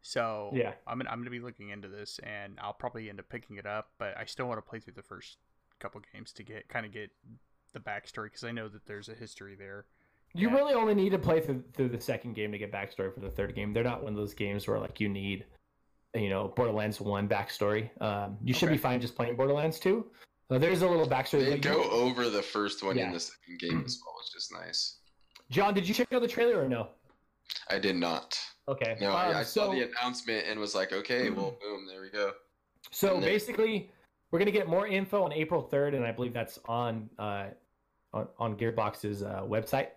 So 0.00 0.50
Yeah. 0.52 0.72
I'm 0.86 0.98
gonna, 0.98 1.10
I'm 1.10 1.20
gonna 1.20 1.30
be 1.30 1.40
looking 1.40 1.68
into 1.68 1.88
this, 1.88 2.18
and 2.24 2.58
I'll 2.60 2.72
probably 2.72 3.08
end 3.08 3.20
up 3.20 3.28
picking 3.28 3.56
it 3.56 3.66
up. 3.66 3.90
But 3.98 4.16
I 4.18 4.24
still 4.24 4.46
want 4.48 4.58
to 4.58 4.68
play 4.68 4.80
through 4.80 4.94
the 4.94 5.02
first 5.02 5.36
couple 5.82 6.00
games 6.12 6.32
to 6.32 6.42
get 6.44 6.68
kind 6.68 6.86
of 6.86 6.92
get 6.92 7.10
the 7.72 7.80
backstory 7.80 8.24
because 8.24 8.44
I 8.44 8.52
know 8.52 8.68
that 8.68 8.86
there's 8.86 9.08
a 9.08 9.14
history 9.14 9.56
there. 9.56 9.86
You 10.34 10.48
Yeah. 10.48 10.54
really 10.54 10.74
only 10.74 10.94
need 10.94 11.10
to 11.10 11.18
play 11.18 11.40
through, 11.40 11.62
through 11.74 11.88
the 11.90 12.00
second 12.00 12.34
game 12.34 12.52
to 12.52 12.58
get 12.58 12.70
backstory 12.72 13.12
for 13.12 13.20
the 13.20 13.30
third 13.30 13.54
game. 13.54 13.72
They're 13.72 13.82
not 13.84 14.02
one 14.02 14.12
of 14.12 14.18
those 14.18 14.32
games 14.34 14.66
where 14.68 14.78
like 14.78 15.00
you 15.00 15.08
need, 15.08 15.44
you 16.14 16.30
know, 16.30 16.48
Borderlands 16.48 17.00
one 17.00 17.28
backstory. 17.28 17.90
Um, 18.00 18.38
you 18.42 18.54
should 18.54 18.68
Okay. 18.68 18.76
be 18.76 18.78
fine 18.78 19.00
just 19.00 19.16
playing 19.16 19.36
Borderlands 19.36 19.78
two. 19.80 20.10
So 20.48 20.58
there's 20.58 20.82
a 20.82 20.86
little 20.88 21.06
backstory. 21.08 21.44
They 21.46 21.52
but 21.52 21.62
go 21.62 21.90
over 21.90 22.28
the 22.30 22.42
first 22.42 22.82
one 22.82 22.96
Yeah. 22.96 23.06
in 23.08 23.12
the 23.12 23.20
second 23.20 23.58
game 23.58 23.82
as 23.84 24.00
well, 24.04 24.14
which 24.18 24.36
is 24.36 24.50
nice. 24.52 25.00
John, 25.50 25.74
did 25.74 25.86
you 25.88 25.94
check 25.94 26.12
out 26.12 26.22
the 26.22 26.28
trailer 26.28 26.62
or 26.62 26.68
no? 26.68 26.88
I 27.68 27.78
did 27.78 27.96
not. 27.96 28.38
Okay. 28.68 28.96
No, 29.00 29.10
Um, 29.10 29.16
I, 29.16 29.40
I 29.40 29.42
saw 29.42 29.70
the 29.72 29.82
announcement 29.88 30.46
and 30.46 30.58
was 30.60 30.74
like, 30.74 30.92
okay, 30.92 31.28
well, 31.30 31.58
boom, 31.60 31.86
there 31.86 32.00
we 32.00 32.10
go. 32.10 32.32
So 32.90 33.14
And 33.14 33.22
then- 33.22 33.30
basically, 33.30 33.90
we're 34.32 34.38
gonna 34.38 34.50
get 34.50 34.66
more 34.66 34.86
info 34.86 35.22
on 35.22 35.32
April 35.32 35.60
third, 35.62 35.94
and 35.94 36.04
I 36.04 36.10
believe 36.10 36.32
that's 36.32 36.58
on 36.64 37.08
uh, 37.18 37.48
on, 38.12 38.26
on 38.38 38.56
Gearbox's 38.56 39.22
uh, 39.22 39.42
website. 39.44 39.88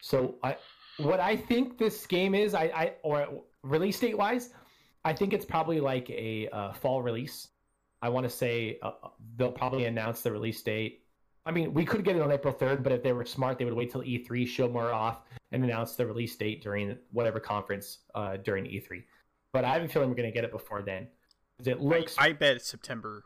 So 0.00 0.36
I, 0.42 0.56
what 0.98 1.20
I 1.20 1.36
think 1.36 1.76
this 1.76 2.06
game 2.06 2.34
is, 2.34 2.54
I, 2.54 2.64
I 2.64 2.92
or 3.02 3.42
release 3.62 3.98
date 3.98 4.16
wise, 4.16 4.50
I 5.04 5.12
think 5.12 5.32
it's 5.32 5.44
probably 5.44 5.80
like 5.80 6.08
a 6.10 6.48
uh, 6.52 6.72
fall 6.72 7.02
release. 7.02 7.48
I 8.00 8.08
want 8.08 8.24
to 8.24 8.30
say 8.30 8.78
uh, 8.82 8.92
they'll 9.36 9.52
probably 9.52 9.84
announce 9.84 10.22
the 10.22 10.32
release 10.32 10.62
date. 10.62 11.04
I 11.44 11.50
mean, 11.50 11.74
we 11.74 11.84
could 11.84 12.04
get 12.04 12.16
it 12.16 12.22
on 12.22 12.30
April 12.30 12.52
third, 12.52 12.82
but 12.82 12.92
if 12.92 13.02
they 13.02 13.12
were 13.12 13.24
smart, 13.24 13.58
they 13.58 13.64
would 13.64 13.74
wait 13.74 13.90
till 13.90 14.02
E3, 14.02 14.46
show 14.46 14.68
more 14.68 14.92
off, 14.92 15.22
and 15.52 15.64
announce 15.64 15.96
the 15.96 16.06
release 16.06 16.36
date 16.36 16.62
during 16.62 16.96
whatever 17.10 17.40
conference 17.40 17.98
uh, 18.14 18.36
during 18.36 18.64
E3. 18.64 19.02
But 19.52 19.64
I 19.64 19.72
have 19.72 19.82
a 19.82 19.88
feeling 19.88 20.10
we're 20.10 20.14
gonna 20.14 20.30
get 20.30 20.44
it 20.44 20.52
before 20.52 20.82
then. 20.82 21.08
It 21.64 21.80
looks 21.80 22.14
I 22.18 22.32
bet 22.32 22.56
it's 22.56 22.68
September. 22.68 23.24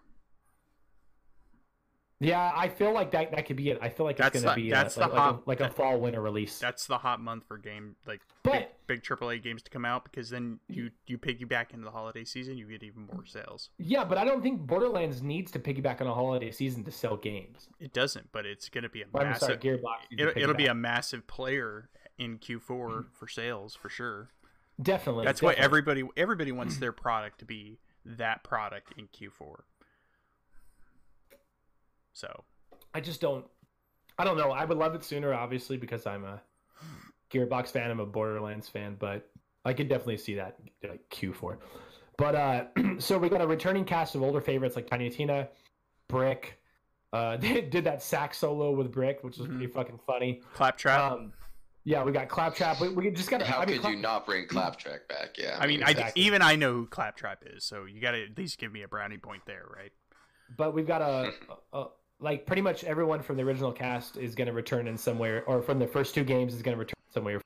Yeah, 2.20 2.53
I 2.55 2.68
feel 2.68 2.92
like 2.92 3.11
that 3.11 3.33
that 3.33 3.44
could 3.46 3.57
be 3.57 3.70
it. 3.70 3.79
I 3.83 3.88
feel 3.88 4.07
like 4.07 4.18
it's 4.20 4.40
gonna 4.40 4.55
be 4.55 4.70
that's 4.70 4.96
a, 4.96 5.00
the 5.00 5.07
like, 5.09 5.14
like, 5.16 5.35
a, 5.35 5.40
like 5.46 5.61
a 5.61 5.68
fall 5.70 5.98
winter 6.00 6.20
release. 6.22 6.59
That's 6.59 6.87
the 6.87 6.96
hot 6.98 7.20
month 7.20 7.44
for 7.46 7.59
game 7.59 7.96
like 8.07 8.20
But- 8.42 8.53
big, 8.87 9.03
big 9.03 9.03
AAA 9.03 9.42
games 9.42 9.62
to 9.62 9.70
come 9.70 9.85
out 9.85 10.05
because 10.05 10.31
then 10.31 10.61
you 10.68 10.90
you 11.07 11.18
piggyback 11.18 11.72
into 11.72 11.85
the 11.85 11.90
holiday 11.90 12.24
season, 12.24 12.57
you 12.57 12.66
get 12.66 12.83
even 12.83 13.09
more 13.12 13.27
sales. 13.27 13.70
yeah, 13.79 14.05
but 14.05 14.16
I 14.16 14.24
don't 14.24 14.42
think 14.42 14.61
Borderlands 14.61 15.22
needs 15.22 15.50
to 15.53 15.59
piggyback 15.59 16.00
on 16.00 16.07
a 16.07 16.14
holiday 16.14 16.50
season 16.53 16.85
to 16.85 16.92
sell 16.92 17.16
games. 17.16 17.69
It 17.81 17.92
doesn't, 17.92 18.31
but 18.33 18.46
it's 18.46 18.69
going 18.69 18.85
to 18.85 18.90
be 18.90 19.02
a 19.02 19.06
Well, 19.12 19.25
massive. 19.25 19.46
sorry, 19.46 19.58
Gearbox. 19.58 20.17
it'll, 20.19 20.38
it'll 20.42 20.54
be 20.54 20.67
a 20.67 20.75
massive 20.75 21.27
player 21.27 21.90
in 22.17 22.38
Q4 22.38 23.06
for 23.12 23.29
sales 23.29 23.75
for 23.75 23.88
sure. 23.88 24.31
definitely. 24.81 25.25
That's 25.25 25.42
what 25.42 25.56
definitely. 25.56 25.65
everybody 25.65 26.02
everybody 26.17 26.52
wants 26.52 26.79
their 26.79 26.92
product 26.92 27.40
to 27.40 27.44
be 27.44 27.81
that 28.06 28.44
product 28.44 28.92
in 28.96 29.08
Q4. 29.08 29.62
So 32.15 32.44
I 32.94 33.00
just 33.00 33.21
don't. 33.21 33.44
I 34.19 34.25
don't 34.25 34.37
know. 34.38 34.52
I 34.52 34.65
would 34.65 34.79
love 34.79 34.94
it 34.94 35.04
sooner, 35.04 35.35
obviously, 35.35 35.77
because 35.77 36.06
I'm 36.06 36.25
a 36.25 36.40
Gearbox 37.33 37.69
fan. 37.69 37.90
I'm 37.90 38.00
a 38.00 38.06
Borderlands 38.06 38.69
fan, 38.69 38.96
but 38.98 39.29
I 39.65 39.73
could 39.73 39.88
definitely 39.88 40.19
see 40.19 40.35
that 40.37 40.56
like 40.88 41.00
Q4. 41.10 41.58
But 42.17 42.35
uh, 42.35 42.65
so 42.98 43.19
we 43.19 43.29
got 43.29 43.40
a 43.40 43.46
returning 43.46 43.85
cast 43.85 44.15
of 44.15 44.23
older 44.23 44.40
favorites 44.40 44.77
like 44.77 44.87
Tiny 44.87 45.10
Tina, 45.10 45.48
Brick. 46.08 46.60
Uh, 47.12 47.37
they 47.38 47.60
did 47.60 47.85
that 47.85 48.02
sax 48.02 48.38
solo 48.38 48.71
with 48.73 48.92
Brick, 48.92 49.23
which 49.23 49.38
was 49.38 49.48
Mhm. 49.48 49.56
pretty 49.58 49.67
fucking 49.73 49.98
funny. 50.06 50.40
claptrap. 50.54 51.12
Um, 51.12 51.33
Yeah, 51.87 52.02
we 52.02 52.12
got 52.12 52.29
Claptrap. 52.31 52.81
We, 52.81 52.88
we 52.90 53.10
just 53.10 53.29
got. 53.31 53.42
How 53.42 53.58
I 53.58 53.67
mean, 53.67 53.75
could 53.77 53.81
Clap- 53.83 53.92
you 53.94 53.98
not 54.00 54.25
bring 54.27 54.46
Claptrap 54.48 55.06
back? 55.08 55.37
Yeah. 55.37 55.58
I 55.60 55.67
mean, 55.67 55.83
I, 55.83 55.90
Exactly. 55.90 56.23
even 56.23 56.40
I 56.40 56.56
know 56.56 56.73
who 56.73 56.87
Claptrap 56.87 57.42
is, 57.46 57.62
so 57.65 57.85
you 57.85 58.00
got 58.00 58.12
to 58.12 58.23
at 58.25 58.38
least 58.38 58.58
give 58.58 58.73
me 58.73 58.83
a 58.83 58.88
brownie 58.88 59.19
point 59.19 59.42
there, 59.46 59.65
right? 59.77 59.92
But 60.56 60.73
we've 60.73 60.87
got 60.87 61.02
a, 61.02 61.33
a, 61.75 61.79
a 61.81 61.87
like 62.21 62.46
pretty 62.46 62.62
much 62.62 62.85
everyone 62.85 63.23
from 63.23 63.37
the 63.37 63.42
original 63.42 63.73
cast 63.73 64.17
is 64.17 64.35
going 64.35 64.46
to 64.46 64.52
return 64.52 64.88
in 64.88 64.96
some 64.96 65.19
way, 65.19 65.40
or 65.46 65.62
from 65.62 65.79
the 65.79 65.87
first 65.87 66.15
two 66.15 66.25
games 66.25 66.54
is 66.54 66.62
going 66.62 66.77
to 66.77 66.79
return 66.79 66.94
somewhere. 67.10 67.40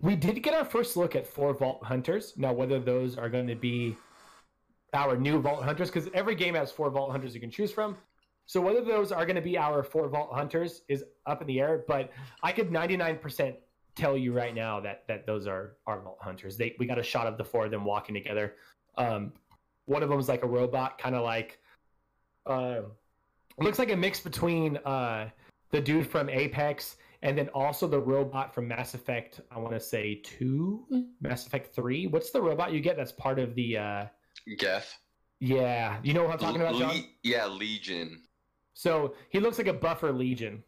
We 0.00 0.16
did 0.16 0.42
get 0.42 0.54
our 0.54 0.64
first 0.64 0.96
look 0.96 1.16
at 1.16 1.26
four 1.26 1.54
Vault 1.54 1.82
Hunters. 1.82 2.34
Now, 2.36 2.52
whether 2.52 2.78
those 2.78 3.16
are 3.16 3.28
going 3.28 3.46
to 3.46 3.54
be 3.54 3.96
our 4.92 5.16
new 5.16 5.40
Vault 5.40 5.64
Hunters, 5.64 5.90
because 5.90 6.08
every 6.14 6.34
game 6.34 6.54
has 6.54 6.70
four 6.70 6.90
Vault 6.90 7.10
Hunters 7.10 7.34
you 7.34 7.40
can 7.40 7.50
choose 7.50 7.72
from. 7.72 7.96
So 8.46 8.60
whether 8.60 8.82
those 8.82 9.10
are 9.10 9.24
going 9.24 9.36
to 9.36 9.42
be 9.42 9.56
our 9.56 9.82
four 9.82 10.08
Vault 10.08 10.30
Hunters 10.32 10.82
is 10.88 11.04
up 11.26 11.40
in 11.40 11.46
the 11.46 11.60
air. 11.60 11.84
But 11.88 12.10
I 12.42 12.52
could 12.52 12.70
99% 12.70 13.56
tell 13.96 14.16
you 14.16 14.32
right 14.32 14.54
now 14.54 14.80
that 14.80 15.04
that 15.08 15.24
those 15.26 15.46
are 15.46 15.76
our 15.86 16.00
Vault 16.00 16.18
Hunters. 16.20 16.56
They 16.56 16.74
we 16.78 16.86
got 16.86 16.98
a 16.98 17.02
shot 17.02 17.26
of 17.26 17.38
the 17.38 17.44
four 17.44 17.64
of 17.64 17.70
them 17.70 17.84
walking 17.84 18.14
together. 18.14 18.54
Um, 18.96 19.32
one 19.86 20.02
of 20.02 20.08
them 20.08 20.18
is 20.18 20.28
like 20.28 20.42
a 20.42 20.48
robot, 20.48 20.98
kind 20.98 21.14
of 21.14 21.22
like 21.22 21.58
uh, 22.46 22.80
looks 23.58 23.78
like 23.78 23.90
a 23.90 23.96
mix 23.96 24.20
between 24.20 24.76
uh, 24.78 25.28
the 25.70 25.80
dude 25.80 26.06
from 26.08 26.28
Apex 26.28 26.96
and 27.22 27.38
then 27.38 27.48
also 27.50 27.86
the 27.86 27.98
robot 27.98 28.54
from 28.54 28.68
Mass 28.68 28.94
Effect. 28.94 29.40
I 29.50 29.58
want 29.58 29.72
to 29.74 29.80
say 29.80 30.16
two, 30.24 30.84
Mass 31.20 31.46
Effect 31.46 31.74
three. 31.74 32.06
What's 32.06 32.30
the 32.30 32.40
robot 32.42 32.72
you 32.72 32.80
get 32.80 32.96
that's 32.96 33.12
part 33.12 33.38
of 33.38 33.54
the? 33.54 33.78
Uh, 33.78 34.06
Geth. 34.58 34.94
yeah, 35.40 35.98
you 36.02 36.12
know 36.12 36.24
what 36.24 36.32
I'm 36.32 36.38
talking 36.38 36.60
about, 36.60 36.76
John. 36.76 36.94
Le- 36.96 37.02
yeah, 37.22 37.46
Legion. 37.46 38.20
So 38.74 39.14
he 39.30 39.40
looks 39.40 39.56
like 39.58 39.68
a 39.68 39.72
buffer 39.72 40.12
Legion. 40.12 40.62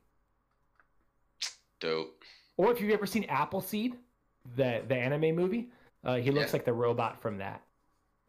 Dope. 1.81 2.23
Or 2.57 2.73
if 2.73 2.81
you've 2.81 2.91
ever 2.93 3.07
seen 3.07 3.25
Appleseed, 3.25 3.97
the 4.57 4.83
the 4.89 4.95
anime 4.95 5.35
movie, 5.37 5.69
uh, 6.05 6.17
he 6.17 6.31
looks 6.31 6.49
Yeah. 6.49 6.53
like 6.55 6.65
the 6.65 6.73
robot 6.73 7.21
from 7.21 7.39
that. 7.39 7.63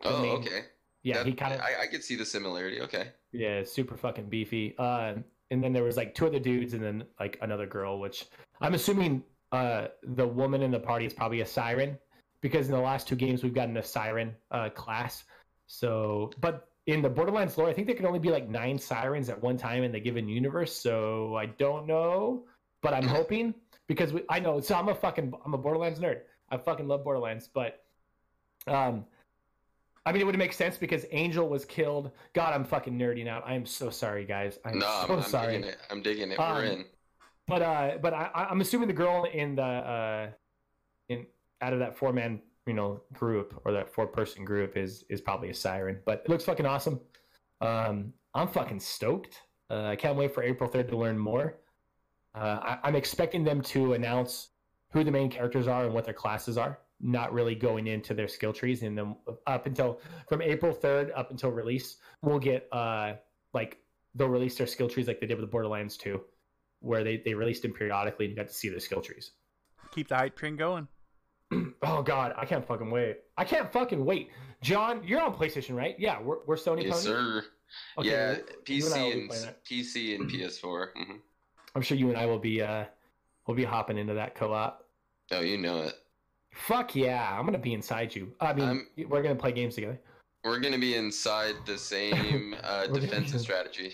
The 0.01 0.09
Oh, 0.09 0.21
main- 0.21 0.37
okay. 0.39 0.65
Yeah, 1.03 1.17
That- 1.17 1.27
he 1.27 1.33
kind 1.33 1.53
of 1.53 1.61
I, 1.61 1.83
I 1.83 1.87
could 1.87 2.03
see 2.03 2.15
the 2.15 2.25
similarity. 2.25 2.81
Okay. 2.81 3.11
Yeah, 3.37 3.63
super 3.63 3.95
fucking 3.95 4.29
beefy. 4.29 4.73
Uh, 4.79 5.13
and 5.51 5.63
then 5.63 5.71
there 5.71 5.83
was 5.83 5.95
like 5.95 6.15
two 6.15 6.25
other 6.25 6.39
dudes, 6.39 6.73
and 6.73 6.83
then 6.83 7.03
like 7.19 7.37
another 7.41 7.67
girl, 7.67 7.99
which 7.99 8.25
I'm 8.61 8.73
assuming 8.73 9.23
uh, 9.51 9.87
the 10.03 10.27
woman 10.27 10.63
in 10.63 10.71
the 10.71 10.79
party 10.79 11.05
is 11.05 11.13
probably 11.13 11.41
a 11.41 11.45
siren, 11.45 11.99
because 12.41 12.65
in 12.67 12.73
the 12.73 12.81
last 12.81 13.07
two 13.07 13.15
games 13.15 13.43
we've 13.43 13.53
gotten 13.53 13.77
a 13.77 13.83
siren 13.83 14.35
uh, 14.49 14.69
class. 14.69 15.23
So, 15.67 16.31
but 16.41 16.69
in 16.87 17.03
the 17.03 17.09
Borderlands 17.09 17.57
lore, 17.57 17.69
I 17.69 17.73
think 17.73 17.85
there 17.85 17.95
can 17.95 18.07
only 18.07 18.19
be 18.19 18.31
like 18.31 18.49
nine 18.49 18.79
sirens 18.79 19.29
at 19.29 19.39
one 19.39 19.57
time 19.57 19.83
in 19.83 19.91
the 19.91 19.99
given 19.99 20.27
universe. 20.27 20.73
So 20.73 21.35
I 21.35 21.45
don't 21.45 21.85
know, 21.85 22.45
but 22.81 22.95
I'm 22.95 23.07
hoping 23.07 23.53
because 23.87 24.13
we, 24.13 24.23
I 24.29 24.39
know. 24.39 24.59
So 24.61 24.73
I'm 24.73 24.89
a 24.89 24.95
fucking 24.95 25.31
I'm 25.45 25.53
a 25.53 25.59
Borderlands 25.59 25.99
nerd. 25.99 26.21
I 26.49 26.57
fucking 26.57 26.87
love 26.87 27.03
Borderlands, 27.03 27.47
but 27.53 27.83
um, 28.65 29.05
I 30.07 30.13
mean, 30.13 30.21
it 30.21 30.25
would 30.25 30.37
make 30.37 30.53
sense 30.53 30.77
because 30.77 31.05
Angel 31.11 31.49
was 31.49 31.65
killed. 31.65 32.11
God, 32.31 32.53
I'm 32.53 32.63
fucking 32.63 32.97
nerding 32.97 33.27
out. 33.27 33.43
I 33.45 33.55
am 33.55 33.65
so 33.65 33.89
sorry, 33.89 34.23
guys. 34.23 34.57
I'm 34.63 34.79
no, 34.79 34.85
so 34.85 35.13
I'm, 35.13 35.19
I'm 35.19 35.23
sorry. 35.23 35.53
digging 35.55 35.69
it. 35.69 35.77
I'm 35.89 36.01
digging 36.01 36.31
it. 36.31 36.39
Um, 36.39 36.55
We're 36.55 36.63
in. 36.63 36.85
But 37.45 37.61
uh, 37.61 37.97
but 38.01 38.13
I, 38.13 38.47
I'm 38.49 38.61
assuming 38.61 38.87
the 38.87 38.93
girl 38.93 39.25
in 39.25 39.55
the 39.57 39.63
uh, 39.63 40.27
in 41.09 41.25
out 41.61 41.73
of 41.73 41.79
that 41.79 41.97
four 41.97 42.13
man 42.13 42.41
you 42.65 42.73
know 42.73 43.01
group 43.11 43.61
or 43.65 43.73
that 43.73 43.93
four 43.93 44.07
person 44.07 44.45
group 44.45 44.77
is 44.77 45.03
is 45.09 45.19
probably 45.19 45.49
a 45.49 45.53
siren. 45.53 45.99
But 46.05 46.21
it 46.23 46.29
looks 46.29 46.45
fucking 46.45 46.65
awesome. 46.65 47.01
Um, 47.59 48.13
I'm 48.33 48.47
fucking 48.47 48.79
stoked. 48.79 49.41
Uh, 49.69 49.87
I 49.87 49.97
can't 49.97 50.15
wait 50.15 50.33
for 50.33 50.41
April 50.41 50.69
third 50.69 50.87
to 50.87 50.97
learn 50.97 51.19
more. 51.19 51.57
Uh, 52.33 52.59
I, 52.61 52.77
I'm 52.83 52.95
expecting 52.95 53.43
them 53.43 53.61
to 53.63 53.91
announce 53.91 54.51
who 54.91 55.03
the 55.03 55.11
main 55.11 55.29
characters 55.29 55.67
are 55.67 55.83
and 55.83 55.93
what 55.93 56.05
their 56.05 56.13
classes 56.13 56.57
are. 56.57 56.79
Not 56.99 57.31
really 57.31 57.53
going 57.55 57.87
into 57.87 58.13
their 58.13 58.27
skill 58.27 58.53
trees, 58.53 58.81
and 58.81 58.97
then 58.97 59.15
up 59.45 59.65
until 59.67 60.01
from 60.27 60.41
April 60.41 60.73
third 60.73 61.11
up 61.11 61.29
until 61.31 61.51
release, 61.51 61.97
we'll 62.23 62.39
get 62.39 62.67
uh 62.71 63.13
like 63.53 63.77
they'll 64.15 64.29
release 64.29 64.57
their 64.57 64.65
skill 64.67 64.89
trees 64.89 65.07
like 65.07 65.19
they 65.21 65.27
did 65.27 65.39
with 65.39 65.49
Borderlands 65.51 65.95
two 65.97 66.21
where 66.79 67.03
they, 67.03 67.17
they 67.17 67.33
released 67.33 67.63
them 67.63 67.73
periodically 67.73 68.25
and 68.25 68.31
you 68.31 68.35
got 68.35 68.47
to 68.47 68.53
see 68.53 68.69
their 68.69 68.79
skill 68.79 69.01
trees. 69.01 69.31
Keep 69.91 70.09
the 70.09 70.15
hype 70.15 70.35
train 70.35 70.55
going. 70.55 70.87
Oh 71.81 72.01
god, 72.01 72.33
I 72.37 72.45
can't 72.45 72.67
fucking 72.67 72.89
wait. 72.91 73.17
I 73.37 73.45
can't 73.45 73.71
fucking 73.71 74.03
wait. 74.03 74.31
John, 74.61 75.01
you're 75.05 75.21
on 75.21 75.33
PlayStation, 75.35 75.75
right? 75.75 75.95
Yeah, 75.99 76.19
we're, 76.21 76.37
we're 76.45 76.55
Sony 76.55 76.83
Yes, 76.83 77.03
pony. 77.03 77.05
sir. 77.05 77.45
Okay, 77.97 78.09
yeah, 78.09 78.27
well, 78.31 78.37
you 78.67 78.85
and 79.13 79.29
PC 79.29 79.45
and. 79.47 79.55
PC 79.69 80.15
and 80.15 80.29
PS4. 80.31 80.87
hmm 80.95 81.13
I'm 81.75 81.81
sure 81.83 81.95
you 81.97 82.09
and 82.09 82.17
I 82.17 82.25
will 82.25 82.39
be 82.39 82.61
uh 82.61 82.85
we'll 83.45 83.55
be 83.55 83.63
hopping 83.63 83.97
into 83.97 84.15
that 84.15 84.35
co-op. 84.35 84.83
Oh, 85.31 85.41
you 85.41 85.57
know 85.57 85.83
it. 85.83 85.93
Fuck 86.65 86.95
yeah, 86.95 87.37
I'm 87.37 87.45
gonna 87.45 87.57
be 87.57 87.73
inside 87.73 88.15
you. 88.15 88.33
I 88.39 88.53
mean, 88.53 88.65
I'm- 88.65 88.87
we're 89.09 89.21
gonna 89.21 89.35
play 89.35 89.51
games 89.51 89.75
together. 89.75 89.99
We're 90.43 90.59
gonna 90.59 90.77
be 90.79 90.95
inside 90.95 91.55
the 91.65 91.77
same 91.77 92.55
uh, 92.63 92.87
defensive 92.87 93.41
strategy. 93.41 93.93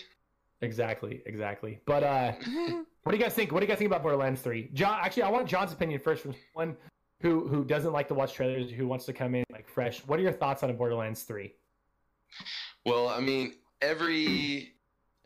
Exactly, 0.62 1.22
exactly. 1.26 1.80
But 1.84 2.02
uh 2.04 2.32
what 3.02 3.12
do 3.12 3.16
you 3.18 3.22
guys 3.22 3.34
think? 3.34 3.52
What 3.52 3.60
do 3.60 3.64
you 3.66 3.68
guys 3.68 3.78
think 3.78 3.90
about 3.90 4.02
Borderlands 4.02 4.40
3? 4.40 4.70
John 4.72 4.98
actually 5.02 5.24
I 5.24 5.30
want 5.30 5.46
John's 5.48 5.72
opinion 5.72 6.00
first 6.00 6.22
from 6.22 6.34
someone 6.54 6.76
who 7.20 7.46
who 7.48 7.64
doesn't 7.64 7.92
like 7.92 8.08
to 8.08 8.14
watch 8.14 8.32
trailers, 8.34 8.70
who 8.70 8.86
wants 8.86 9.04
to 9.06 9.12
come 9.12 9.34
in 9.34 9.44
like 9.52 9.68
fresh. 9.68 10.00
What 10.06 10.18
are 10.18 10.22
your 10.22 10.32
thoughts 10.32 10.62
on 10.62 10.70
a 10.70 10.72
Borderlands 10.72 11.22
3? 11.24 11.52
Well, 12.86 13.08
I 13.08 13.20
mean, 13.20 13.54
every 13.82 14.74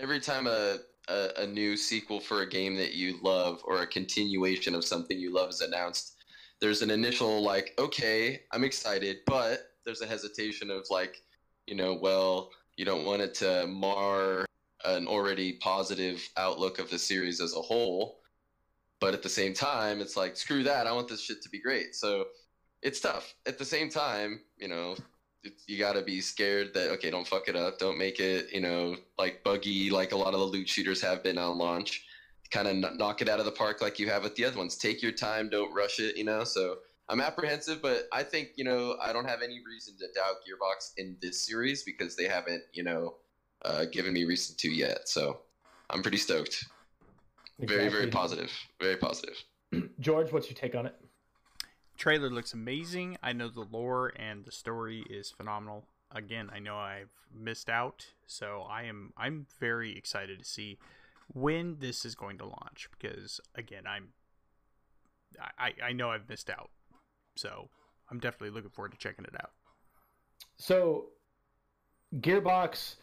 every 0.00 0.20
time 0.20 0.46
a, 0.46 0.78
a 1.08 1.28
a 1.38 1.46
new 1.46 1.76
sequel 1.76 2.20
for 2.20 2.42
a 2.42 2.48
game 2.48 2.76
that 2.76 2.94
you 2.94 3.18
love 3.22 3.60
or 3.64 3.82
a 3.82 3.86
continuation 3.86 4.74
of 4.74 4.84
something 4.84 5.18
you 5.18 5.32
love 5.32 5.50
is 5.50 5.60
announced, 5.60 6.14
there's 6.60 6.82
an 6.82 6.90
initial 6.90 7.42
like, 7.42 7.74
okay, 7.78 8.42
I'm 8.52 8.64
excited, 8.64 9.18
but 9.26 9.60
there's 9.84 10.00
a 10.00 10.06
hesitation 10.06 10.70
of 10.70 10.86
like, 10.90 11.22
you 11.66 11.74
know, 11.74 11.94
well, 11.94 12.50
you 12.76 12.84
don't 12.84 13.04
want 13.04 13.22
it 13.22 13.34
to 13.34 13.66
mar 13.66 14.46
an 14.84 15.06
already 15.06 15.54
positive 15.54 16.28
outlook 16.36 16.78
of 16.78 16.90
the 16.90 16.98
series 16.98 17.40
as 17.40 17.54
a 17.54 17.60
whole. 17.60 18.20
But 19.00 19.14
at 19.14 19.22
the 19.22 19.28
same 19.28 19.54
time, 19.54 20.00
it's 20.00 20.16
like, 20.16 20.36
screw 20.36 20.64
that, 20.64 20.86
I 20.86 20.92
want 20.92 21.08
this 21.08 21.20
shit 21.20 21.40
to 21.42 21.48
be 21.48 21.60
great. 21.60 21.94
So 21.94 22.26
it's 22.82 23.00
tough. 23.00 23.34
At 23.46 23.58
the 23.58 23.64
same 23.64 23.88
time, 23.88 24.40
you 24.56 24.68
know, 24.68 24.96
you 25.66 25.78
got 25.78 25.92
to 25.92 26.02
be 26.02 26.20
scared 26.20 26.74
that 26.74 26.90
okay, 26.90 27.10
don't 27.10 27.26
fuck 27.26 27.48
it 27.48 27.56
up, 27.56 27.78
don't 27.78 27.98
make 27.98 28.18
it, 28.20 28.52
you 28.52 28.60
know, 28.60 28.96
like 29.18 29.44
buggy 29.44 29.90
like 29.90 30.12
a 30.12 30.16
lot 30.16 30.34
of 30.34 30.40
the 30.40 30.46
loot 30.46 30.68
shooters 30.68 31.00
have 31.00 31.22
been 31.22 31.38
on 31.38 31.58
launch. 31.58 32.06
Kind 32.50 32.84
of 32.84 32.96
knock 32.96 33.20
it 33.20 33.28
out 33.28 33.38
of 33.38 33.44
the 33.44 33.52
park 33.52 33.80
like 33.82 33.98
you 33.98 34.08
have 34.08 34.22
with 34.22 34.34
the 34.36 34.44
other 34.44 34.56
ones. 34.56 34.76
Take 34.76 35.02
your 35.02 35.12
time, 35.12 35.48
don't 35.50 35.72
rush 35.74 36.00
it, 36.00 36.16
you 36.16 36.24
know. 36.24 36.44
So 36.44 36.78
I'm 37.08 37.20
apprehensive, 37.20 37.82
but 37.82 38.08
I 38.12 38.22
think 38.22 38.50
you 38.56 38.64
know 38.64 38.96
I 39.02 39.12
don't 39.12 39.28
have 39.28 39.42
any 39.42 39.60
reason 39.66 39.94
to 39.98 40.06
doubt 40.14 40.36
Gearbox 40.46 40.92
in 40.96 41.16
this 41.20 41.46
series 41.46 41.82
because 41.82 42.16
they 42.16 42.24
haven't, 42.24 42.62
you 42.72 42.82
know, 42.82 43.16
uh, 43.64 43.84
given 43.86 44.12
me 44.12 44.24
reason 44.24 44.56
to 44.58 44.70
yet. 44.70 45.08
So 45.08 45.40
I'm 45.90 46.02
pretty 46.02 46.18
stoked. 46.18 46.64
Very, 47.60 47.88
very 47.88 48.06
positive. 48.08 48.52
Very 48.80 48.96
positive. 48.96 49.42
George, 50.00 50.32
what's 50.32 50.48
your 50.48 50.56
take 50.56 50.74
on 50.74 50.86
it? 50.86 50.94
Trailer 51.96 52.30
looks 52.30 52.52
amazing. 52.52 53.18
I 53.22 53.32
know 53.32 53.48
the 53.48 53.66
lore 53.70 54.12
and 54.14 54.44
the 54.44 54.52
story 54.52 55.04
is 55.10 55.30
phenomenal. 55.30 55.84
Again, 56.12 56.48
I 56.54 56.60
know 56.60 56.76
I've 56.76 57.10
missed 57.34 57.68
out, 57.68 58.06
so 58.26 58.64
I 58.70 58.84
am 58.84 59.12
I'm 59.16 59.46
very 59.58 59.96
excited 59.96 60.38
to 60.38 60.44
see 60.44 60.78
when 61.28 61.76
this 61.78 62.04
is 62.04 62.14
going 62.14 62.38
to 62.38 62.44
launch 62.44 62.88
because 62.98 63.40
again, 63.54 63.84
I'm 63.86 64.08
I 65.58 65.72
I 65.88 65.92
know 65.92 66.10
I've 66.10 66.28
missed 66.28 66.50
out. 66.50 66.70
So, 67.36 67.68
I'm 68.10 68.18
definitely 68.18 68.50
looking 68.50 68.70
forward 68.70 68.92
to 68.92 68.98
checking 68.98 69.24
it 69.24 69.34
out. 69.40 69.52
So, 70.56 71.06
Gearbox, 72.16 72.96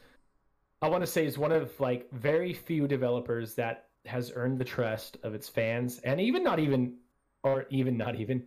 I 0.81 0.89
want 0.89 1.03
to 1.03 1.07
say, 1.07 1.25
is 1.25 1.37
one 1.37 1.51
of 1.51 1.79
like 1.79 2.11
very 2.11 2.53
few 2.53 2.87
developers 2.87 3.55
that 3.55 3.85
has 4.05 4.31
earned 4.35 4.59
the 4.59 4.65
trust 4.65 5.17
of 5.23 5.33
its 5.33 5.47
fans, 5.47 5.99
and 5.99 6.19
even 6.19 6.43
not 6.43 6.59
even, 6.59 6.97
or 7.43 7.65
even 7.69 7.97
not 7.97 8.15
even, 8.15 8.45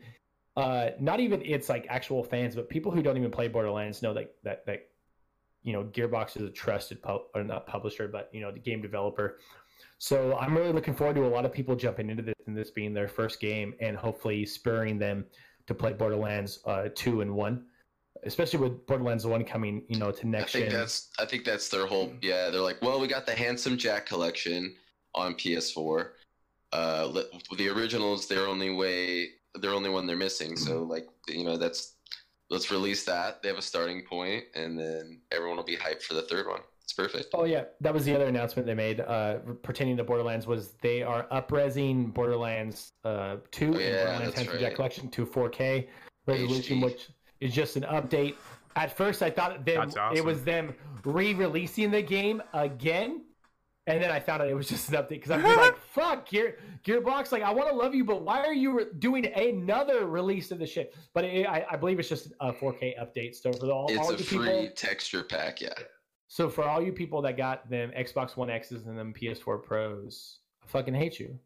uh, 0.56 0.90
not 1.00 1.20
even 1.20 1.40
its 1.42 1.68
like 1.68 1.86
actual 1.88 2.22
fans, 2.22 2.54
but 2.54 2.68
people 2.68 2.92
who 2.92 3.02
don't 3.02 3.16
even 3.16 3.30
play 3.30 3.48
Borderlands 3.48 4.02
know 4.02 4.12
that 4.12 4.34
that 4.44 4.66
that 4.66 4.88
you 5.62 5.72
know 5.72 5.84
Gearbox 5.84 6.36
is 6.36 6.42
a 6.42 6.50
trusted 6.50 7.02
pub 7.02 7.22
or 7.34 7.44
not 7.44 7.66
publisher, 7.66 8.08
but 8.08 8.28
you 8.32 8.40
know 8.40 8.52
the 8.52 8.58
game 8.58 8.82
developer. 8.82 9.38
So 9.98 10.36
I'm 10.36 10.56
really 10.56 10.72
looking 10.72 10.94
forward 10.94 11.16
to 11.16 11.26
a 11.26 11.28
lot 11.28 11.44
of 11.44 11.52
people 11.52 11.74
jumping 11.74 12.10
into 12.10 12.22
this 12.22 12.34
and 12.46 12.56
this 12.56 12.70
being 12.70 12.94
their 12.94 13.08
first 13.08 13.40
game, 13.40 13.74
and 13.80 13.96
hopefully 13.96 14.46
spurring 14.46 14.98
them 14.98 15.24
to 15.66 15.74
play 15.74 15.92
Borderlands 15.92 16.60
uh, 16.66 16.88
two 16.94 17.20
and 17.20 17.34
one 17.34 17.64
especially 18.24 18.58
with 18.58 18.86
Borderlands 18.86 19.26
One 19.26 19.44
coming, 19.44 19.82
you 19.88 19.98
know, 19.98 20.10
to 20.10 20.26
next. 20.26 20.26
I 20.26 20.28
next 20.28 20.52
think 20.52 20.70
gen. 20.70 20.78
that's 20.78 21.08
I 21.18 21.24
think 21.24 21.44
that's 21.44 21.68
their 21.68 21.86
whole 21.86 22.12
yeah. 22.22 22.50
They're 22.50 22.60
like, 22.60 22.80
well, 22.82 23.00
we 23.00 23.08
got 23.08 23.26
the 23.26 23.34
Handsome 23.34 23.76
Jack 23.76 24.06
collection 24.06 24.74
on 25.14 25.34
PS4. 25.34 26.10
Uh, 26.72 27.06
li- 27.10 27.42
the 27.56 27.68
originals, 27.68 28.28
their 28.28 28.46
only 28.46 28.70
way, 28.70 29.30
their 29.54 29.72
only 29.72 29.90
one 29.90 30.06
they're 30.06 30.16
missing. 30.16 30.56
So 30.56 30.82
like, 30.82 31.06
you 31.28 31.44
know, 31.44 31.56
that's 31.56 31.94
let's 32.50 32.70
release 32.70 33.04
that. 33.04 33.42
They 33.42 33.48
have 33.48 33.58
a 33.58 33.62
starting 33.62 34.04
point, 34.04 34.44
and 34.54 34.78
then 34.78 35.20
everyone 35.32 35.56
will 35.56 35.64
be 35.64 35.76
hyped 35.76 36.02
for 36.02 36.14
the 36.14 36.22
third 36.22 36.46
one. 36.46 36.60
It's 36.88 36.94
perfect. 36.94 37.28
Oh 37.34 37.44
yeah, 37.44 37.64
that 37.82 37.92
was 37.92 38.06
the 38.06 38.14
other 38.14 38.24
announcement 38.28 38.66
they 38.66 38.72
made 38.72 39.00
uh, 39.00 39.40
pertaining 39.62 39.98
to 39.98 40.04
Borderlands 40.04 40.46
was 40.46 40.70
they 40.80 41.02
are 41.02 41.26
upresing 41.30 42.14
Borderlands 42.14 42.92
uh, 43.04 43.36
two 43.50 43.74
Oh, 43.74 43.78
and 43.78 43.94
Borderlands 43.94 44.24
that's 44.24 44.36
10 44.36 44.46
Project 44.46 44.62
right. 44.62 44.74
Collection 44.74 45.10
to 45.10 45.26
4K 45.26 45.86
resolution, 46.26 46.78
HD. 46.78 46.84
which 46.84 47.10
is 47.42 47.52
just 47.52 47.76
an 47.76 47.82
update. 47.82 48.36
At 48.74 48.96
first, 48.96 49.22
I 49.22 49.28
thought 49.28 49.66
them, 49.66 49.82
awesome. 49.94 50.16
it 50.16 50.24
was 50.24 50.42
them 50.44 50.74
re-releasing 51.04 51.90
the 51.90 52.00
game 52.00 52.42
again, 52.54 53.22
and 53.86 54.02
then 54.02 54.10
I 54.10 54.18
found 54.18 54.40
out 54.40 54.48
it 54.48 54.54
was 54.54 54.68
just 54.70 54.88
an 54.88 54.94
update 54.94 55.08
because 55.10 55.30
I'm 55.32 55.42
like, 55.56 55.76
"Fuck, 55.78 56.26
Gear 56.30 56.56
Gearbox! 56.86 57.32
Like, 57.32 57.42
I 57.42 57.50
want 57.50 57.68
to 57.68 57.74
love 57.76 57.94
you, 57.94 58.04
but 58.04 58.22
why 58.22 58.38
are 58.44 58.54
you 58.54 58.74
re- 58.78 58.86
doing 58.98 59.26
another 59.26 60.06
release 60.06 60.50
of 60.52 60.58
the 60.58 60.66
shit?" 60.66 60.94
But 61.12 61.24
it, 61.26 61.44
I, 61.46 61.66
I 61.72 61.76
believe 61.76 61.98
it's 61.98 62.08
just 62.08 62.32
a 62.40 62.50
4K 62.50 62.94
update. 62.98 63.34
So 63.34 63.52
for 63.52 63.70
all, 63.70 63.88
It's 63.90 63.98
all 63.98 64.08
a 64.14 64.16
you 64.16 64.24
free 64.24 64.38
people, 64.38 64.68
texture 64.74 65.22
pack. 65.22 65.60
Yeah. 65.60 65.68
So 66.28 66.50
for 66.50 66.64
all 66.64 66.80
you 66.80 66.92
people 66.92 67.22
that 67.22 67.36
got 67.36 67.68
them 67.70 67.90
Xbox 67.98 68.36
One 68.36 68.50
X's 68.50 68.86
and 68.86 68.98
them 68.98 69.14
PS4 69.14 69.62
Pros, 69.62 70.38
I 70.62 70.66
fucking 70.66 70.94
hate 70.94 71.18
you. 71.18 71.38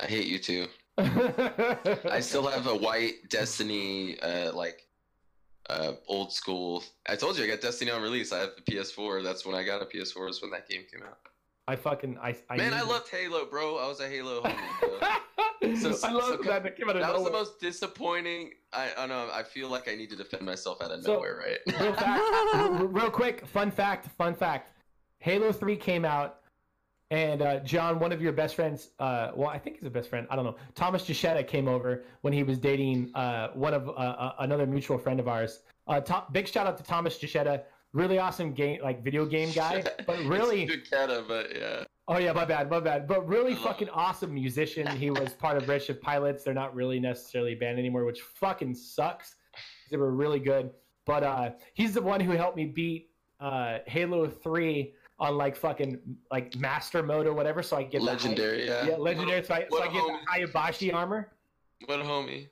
I 0.00 0.06
hate 0.06 0.26
you 0.26 0.38
too. 0.38 0.66
I 0.98 2.20
still 2.20 2.46
have 2.46 2.66
a 2.66 2.74
white 2.74 3.28
Destiny, 3.28 4.18
uh, 4.20 4.52
like, 4.52 4.86
uh, 5.68 5.92
old 6.08 6.32
school. 6.32 6.82
I 7.08 7.16
told 7.16 7.38
you 7.38 7.44
I 7.44 7.46
got 7.46 7.60
Destiny 7.60 7.90
on 7.90 8.02
release. 8.02 8.32
I 8.32 8.38
have 8.40 8.50
the 8.56 8.72
PS4. 8.72 9.22
That's 9.22 9.44
when 9.44 9.54
I 9.54 9.62
got 9.62 9.82
a 9.82 9.84
PS4. 9.84 10.26
Was 10.26 10.42
when 10.42 10.50
that 10.50 10.68
game 10.68 10.82
came 10.90 11.02
out. 11.02 11.18
I 11.66 11.76
fucking 11.76 12.18
I, 12.18 12.36
I 12.50 12.56
Man, 12.56 12.74
I 12.74 12.82
loved 12.82 13.08
Halo, 13.10 13.46
bro. 13.46 13.78
I 13.78 13.88
was 13.88 14.00
a 14.00 14.08
Halo 14.08 14.42
homie. 14.42 15.16
So- 15.80 16.06
I 16.06 16.12
love 16.12 16.24
so- 16.24 16.36
that 16.50 16.62
that 16.62 16.76
came 16.76 16.88
out 16.88 16.96
of 16.96 17.02
that 17.02 17.14
was 17.14 17.24
the 17.24 17.30
most 17.30 17.60
disappointing. 17.60 18.52
I, 18.72 18.90
I 18.92 19.06
don't 19.06 19.08
know. 19.08 19.30
I 19.32 19.42
feel 19.42 19.68
like 19.68 19.88
I 19.88 19.94
need 19.94 20.10
to 20.10 20.16
defend 20.16 20.44
myself 20.44 20.80
out 20.82 20.90
of 20.90 21.02
So- 21.02 21.14
nowhere, 21.14 21.36
right? 21.44 21.80
real, 21.80 21.92
fact, 21.94 22.22
real 22.92 23.10
quick, 23.10 23.46
fun 23.46 23.70
fact, 23.70 24.08
fun 24.16 24.34
fact. 24.34 24.70
Halo 25.18 25.52
3 25.52 25.76
came 25.76 26.04
out, 26.04 26.40
and 27.10 27.40
uh, 27.40 27.60
John, 27.60 27.98
one 27.98 28.12
of 28.12 28.20
your 28.20 28.32
best 28.32 28.54
friends, 28.54 28.90
uh, 28.98 29.30
well, 29.34 29.48
I 29.48 29.58
think 29.58 29.76
he's 29.76 29.86
a 29.86 29.90
best 29.90 30.10
friend. 30.10 30.26
I 30.30 30.36
don't 30.36 30.44
know. 30.44 30.56
Thomas 30.74 31.02
Gichetta 31.04 31.42
came 31.46 31.66
over 31.68 32.04
when 32.22 32.32
he 32.32 32.42
was 32.42 32.58
dating 32.58 33.10
uh, 33.14 33.48
one 33.54 33.72
of 33.74 33.88
uh, 33.88 33.92
uh, 33.92 34.32
another 34.40 34.66
mutual 34.66 34.98
friend 34.98 35.18
of 35.20 35.28
ours. 35.28 35.60
Uh, 35.86 36.00
to- 36.00 36.24
big 36.32 36.48
shout 36.48 36.66
out 36.66 36.76
to 36.78 36.84
Thomas 36.84 37.16
Gichetta. 37.18 37.62
Really 37.94 38.18
awesome 38.18 38.52
game, 38.52 38.80
like 38.82 39.02
video 39.02 39.24
game 39.24 39.50
guy, 39.54 39.82
but 40.06 40.18
really, 40.24 40.66
cata, 40.90 41.24
but 41.26 41.54
yeah. 41.54 41.84
Oh 42.08 42.18
yeah, 42.18 42.32
my 42.32 42.44
bad, 42.44 42.68
my 42.68 42.80
bad. 42.80 43.06
But 43.06 43.26
really 43.26 43.54
fucking 43.54 43.88
awesome 43.88 44.34
musician. 44.34 44.86
He 44.88 45.10
was 45.10 45.32
part 45.38 45.56
of 45.56 45.64
Redshift 45.64 46.00
Pilots. 46.02 46.44
They're 46.44 46.52
not 46.52 46.74
really 46.74 47.00
necessarily 47.00 47.52
a 47.52 47.56
band 47.56 47.78
anymore, 47.78 48.04
which 48.04 48.20
fucking 48.20 48.74
sucks. 48.74 49.36
They 49.90 49.96
were 49.96 50.10
really 50.12 50.40
good. 50.40 50.70
But 51.06 51.22
uh 51.22 51.50
he's 51.74 51.94
the 51.94 52.02
one 52.02 52.20
who 52.20 52.32
helped 52.32 52.56
me 52.56 52.66
beat 52.66 53.10
uh 53.40 53.78
Halo 53.86 54.26
3 54.28 54.92
on 55.20 55.36
like 55.36 55.54
fucking 55.54 55.98
like 56.32 56.56
master 56.56 57.02
mode 57.02 57.26
or 57.26 57.32
whatever 57.34 57.62
so 57.62 57.76
I 57.76 57.84
get 57.84 58.02
Legendary, 58.02 58.66
yeah. 58.66 58.80
high, 58.82 58.88
yeah, 58.90 58.96
legendary 58.96 59.44
so 59.44 59.54
I, 59.54 59.60
so 59.60 59.66
What 59.70 59.88
I 59.88 59.92
get 59.92 60.02
homie. 60.02 60.18
the 60.42 60.46
Hayabusa 60.48 60.94
armor. 60.94 61.32
What 61.86 62.00
a 62.00 62.02
homie. 62.02 62.48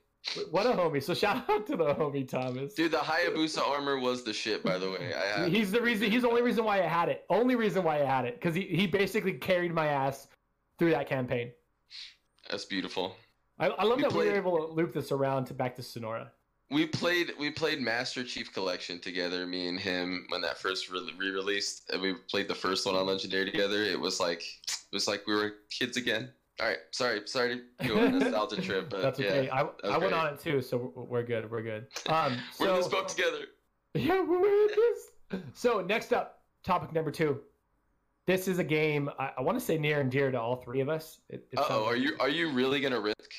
What 0.50 0.66
a 0.66 0.70
homie. 0.70 1.02
So 1.02 1.14
shout 1.14 1.48
out 1.50 1.66
to 1.66 1.76
the 1.76 1.94
homie 1.94 2.26
Thomas. 2.26 2.74
Dude, 2.74 2.92
the 2.92 2.98
Hayabusa 2.98 3.66
armor 3.66 3.98
was 3.98 4.22
the 4.22 4.32
shit, 4.32 4.62
by 4.62 4.78
the 4.78 4.90
way. 4.90 5.12
I 5.14 5.48
He's 5.48 5.72
the 5.72 5.80
reason. 5.80 6.10
He's 6.10 6.22
the 6.22 6.28
only 6.28 6.42
reason 6.42 6.64
why 6.64 6.78
I 6.78 6.86
had 6.86 7.08
it. 7.08 7.24
Only 7.28 7.56
reason 7.56 7.82
why 7.82 7.96
I 8.00 8.04
had 8.04 8.24
it 8.24 8.34
because 8.34 8.54
he, 8.54 8.62
he 8.62 8.86
basically 8.86 9.32
carried 9.32 9.74
my 9.74 9.86
ass 9.86 10.28
through 10.78 10.90
that 10.90 11.08
campaign. 11.08 11.50
that's 12.48 12.64
beautiful. 12.64 13.16
I, 13.58 13.68
I 13.68 13.84
love 13.84 13.98
We 13.98 14.02
that 14.04 14.12
we 14.12 14.26
were 14.26 14.34
able 14.34 14.56
to 14.58 14.72
loop 14.72 14.94
this 14.94 15.12
around 15.12 15.46
to 15.46 15.54
back 15.54 15.76
to 15.76 15.82
Sonora. 15.82 16.30
We 16.70 16.86
played 16.86 17.32
we 17.38 17.50
played 17.50 17.80
Master 17.80 18.24
Chief 18.24 18.52
Collection 18.52 18.98
together, 18.98 19.46
me 19.46 19.68
and 19.68 19.78
him, 19.78 20.26
when 20.30 20.40
that 20.40 20.56
first 20.56 20.90
re 20.90 21.00
released. 21.18 21.90
And 21.90 22.00
we 22.00 22.14
played 22.14 22.48
the 22.48 22.54
first 22.54 22.86
one 22.86 22.94
on 22.94 23.06
Legendary 23.06 23.44
together. 23.44 23.82
It 23.82 24.00
was 24.00 24.20
like 24.20 24.42
it 24.68 24.92
was 24.92 25.06
like 25.06 25.26
we 25.26 25.34
were 25.34 25.54
kids 25.68 25.96
again. 25.96 26.30
All 26.62 26.68
right, 26.68 26.78
sorry, 26.92 27.22
sorry 27.24 27.60
to 27.80 27.88
go 27.88 27.98
on 27.98 28.14
a 28.14 28.18
nostalgia 28.20 28.62
trip, 28.62 28.88
but 28.88 29.02
That's 29.02 29.18
okay. 29.18 29.46
yeah, 29.46 29.54
I, 29.54 29.88
I 29.88 29.98
went 29.98 30.12
great. 30.12 30.12
on 30.12 30.34
it 30.34 30.38
too, 30.40 30.62
so 30.62 30.92
we're- 30.94 31.24
good. 31.24 31.50
We're 31.50 31.62
good. 31.62 31.86
Um, 32.08 32.38
we're 32.60 32.68
in 32.68 32.74
so 32.74 32.76
this 32.76 32.88
boat 32.88 33.08
together. 33.08 33.38
yeah, 33.94 34.22
we're 34.22 34.46
in 34.46 34.68
this. 34.68 35.40
So 35.54 35.80
next 35.80 36.12
up, 36.12 36.42
topic 36.62 36.92
number 36.92 37.10
two. 37.10 37.40
This 38.26 38.46
is 38.46 38.60
a 38.60 38.64
game 38.64 39.10
I, 39.18 39.32
I 39.38 39.40
want 39.40 39.58
to 39.58 39.64
say 39.64 39.76
near 39.76 40.00
and 40.00 40.10
dear 40.10 40.30
to 40.30 40.40
all 40.40 40.56
three 40.56 40.80
of 40.80 40.88
us. 40.88 41.20
It, 41.28 41.44
it 41.50 41.58
oh, 41.58 41.68
sounds- 41.68 41.86
are 41.88 41.96
you 41.96 42.16
are 42.20 42.28
you 42.28 42.52
really 42.52 42.80
gonna 42.80 43.00
risk? 43.00 43.30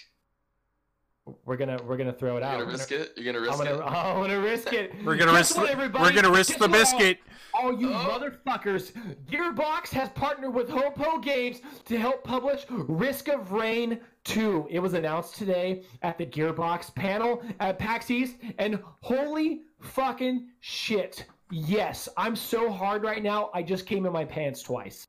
We're 1.46 1.56
gonna 1.56 1.80
we're 1.86 1.96
gonna 1.96 2.12
throw 2.12 2.36
it 2.36 2.40
You're 2.42 2.44
out. 2.50 2.52
gonna 2.54 2.66
We're 2.66 2.72
risk 2.72 2.90
gonna- 2.90 3.02
it? 3.04 3.14
You're 3.16 3.34
gonna 3.34 3.38
I'm 3.46 3.60
risk 3.60 3.64
gonna, 3.64 3.78
it? 3.78 3.82
I'm 3.92 4.22
gonna 4.22 4.40
risk 4.42 4.74
it. 4.74 4.94
We're 5.06 5.16
gonna 5.16 5.32
Guess 5.32 5.52
risk. 5.52 5.58
what, 5.58 5.66
The, 5.68 5.72
everybody? 5.72 6.04
we're 6.04 6.22
gonna 6.22 6.36
risk 6.36 6.50
Guess 6.52 6.60
the 6.60 6.68
what, 6.68 6.76
all- 6.78 6.82
biscuit. 7.00 7.18
All 7.56 7.80
you 7.80 7.94
Oh. 7.94 8.20
motherfuckers, 8.20 8.92
Gearbox 9.28 9.90
has 9.92 10.10
partnered 10.10 10.54
with 10.54 10.68
Hopoo 10.70 11.22
Games 11.24 11.62
to 11.86 11.98
help 11.98 12.24
publish 12.24 12.66
Risk 12.70 13.28
of 13.30 13.52
Rain 13.52 14.02
2. 14.26 14.68
It 14.72 14.80
was 14.80 14.96
announced 14.96 15.36
today 15.36 15.84
at 16.02 16.18
the 16.18 16.26
Gearbox 16.26 16.94
panel 16.96 17.44
at 17.60 17.78
PAX 17.80 18.10
East, 18.12 18.36
and 18.58 18.80
holy 19.02 19.62
fucking 19.82 20.50
shit. 20.62 21.26
Yes, 21.52 22.10
I'm 22.18 22.36
so 22.36 22.72
hard 22.72 23.04
right 23.04 23.22
now, 23.22 23.52
I 23.54 23.62
just 23.62 23.86
came 23.86 24.06
in 24.08 24.12
my 24.12 24.26
pants 24.26 24.64
twice. 24.64 25.08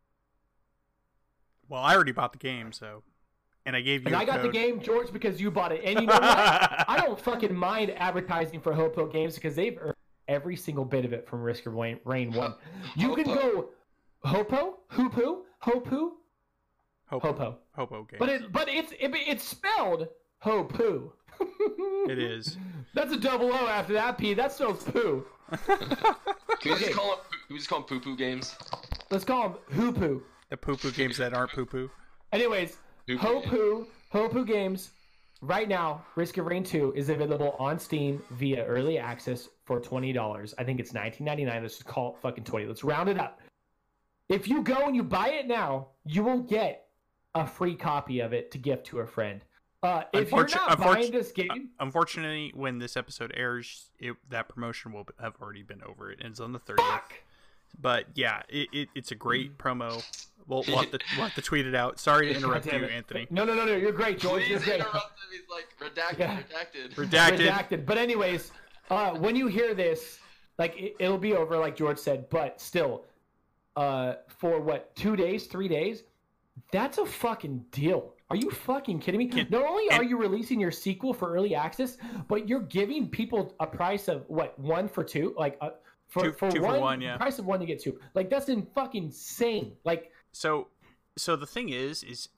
Well, 1.68 1.80
I 1.82 1.94
already 1.94 2.12
bought 2.12 2.32
the 2.32 2.38
game, 2.38 2.72
so, 2.72 3.02
and 3.66 3.74
I 3.76 3.80
gave 3.80 4.02
you. 4.02 4.06
And 4.06 4.14
a 4.14 4.18
I 4.18 4.24
got 4.24 4.42
the 4.42 4.48
game, 4.48 4.80
George, 4.80 5.12
because 5.12 5.40
you 5.40 5.50
bought 5.50 5.72
it. 5.72 5.82
And 5.84 6.00
you 6.00 6.06
know 6.06 6.12
what? 6.14 6.84
I 6.88 6.96
don't 7.00 7.18
fucking 7.18 7.54
mind 7.54 7.90
advertising 7.96 8.60
for 8.60 8.72
Hopoo 8.72 9.12
Games 9.12 9.34
because 9.34 9.54
they've 9.54 9.78
earned 9.80 9.94
every 10.28 10.56
single 10.56 10.84
bit 10.84 11.04
of 11.04 11.12
it 11.12 11.28
from 11.28 11.42
Risk 11.42 11.66
of 11.66 11.74
Rain, 11.74 11.98
Rain 12.04 12.32
1. 12.32 12.54
You 12.96 13.14
can 13.14 13.24
go 13.24 13.70
Hopo, 14.24 14.78
Hoopoo, 14.92 15.42
Hopu, 15.64 16.10
Hopo. 17.06 17.20
Hopo. 17.28 17.58
Hopo 17.76 18.02
game. 18.04 18.18
But 18.18 18.28
it 18.28 18.52
but 18.52 18.68
it's 18.68 18.92
it, 18.92 19.10
it's 19.14 19.44
spelled 19.44 20.08
Hopu. 20.44 21.10
it 22.08 22.18
is. 22.18 22.56
That's 22.94 23.12
a 23.12 23.16
double 23.18 23.52
O 23.52 23.66
after 23.66 23.92
that 23.94 24.16
P. 24.18 24.34
That 24.34 24.52
spells 24.52 24.82
poo. 24.84 25.24
Can 25.66 25.76
we 26.64 26.72
Okay. 26.72 26.84
just 26.86 26.92
call 26.92 27.10
them? 27.10 27.18
Can 27.46 27.54
we 27.54 27.56
just 27.58 27.68
call 27.68 27.80
them 27.80 27.88
poo 27.88 28.00
poo 28.00 28.16
games? 28.16 28.54
Let's 29.10 29.24
call 29.24 29.50
them 29.50 29.58
Hoopoo. 29.72 30.22
The 30.50 30.56
poo 30.56 30.76
poo 30.76 30.92
games 30.92 31.16
that 31.18 31.34
aren't 31.34 31.52
poo 31.52 31.66
poo. 31.66 31.90
Anyways, 32.32 32.76
Hoopoo 33.08 33.44
Hopu 33.44 33.86
Hopu 34.12 34.46
Games 34.46 34.90
right 35.42 35.68
now, 35.68 36.04
Risk 36.16 36.38
of 36.38 36.46
Rain 36.46 36.64
2 36.64 36.94
is 36.96 37.08
available 37.10 37.54
on 37.58 37.78
Steam 37.78 38.22
via 38.32 38.64
early 38.64 38.98
access 38.98 39.48
for 39.64 39.80
twenty 39.80 40.12
dollars. 40.12 40.54
I 40.58 40.64
think 40.64 40.80
it's 40.80 40.92
nineteen 40.92 41.26
ninety 41.26 41.44
nine. 41.44 41.62
Let's 41.62 41.74
just 41.74 41.86
call 41.86 42.14
it 42.14 42.22
fucking 42.22 42.44
twenty. 42.44 42.66
Let's 42.66 42.84
round 42.84 43.08
it 43.08 43.18
up. 43.18 43.40
If 44.28 44.48
you 44.48 44.62
go 44.62 44.86
and 44.86 44.96
you 44.96 45.02
buy 45.02 45.28
it 45.30 45.46
now, 45.46 45.88
you 46.06 46.22
will 46.22 46.40
get 46.40 46.86
a 47.34 47.46
free 47.46 47.74
copy 47.74 48.20
of 48.20 48.32
it 48.32 48.50
to 48.52 48.58
gift 48.58 48.86
to 48.86 49.00
a 49.00 49.06
friend. 49.06 49.42
Uh, 49.82 50.04
if 50.14 50.30
you're 50.30 50.48
not 50.48 50.78
buying 50.78 51.12
this 51.12 51.30
game, 51.30 51.68
Unfortunately, 51.78 52.50
when 52.54 52.78
this 52.78 52.96
episode 52.96 53.34
airs, 53.36 53.90
it, 53.98 54.14
that 54.30 54.48
promotion 54.48 54.92
will 54.92 55.06
have 55.20 55.34
already 55.42 55.62
been 55.62 55.82
over. 55.86 56.10
It 56.10 56.20
ends 56.24 56.40
on 56.40 56.52
the 56.52 56.58
30th. 56.58 57.02
Fuck. 57.74 57.82
But 57.82 58.04
yeah, 58.14 58.42
it, 58.48 58.68
it, 58.72 58.88
it's 58.94 59.10
a 59.10 59.14
great 59.14 59.58
promo. 59.58 60.02
We'll, 60.46 60.62
we'll, 60.68 60.78
have 60.78 60.90
to, 60.90 60.98
we'll 61.16 61.26
have 61.26 61.34
to 61.36 61.42
tweet 61.50 61.66
it 61.66 61.74
out. 61.74 61.98
Sorry 61.98 62.28
to 62.28 62.36
interrupt 62.36 62.66
you. 62.66 62.72
Anthony. 62.72 63.26
No, 63.30 63.44
no, 63.44 63.54
no, 63.54 63.64
no. 63.64 63.74
You're 63.76 63.92
great, 63.92 64.18
George. 64.18 64.46
You're 64.48 64.58
great. 64.60 64.80
interrupt. 64.80 65.12
He's 65.32 65.40
like 65.50 65.66
redacted, 65.94 66.18
Yeah. 66.18 66.40
redacted. 66.42 66.94
Redacted. 66.94 67.48
redacted. 67.48 67.86
But 67.86 67.98
anyways, 67.98 68.52
uh, 68.90 69.12
when 69.12 69.36
you 69.36 69.46
hear 69.46 69.74
this, 69.74 70.18
like 70.58 70.76
it, 70.78 70.96
it'll 71.00 71.18
be 71.18 71.32
over, 71.32 71.56
like 71.58 71.76
George 71.76 71.98
said. 71.98 72.28
But 72.28 72.60
still, 72.60 73.04
uh, 73.76 74.14
for 74.28 74.60
what 74.60 74.94
two 74.94 75.16
days, 75.16 75.46
three 75.46 75.68
days, 75.68 76.02
that's 76.70 76.98
a 76.98 77.06
fucking 77.06 77.64
deal. 77.70 78.12
Are 78.30 78.36
you 78.36 78.50
fucking 78.50 79.00
kidding 79.00 79.18
me? 79.18 79.26
Can- 79.28 79.46
Not 79.50 79.64
only 79.64 79.90
are 79.90 80.00
and- 80.02 80.10
you 80.10 80.16
releasing 80.18 80.60
your 80.60 80.70
sequel 80.70 81.12
for 81.14 81.32
early 81.34 81.54
access, 81.54 81.96
but 82.28 82.48
you're 82.48 82.60
giving 82.60 83.08
people 83.08 83.54
a 83.60 83.66
price 83.66 84.08
of 84.08 84.24
what 84.28 84.58
one 84.58 84.88
for 84.88 85.04
two, 85.04 85.34
like 85.38 85.56
uh, 85.60 85.70
for 86.14 86.22
Two- 86.26 86.32
for 86.32 86.50
two 86.50 86.60
for 86.60 86.66
one, 86.66 86.80
one, 86.80 87.00
yeah. 87.00 87.16
price 87.16 87.40
of 87.40 87.44
one 87.46 87.60
you 87.60 87.66
get 87.66 87.80
two. 87.82 87.98
Like 88.14 88.30
that's 88.30 88.48
in 88.48 88.66
fucking 88.74 89.04
insane. 89.06 89.72
Like 89.84 90.12
So, 90.30 90.68
so 91.16 91.34
the 91.34 91.46
thing 91.46 91.70
is, 91.70 92.04
is, 92.04 92.28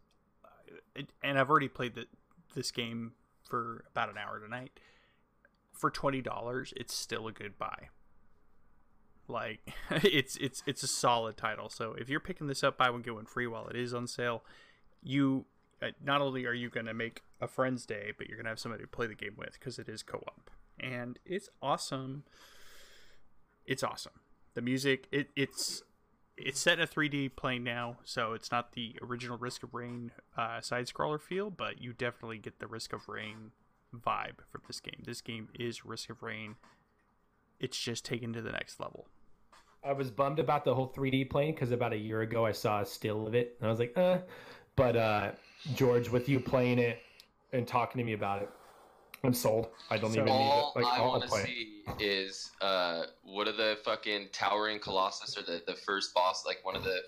uh, 0.45 1.03
and 1.23 1.39
I've 1.39 1.51
already 1.51 1.69
played 1.69 1.95
the, 1.95 2.07
this 2.55 2.71
game 2.71 3.13
for 3.45 3.85
about 3.93 4.09
an 4.09 4.17
hour 4.17 4.41
tonight. 4.41 4.73
For 5.75 5.91
twenty 5.91 6.23
dollars, 6.23 6.73
it's 6.75 6.95
still 6.95 7.29
a 7.29 7.33
good 7.33 7.59
buy. 7.59 7.89
Like, 9.29 9.75
it's 9.91 10.37
it's 10.39 10.63
it's 10.67 10.83
a 10.83 10.87
solid 10.89 11.37
title. 11.37 11.69
So 11.69 11.93
if 11.99 12.09
you're 12.09 12.19
picking 12.21 12.47
this 12.47 12.65
up, 12.65 12.79
buy 12.79 12.89
one 12.89 13.03
get 13.03 13.15
one 13.15 13.27
free 13.27 13.47
while 13.47 13.69
it 13.69 13.77
is 13.77 13.93
on 13.93 14.07
sale. 14.07 14.43
You 15.03 15.45
uh, 15.83 15.89
not 16.03 16.23
only 16.23 16.47
are 16.47 16.55
you 16.55 16.71
gonna 16.71 16.95
make 16.95 17.25
a 17.43 17.47
friend's 17.47 17.85
day, 17.85 18.13
but 18.17 18.27
you're 18.27 18.39
gonna 18.39 18.49
have 18.49 18.59
somebody 18.59 18.85
to 18.85 18.89
play 18.89 19.07
the 19.07 19.15
game 19.15 19.35
with 19.37 19.53
because 19.59 19.79
it 19.79 19.87
is 19.91 20.03
co-op, 20.03 20.51
and 20.81 21.19
it's 21.27 21.51
awesome. 21.61 22.25
It's 23.67 23.83
awesome. 23.83 24.13
The 24.55 24.63
music, 24.63 25.07
it, 25.11 25.29
it's 25.37 25.83
it's 26.37 26.61
set 26.61 26.79
in 26.79 26.85
a 26.85 26.87
3D 26.87 27.35
plane 27.35 27.65
now, 27.65 27.97
so 28.05 28.33
it's 28.33 28.51
not 28.51 28.73
the 28.73 28.97
original 29.03 29.39
Risk 29.39 29.63
of 29.63 29.75
Rain 29.75 30.13
uh, 30.37 30.61
side 30.61 30.87
scroller 30.87 31.21
feel, 31.21 31.51
but 31.51 31.81
you 31.81 31.93
definitely 31.93 32.39
get 32.39 32.59
the 32.59 32.67
Risk 32.67 32.93
of 32.93 33.09
Rain 33.09 33.53
vibe 33.95 34.45
from 34.51 34.63
this 34.67 34.81
game. 34.81 35.03
This 35.05 35.21
game 35.21 35.49
is 35.59 35.85
Risk 35.85 36.11
of 36.11 36.23
Rain. 36.23 36.57
It's 37.59 37.79
just 37.79 38.05
taken 38.05 38.33
to 38.35 38.43
the 38.43 38.53
next 38.53 38.79
level. 38.81 39.07
I 39.83 39.93
was 39.93 40.11
bummed 40.11 40.39
about 40.39 40.65
the 40.65 40.75
whole 40.75 40.93
3D 40.95 41.31
plane 41.31 41.55
because 41.55 41.71
about 41.71 41.93
a 41.93 41.97
year 41.97 42.21
ago 42.21 42.45
I 42.45 42.53
saw 42.53 42.81
a 42.81 42.87
still 42.87 43.27
of 43.27 43.35
it 43.35 43.57
and 43.61 43.67
I 43.67 43.71
was 43.71 43.79
like, 43.79 43.97
uh. 43.97 44.19
But 44.75 44.97
uh, 44.97 45.31
George, 45.75 46.11
with 46.11 46.29
you 46.29 46.39
playing 46.39 46.79
it 46.79 46.99
and 47.53 47.67
talking 47.67 47.99
to 47.99 48.05
me 48.05 48.13
about 48.13 48.43
it, 48.43 48.51
I'm 49.25 49.35
sold. 49.35 49.69
I 49.91 49.99
don't 49.99 50.13
So- 50.13 50.21
even 50.21 50.33
need 50.33 50.47
it. 50.49 50.65
Like, 50.77 50.85
I 50.85 50.97
I'll, 50.99 51.03
I'll 51.05 51.09
want 51.19 51.23
to 51.25 51.29
see 51.45 51.73
is 52.01 52.51
uh, 52.61 53.05
what 53.25 53.49
are 53.49 53.53
the 53.53 53.79
fucking 53.85 54.29
towering 54.33 54.79
colossus 54.79 55.37
or 55.37 55.43
the, 55.43 55.63
the 55.67 55.75
first 55.75 56.15
boss, 56.15 56.45
like 56.47 56.59
one 56.65 56.77
of 56.77 56.85
the, 56.85 56.99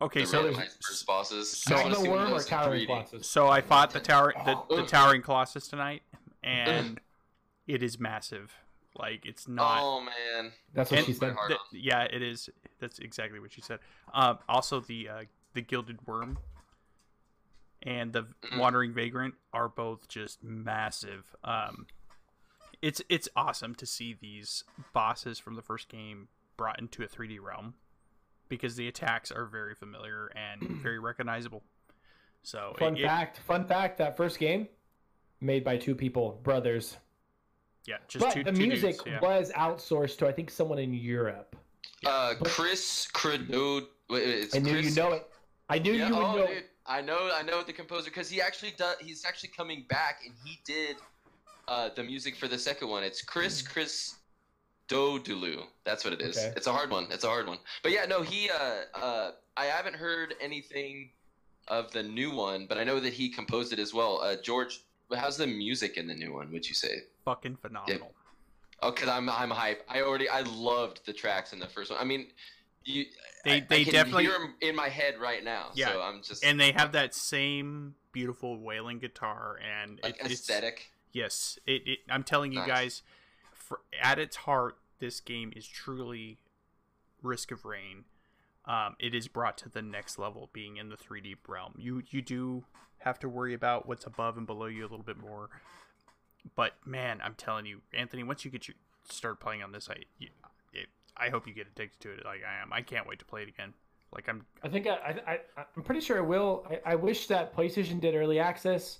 Okay, 0.00 0.22
the 0.22 0.26
so 0.26 0.52
first 0.52 1.06
bosses. 1.06 1.50
So- 1.50 1.76
I 1.76 1.82
wanna 1.84 1.94
see 1.96 2.08
Worm 2.08 2.32
or 2.34 2.42
Towering 2.42 2.86
Colossus? 2.86 3.28
so 3.28 3.48
I 3.48 3.60
fought 3.60 3.90
the 3.92 4.00
tower 4.00 4.32
the, 4.44 4.56
the 4.76 4.82
towering 4.86 5.22
colossus 5.22 5.68
tonight, 5.68 6.02
and 6.42 7.00
it 7.68 7.82
is 7.82 8.00
massive. 8.00 8.52
Like 8.98 9.24
it's 9.24 9.46
not. 9.48 9.78
Oh 9.80 10.00
man, 10.00 10.52
That's 10.74 10.90
what 10.90 10.98
And- 10.98 11.06
she 11.06 11.12
said. 11.14 11.32
Hard 11.34 11.48
Th- 11.70 11.84
yeah, 11.84 12.02
it 12.02 12.20
is. 12.20 12.50
That's 12.80 12.98
exactly 12.98 13.38
what 13.38 13.52
she 13.52 13.60
said. 13.60 13.78
Um, 14.12 14.38
also, 14.48 14.80
the 14.80 15.08
uh, 15.08 15.22
the 15.54 15.62
gilded 15.62 16.04
worm 16.06 16.36
and 17.82 18.12
the 18.12 18.22
Mhm. 18.42 18.58
wandering 18.58 18.92
vagrant 18.92 19.34
are 19.52 19.68
both 19.68 20.08
just 20.08 20.42
massive. 20.42 21.34
Um, 21.44 21.86
it's 22.80 23.00
it's 23.08 23.28
awesome 23.36 23.74
to 23.76 23.86
see 23.86 24.12
these 24.14 24.64
bosses 24.92 25.38
from 25.38 25.54
the 25.54 25.62
first 25.62 25.88
game 25.88 26.28
brought 26.56 26.78
into 26.78 27.02
a 27.02 27.06
3D 27.08 27.38
realm 27.38 27.74
because 28.48 28.76
the 28.76 28.88
attacks 28.88 29.30
are 29.32 29.46
very 29.46 29.74
familiar 29.74 30.26
and 30.34 30.60
very 30.82 30.98
recognizable. 30.98 31.62
So 32.42 32.74
Fun 32.78 32.96
it- 32.96 33.00
it- 33.00 33.06
fact, 33.06 33.38
fun 33.40 33.66
fact, 33.66 33.98
that 33.98 34.16
first 34.16 34.38
game 34.38 34.68
made 35.40 35.64
by 35.64 35.76
two 35.76 35.94
people, 35.94 36.40
brothers. 36.42 36.96
yeah, 37.84 37.98
just 38.08 38.24
but 38.24 38.32
two, 38.34 38.44
the 38.44 38.52
two 38.52 38.58
music 38.66 38.96
dudes, 38.98 39.06
yeah. 39.06 39.20
was 39.20 39.50
outsourced 39.52 40.18
to 40.18 40.28
I 40.28 40.32
think 40.32 40.50
someone 40.50 40.78
in 40.78 40.92
Europe. 40.94 41.56
uh, 42.06 42.34
Chris 42.44 43.06
Credode. 43.12 43.86
Wait, 44.10 44.26
wait, 44.26 44.28
it's 44.28 44.54
I 44.56 44.58
knew 44.58 44.72
Chris, 44.72 44.86
you 44.96 45.02
know 45.02 45.12
it. 45.12 45.28
I 45.68 45.78
knew 45.78 45.92
Yeah, 45.92 46.08
you 46.08 46.14
would 46.16 46.22
oh, 46.24 46.36
know. 46.36 46.46
dude, 46.48 46.64
I 46.86 47.00
know, 47.00 47.30
I 47.32 47.42
know 47.42 47.62
the 47.62 47.72
composer 47.72 48.10
because 48.10 48.28
he 48.28 48.40
actually 48.40 48.72
does. 48.76 48.96
He's 49.00 49.24
actually 49.24 49.50
coming 49.50 49.84
back, 49.88 50.20
and 50.24 50.34
he 50.44 50.58
did 50.64 50.96
uh, 51.68 51.90
the 51.94 52.02
music 52.02 52.36
for 52.36 52.48
the 52.48 52.58
second 52.58 52.88
one. 52.88 53.02
It's 53.02 53.22
Chris 53.22 53.62
Chris 53.62 54.16
Dodulu. 54.88 55.62
That's 55.84 56.04
what 56.04 56.12
it 56.12 56.20
is. 56.20 56.36
Okay. 56.36 56.52
It's 56.56 56.66
a 56.66 56.72
hard 56.72 56.90
one. 56.90 57.06
It's 57.10 57.24
a 57.24 57.28
hard 57.28 57.46
one. 57.46 57.58
But 57.82 57.92
yeah, 57.92 58.04
no, 58.06 58.22
he. 58.22 58.50
Uh, 58.50 58.98
uh, 59.00 59.30
I 59.56 59.66
haven't 59.66 59.96
heard 59.96 60.34
anything 60.40 61.10
of 61.68 61.92
the 61.92 62.02
new 62.02 62.34
one, 62.34 62.66
but 62.66 62.78
I 62.78 62.84
know 62.84 62.98
that 63.00 63.12
he 63.12 63.28
composed 63.28 63.72
it 63.72 63.78
as 63.78 63.94
well. 63.94 64.20
Uh, 64.20 64.36
George, 64.42 64.80
how's 65.14 65.36
the 65.36 65.46
music 65.46 65.96
in 65.96 66.08
the 66.08 66.14
new 66.14 66.32
one? 66.32 66.50
Would 66.52 66.68
you 66.68 66.74
say? 66.74 67.02
fucking 67.24 67.56
phenomenal. 67.56 68.12
Oh, 68.82 68.90
cause 68.90 69.08
I'm 69.08 69.28
I'm 69.28 69.50
hype. 69.50 69.84
I 69.88 70.02
already 70.02 70.28
I 70.28 70.40
loved 70.40 71.06
the 71.06 71.12
tracks 71.12 71.52
in 71.52 71.60
the 71.60 71.68
first 71.68 71.92
one. 71.92 72.00
I 72.00 72.04
mean, 72.04 72.26
you 72.84 73.06
They- 73.44 73.56
I, 73.56 73.60
they 73.60 73.80
I 73.80 73.84
definitely- 73.84 74.24
hear 74.24 74.34
'em 74.34 74.54
in 74.60 74.76
my 74.76 74.88
head 74.88 75.18
right 75.18 75.42
now. 75.42 75.70
Yeah, 75.74 75.88
so 75.92 76.02
I'm 76.02 76.22
just 76.22 76.44
And 76.44 76.60
they 76.60 76.72
have 76.72 76.92
that 76.92 77.14
same 77.14 77.94
beautiful 78.12 78.58
wailing 78.58 78.98
guitar 78.98 79.58
and 79.58 79.98
like 80.02 80.20
it, 80.24 80.30
aesthetic. 80.30 80.92
Yes, 81.12 81.58
it, 81.66 81.82
it. 81.86 81.98
I'm 82.08 82.22
telling 82.22 82.52
you 82.52 82.58
Nice. 82.60 82.68
guys, 82.68 83.02
for, 83.52 83.80
at 84.00 84.18
its 84.18 84.36
heart, 84.36 84.78
this 84.98 85.20
game 85.20 85.52
is 85.56 85.66
truly 85.66 86.38
Risk 87.22 87.50
of 87.50 87.64
Rain. 87.64 88.04
Um, 88.64 88.94
it 89.00 89.12
is 89.14 89.26
brought 89.26 89.58
to 89.58 89.68
the 89.68 89.82
next 89.82 90.18
level, 90.18 90.48
being 90.52 90.76
in 90.76 90.88
the 90.88 90.96
3D 90.96 91.36
realm. 91.48 91.74
You 91.78 92.02
you 92.10 92.22
do 92.22 92.64
have 92.98 93.18
to 93.18 93.28
worry 93.28 93.54
about 93.54 93.86
what's 93.88 94.06
above 94.06 94.36
and 94.36 94.46
below 94.46 94.66
you 94.66 94.82
a 94.82 94.88
little 94.88 94.98
bit 95.04 95.16
more, 95.18 95.50
but 96.54 96.74
man, 96.86 97.20
I'm 97.22 97.34
telling 97.34 97.66
you, 97.66 97.80
Anthony, 97.92 98.22
once 98.22 98.44
you 98.44 98.50
get 98.52 98.68
your 98.68 98.76
start 99.08 99.40
playing 99.40 99.62
on 99.64 99.72
this, 99.72 99.88
I 99.90 100.04
you, 100.18 100.28
it, 100.72 100.88
I 101.16 101.28
hope 101.28 101.46
you 101.46 101.54
get 101.54 101.66
addicted 101.66 102.00
to 102.00 102.10
it 102.12 102.24
like 102.24 102.40
I 102.48 102.62
am. 102.62 102.72
I 102.72 102.82
can't 102.82 103.06
wait 103.06 103.18
to 103.20 103.24
play 103.24 103.42
it 103.42 103.48
again. 103.48 103.72
Like 104.14 104.28
I'm 104.28 104.44
I 104.62 104.68
think 104.68 104.86
I, 104.86 104.90
I, 105.26 105.32
I 105.32 105.38
I'm 105.76 105.82
pretty 105.82 106.00
sure 106.00 106.18
it 106.18 106.24
will. 106.24 106.66
I, 106.70 106.92
I 106.92 106.94
wish 106.94 107.26
that 107.28 107.56
PlayStation 107.56 108.00
did 108.00 108.14
early 108.14 108.38
access. 108.38 108.98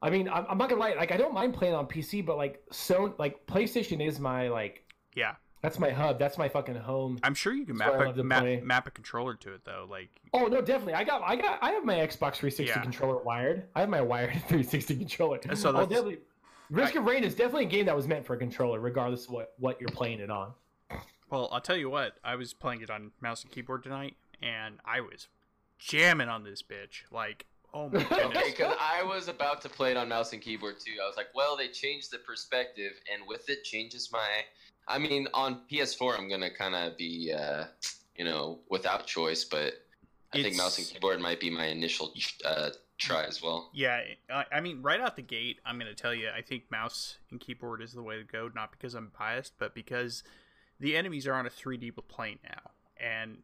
I 0.00 0.10
mean, 0.10 0.28
I'm, 0.28 0.44
I'm 0.48 0.58
not 0.58 0.68
gonna 0.68 0.80
lie. 0.80 0.94
Like, 0.94 1.12
I 1.12 1.16
don't 1.16 1.32
mind 1.32 1.54
playing 1.54 1.74
on 1.74 1.86
PC, 1.86 2.26
but 2.26 2.36
like, 2.36 2.60
so 2.70 3.14
like 3.18 3.46
PlayStation 3.46 4.04
is 4.04 4.18
my 4.18 4.48
like 4.48 4.84
yeah. 5.14 5.34
that's 5.62 5.78
my 5.78 5.90
hub. 5.90 6.18
That's 6.18 6.38
my 6.38 6.48
fucking 6.48 6.74
home. 6.74 7.18
I'm 7.22 7.34
sure 7.34 7.52
you 7.52 7.64
can 7.64 7.76
map 7.76 7.94
I 7.94 8.06
a, 8.06 8.22
map, 8.22 8.42
play. 8.42 8.60
map 8.60 8.86
a 8.88 8.90
controller 8.90 9.34
to 9.34 9.54
it 9.54 9.64
though. 9.64 9.86
Like 9.88 10.10
Oh 10.34 10.46
no, 10.46 10.60
definitely. 10.60 10.94
I 10.94 11.04
got 11.04 11.22
I 11.24 11.36
got 11.36 11.58
I 11.62 11.70
have 11.70 11.84
my 11.84 11.94
Xbox 11.94 12.36
360 12.36 12.64
Yeah. 12.64 12.82
controller 12.82 13.22
wired. 13.22 13.68
I 13.76 13.80
have 13.80 13.88
my 13.88 14.00
wired 14.00 14.32
360 14.48 14.96
controller. 14.96 15.38
So 15.54 15.70
oh, 15.70 15.72
that's- 15.72 15.88
definitely. 15.88 16.18
Risk 16.70 16.94
of 16.94 17.04
Rain 17.04 17.22
is 17.22 17.34
definitely 17.34 17.66
a 17.66 17.68
game 17.68 17.84
that 17.84 17.94
was 17.94 18.08
meant 18.08 18.24
for 18.24 18.34
a 18.34 18.38
controller, 18.38 18.80
regardless 18.80 19.26
of 19.26 19.32
what 19.32 19.52
what 19.58 19.80
you're 19.80 19.90
playing 19.90 20.20
it 20.20 20.30
on. 20.30 20.52
Well, 21.32 21.48
I'll 21.50 21.62
tell 21.62 21.78
you 21.78 21.88
what. 21.88 22.18
I 22.22 22.36
was 22.36 22.52
playing 22.52 22.82
it 22.82 22.90
on 22.90 23.10
mouse 23.22 23.42
and 23.42 23.50
keyboard 23.50 23.84
tonight, 23.84 24.16
and 24.42 24.74
I 24.84 25.00
was 25.00 25.28
jamming 25.78 26.28
on 26.28 26.44
this 26.44 26.62
bitch. 26.62 27.10
Like, 27.10 27.46
oh 27.72 27.88
my 27.88 28.02
goodness. 28.08 28.36
Okay, 28.36 28.50
because 28.50 28.76
I 28.78 29.02
was 29.02 29.28
about 29.28 29.62
to 29.62 29.70
play 29.70 29.92
it 29.92 29.96
on 29.96 30.10
mouse 30.10 30.34
and 30.34 30.42
keyboard 30.42 30.78
too. 30.78 30.92
I 31.02 31.06
was 31.06 31.16
like, 31.16 31.28
well, 31.34 31.56
they 31.56 31.68
changed 31.68 32.10
the 32.10 32.18
perspective, 32.18 32.92
and 33.10 33.26
with 33.26 33.48
it 33.48 33.64
changes 33.64 34.10
my. 34.12 34.28
I 34.86 34.98
mean, 34.98 35.26
on 35.32 35.62
PS4, 35.72 36.18
I'm 36.18 36.28
gonna 36.28 36.50
kind 36.50 36.74
of 36.74 36.98
be, 36.98 37.32
uh, 37.34 37.64
you 38.14 38.26
know, 38.26 38.58
without 38.68 39.06
choice, 39.06 39.42
but 39.42 39.72
I 40.34 40.42
think 40.42 40.56
mouse 40.56 40.76
and 40.76 40.86
keyboard 40.86 41.18
might 41.18 41.40
be 41.40 41.48
my 41.48 41.64
initial 41.64 42.12
uh, 42.44 42.70
try 42.98 43.24
as 43.24 43.42
well. 43.42 43.70
Yeah, 43.72 44.02
I, 44.30 44.44
I 44.52 44.60
mean, 44.60 44.82
right 44.82 45.00
out 45.00 45.16
the 45.16 45.22
gate, 45.22 45.60
I'm 45.64 45.78
going 45.78 45.90
to 45.90 45.94
tell 45.94 46.14
you, 46.14 46.28
I 46.28 46.42
think 46.42 46.70
mouse 46.70 47.16
and 47.30 47.40
keyboard 47.40 47.80
is 47.80 47.92
the 47.92 48.02
way 48.02 48.18
to 48.18 48.24
go. 48.24 48.50
Not 48.54 48.70
because 48.70 48.94
I'm 48.94 49.12
biased, 49.18 49.54
but 49.58 49.74
because 49.74 50.22
the 50.82 50.96
enemies 50.96 51.26
are 51.26 51.34
on 51.34 51.46
a 51.46 51.50
3D 51.50 51.92
plane 52.08 52.38
now, 52.44 52.70
and 52.98 53.38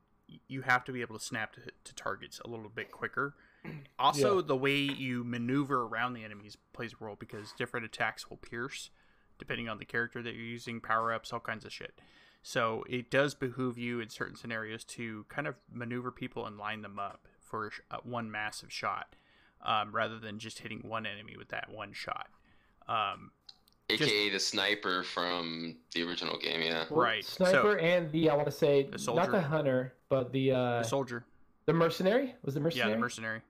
you 0.49 0.63
have 0.63 0.85
to 0.85 0.93
be 0.93 1.01
able 1.01 1.17
to 1.19 1.25
snap 1.25 1.53
to, 1.55 1.61
to 1.85 1.95
targets 1.95 2.41
a 2.45 2.49
little 2.49 2.69
bit 2.69 2.91
quicker. 2.91 3.35
Also, 3.99 4.37
Yeah. 4.37 4.43
the 4.47 4.57
way 4.57 4.77
you 4.77 5.25
maneuver 5.25 5.83
around 5.83 6.13
the 6.13 6.23
enemies 6.25 6.57
plays 6.73 6.93
a 6.93 7.05
role 7.05 7.17
because 7.19 7.53
different 7.59 7.85
attacks 7.85 8.31
will 8.31 8.37
pierce 8.37 8.91
depending 9.39 9.69
on 9.69 9.79
the 9.79 9.85
character 9.85 10.23
that 10.23 10.35
you're 10.35 10.45
using, 10.45 10.81
power 10.81 11.13
ups, 11.13 11.33
all 11.33 11.41
kinds 11.41 11.65
of 11.65 11.73
shit. 11.73 12.01
So 12.43 12.85
it 12.89 13.11
does 13.11 13.35
behoove 13.35 13.77
you 13.77 13.99
in 14.01 14.09
certain 14.09 14.37
scenarios 14.37 14.85
to 14.85 15.27
kind 15.29 15.47
of 15.49 15.57
maneuver 15.73 16.11
people 16.13 16.47
and 16.47 16.57
line 16.57 16.83
them 16.83 16.99
up 17.01 17.27
for 17.41 17.71
uh, 17.91 17.97
one 18.05 18.31
massive 18.31 18.73
shot, 18.73 19.17
um, 19.65 19.91
rather 19.93 20.19
than 20.21 20.39
just 20.39 20.61
hitting 20.61 20.81
one 20.85 21.05
enemy 21.07 21.37
with 21.37 21.49
that 21.49 21.69
one 21.71 21.93
shot. 21.93 22.29
Um, 22.89 23.33
AKA 23.91 24.31
the 24.31 24.39
sniper 24.41 25.03
from 25.03 25.77
the 25.95 26.03
original 26.03 26.39
game, 26.39 26.61
yeah. 26.63 26.85
Right, 26.91 27.25
so- 27.25 27.45
Sniper 27.45 27.79
and 27.79 28.11
the 28.13 28.29
I 28.31 28.35
want 28.35 28.47
to 28.47 28.53
say 28.53 28.83
The 28.85 29.13
not 29.15 29.31
the 29.31 29.41
hunter, 29.41 29.95
but 30.09 30.33
the 30.33 30.53
uh 30.53 30.79
the 30.79 30.83
soldier, 30.85 31.25
the 31.67 31.73
mercenary 31.73 32.35
was 32.45 32.55
the 32.55 32.61
yeah, 32.61 32.65
mercenary. 32.65 32.93
the 32.93 32.99
mercenary. 32.99 33.41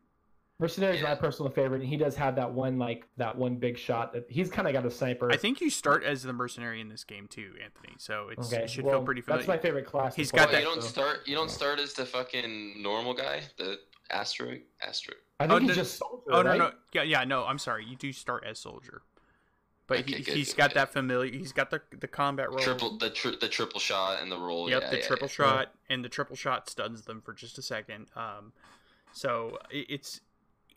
mercenary 0.60 0.94
is 0.96 1.02
Yeah. 1.02 1.08
my 1.10 1.14
personal 1.16 1.50
favorite, 1.50 1.80
and 1.80 1.88
he 1.88 1.96
does 1.96 2.14
have 2.16 2.36
that 2.36 2.52
one 2.52 2.78
like 2.78 3.06
that 3.16 3.36
one 3.36 3.56
big 3.56 3.76
shot. 3.78 4.12
That 4.12 4.26
he's 4.28 4.48
kind 4.50 4.68
of 4.68 4.74
got 4.74 4.86
a 4.86 4.90
sniper. 4.92 5.30
I 5.32 5.36
think 5.36 5.60
you 5.60 5.70
start 5.70 6.04
as 6.04 6.22
the 6.22 6.32
mercenary 6.32 6.80
in 6.80 6.88
this 6.88 7.02
game 7.02 7.26
too, 7.26 7.54
Anthony. 7.62 7.94
So 7.98 8.28
it's, 8.30 8.52
okay, 8.52 8.62
it 8.64 8.70
should 8.70 8.84
well, 8.84 8.98
feel 8.98 9.04
pretty 9.04 9.22
familiar. 9.22 9.40
That's 9.44 9.48
my 9.48 9.58
favorite 9.58 9.86
class. 9.86 10.14
He's 10.14 10.30
got 10.30 10.48
Oh, 10.48 10.52
that- 10.52 10.58
you 10.60 10.64
don't 10.66 10.82
so- 10.82 10.88
start. 10.88 11.26
You 11.26 11.34
don't 11.34 11.50
start 11.50 11.80
as 11.80 11.94
the 11.94 12.06
fucking 12.06 12.80
normal 12.80 13.14
guy, 13.14 13.42
the 13.56 13.80
asteroid. 14.10 14.62
Asteroid. 14.86 15.18
I 15.40 15.44
think 15.48 15.52
Oh, 15.52 15.58
he's 15.58 15.68
no- 15.68 15.74
just 15.74 15.96
soldier, 15.98 16.24
Oh 16.30 16.42
no 16.42 16.48
right? 16.50 16.58
no 16.58 16.72
yeah 16.92 17.02
yeah 17.02 17.24
no 17.24 17.44
I'm 17.44 17.58
sorry 17.58 17.84
you 17.84 17.94
do 17.96 18.12
start 18.12 18.42
as 18.44 18.58
soldier, 18.58 19.02
but 19.88 19.98
Okay, 20.00 20.18
he, 20.18 20.22
good, 20.22 20.34
he's 20.36 20.50
good, 20.52 20.56
got 20.58 20.70
good. 20.70 20.76
that 20.76 20.92
familiar 20.92 21.32
he's 21.32 21.52
got 21.52 21.70
the 21.70 21.80
the 21.98 22.06
combat 22.06 22.48
roll. 22.50 22.58
Triple 22.60 22.96
the 22.98 23.10
tri- 23.10 23.34
the 23.40 23.48
triple 23.48 23.80
shot 23.80 24.22
and 24.22 24.30
the 24.30 24.38
roll. 24.38 24.70
Yep, 24.70 24.82
yeah, 24.82 24.90
the 24.90 24.98
yeah, 24.98 25.06
triple 25.06 25.26
yeah. 25.26 25.32
shot 25.32 25.74
and 25.90 26.04
the 26.04 26.08
triple 26.08 26.36
shot 26.36 26.70
stuns 26.70 27.02
them 27.02 27.20
for 27.20 27.32
just 27.32 27.58
a 27.58 27.62
second. 27.62 28.06
Um, 28.14 28.52
so 29.12 29.58
it, 29.70 29.86
it's 29.88 30.20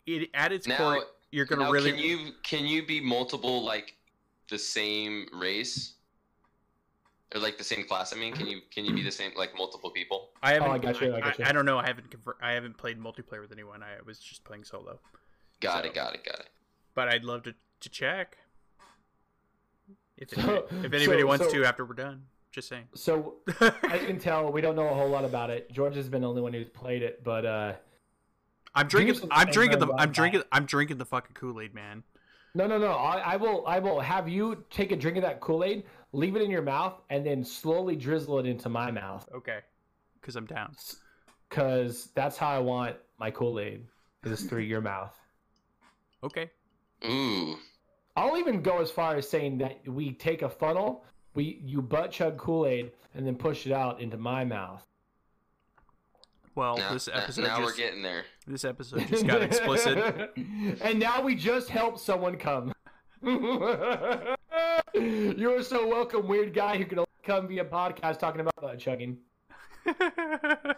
it 0.06 0.30
at 0.34 0.50
its 0.52 0.66
Now, 0.66 0.76
core 0.78 1.04
you're 1.30 1.44
gonna 1.46 1.64
now 1.64 1.70
really 1.70 1.92
can 1.92 2.00
you 2.00 2.30
can 2.42 2.64
you 2.66 2.84
be 2.84 3.00
multiple 3.00 3.62
like 3.62 3.96
the 4.48 4.58
same 4.58 5.26
race 5.32 5.92
or 7.34 7.40
like 7.40 7.58
the 7.58 7.64
same 7.64 7.84
class? 7.84 8.12
I 8.12 8.16
mean, 8.16 8.32
can 8.34 8.46
you 8.46 8.60
can 8.70 8.84
you 8.86 8.94
be 8.94 9.02
the 9.02 9.12
same 9.12 9.32
like 9.36 9.54
multiple 9.56 9.90
people? 9.90 10.30
I 10.42 10.54
haven't 10.54 10.68
Oh, 10.68 10.72
I 10.72 10.78
got 10.78 11.00
you, 11.00 11.14
I 11.14 11.20
got 11.20 11.38
you. 11.38 11.44
I, 11.46 11.52
don't 11.52 11.64
know 11.66 11.78
I 11.78 11.86
haven't 11.86 12.10
conver- 12.10 12.40
I 12.42 12.52
haven't 12.52 12.76
played 12.78 12.98
multiplayer 12.98 13.40
with 13.42 13.52
anyone. 13.52 13.82
I 13.82 13.96
was 14.06 14.18
just 14.18 14.42
playing 14.44 14.64
solo, 14.64 15.00
Got 15.60 15.84
So- 15.84 15.90
it. 15.90 15.94
Got 15.94 16.14
it. 16.14 16.24
Got 16.24 16.40
it. 16.40 16.48
but 16.94 17.08
I'd 17.08 17.24
love 17.24 17.42
to 17.44 17.54
to 17.80 17.88
check 17.88 18.38
if 20.22 20.30
So- 20.30 20.40
anybody, 20.42 20.86
if 20.86 20.92
anybody 20.94 21.20
so- 21.22 21.26
wants 21.26 21.44
so- 21.46 21.52
to 21.52 21.64
after 21.64 21.84
we're 21.84 21.94
done. 21.94 22.22
Just 22.50 22.68
saying. 22.68 22.84
So 22.94 23.36
I 23.60 23.98
can 24.06 24.18
tell 24.20 24.52
we 24.52 24.60
don't 24.60 24.76
know 24.76 24.88
a 24.88 24.94
whole 24.94 25.08
lot 25.08 25.24
about 25.24 25.48
it. 25.48 25.72
George 25.72 25.94
has 25.96 26.08
been 26.10 26.20
the 26.20 26.28
only 26.28 26.42
one 26.42 26.52
who's 26.52 26.68
played 26.68 27.02
it, 27.02 27.24
but 27.24 27.46
uh 27.46 27.72
I'm 28.74 28.88
drinking. 28.88 29.26
I'm 29.30 29.50
drinking 29.50 29.78
the. 29.80 29.86
I'm 29.86 29.96
Rum 30.08 30.12
drinking. 30.12 30.42
I'm 30.52 30.64
drinking 30.66 30.98
the 30.98 31.04
fucking 31.04 31.34
Kool 31.34 31.60
Aid, 31.60 31.74
man. 31.74 32.02
no, 32.54 32.66
no, 32.66 32.76
no. 32.78 32.92
I, 32.92 33.18
I 33.32 33.36
will, 33.36 33.66
I 33.66 33.78
will 33.78 34.00
have 34.00 34.28
you 34.28 34.64
take 34.70 34.92
a 34.92 34.96
drink 34.96 35.16
of 35.18 35.22
that 35.24 35.40
Kool 35.40 35.62
Aid, 35.64 35.84
leave 36.12 36.36
it 36.36 36.42
in 36.42 36.50
your 36.50 36.62
mouth, 36.62 37.00
and 37.10 37.24
then 37.24 37.42
slowly 37.44 37.96
drizzle 37.96 38.38
it 38.38 38.46
into 38.46 38.68
my 38.70 38.90
mouth, 38.90 39.26
Okay, 39.34 39.60
because 40.20 40.36
I'm 40.36 40.46
down. 40.46 40.74
because 41.50 42.08
that's 42.14 42.36
how 42.38 42.48
I 42.48 42.58
want 42.58 42.96
my 43.18 43.30
Kool 43.30 43.60
Aid. 43.60 43.86
Is 44.24 44.42
through 44.44 44.60
your 44.62 44.80
mouth. 44.80 45.14
Okay. 46.22 46.50
Ooh. 47.06 47.56
I'll 48.16 48.36
even 48.36 48.62
go 48.62 48.80
as 48.80 48.90
far 48.90 49.16
as 49.16 49.28
saying 49.28 49.58
that 49.58 49.86
we 49.88 50.12
take 50.12 50.42
a 50.42 50.48
funnel 50.48 51.04
we 51.34 51.60
you 51.64 51.80
butt 51.80 52.10
chug 52.12 52.36
Kool 52.36 52.66
Aid 52.66 52.92
and 53.14 53.26
then 53.26 53.36
push 53.36 53.66
it 53.66 53.72
out 53.72 54.00
into 54.00 54.16
my 54.18 54.44
mouth. 54.44 54.84
Well, 56.54 56.76
Now, 56.76 56.92
this 56.92 57.08
now- 57.08 57.14
episode 57.14 57.44
now 57.44 57.58
we're 57.60 57.66
just, 57.66 57.78
getting 57.78 58.02
there. 58.02 58.24
this 58.46 58.64
episode 58.66 59.06
just 59.08 59.26
got 59.26 59.40
explicit. 59.42 60.32
and 60.36 60.98
now 60.98 61.22
we 61.22 61.34
just 61.34 61.70
helped 61.70 62.00
someone 62.00 62.36
come. 62.36 62.72
You're 64.94 65.62
so 65.62 65.86
welcome, 65.88 66.28
weird 66.28 66.52
guy 66.52 66.76
who 66.76 66.84
can 66.84 66.98
only 66.98 67.08
come 67.22 67.48
via 67.48 67.64
podcast 67.64 68.18
talking 68.18 68.42
about 68.42 68.54
butt 68.60 68.78
chugging. 68.78 69.16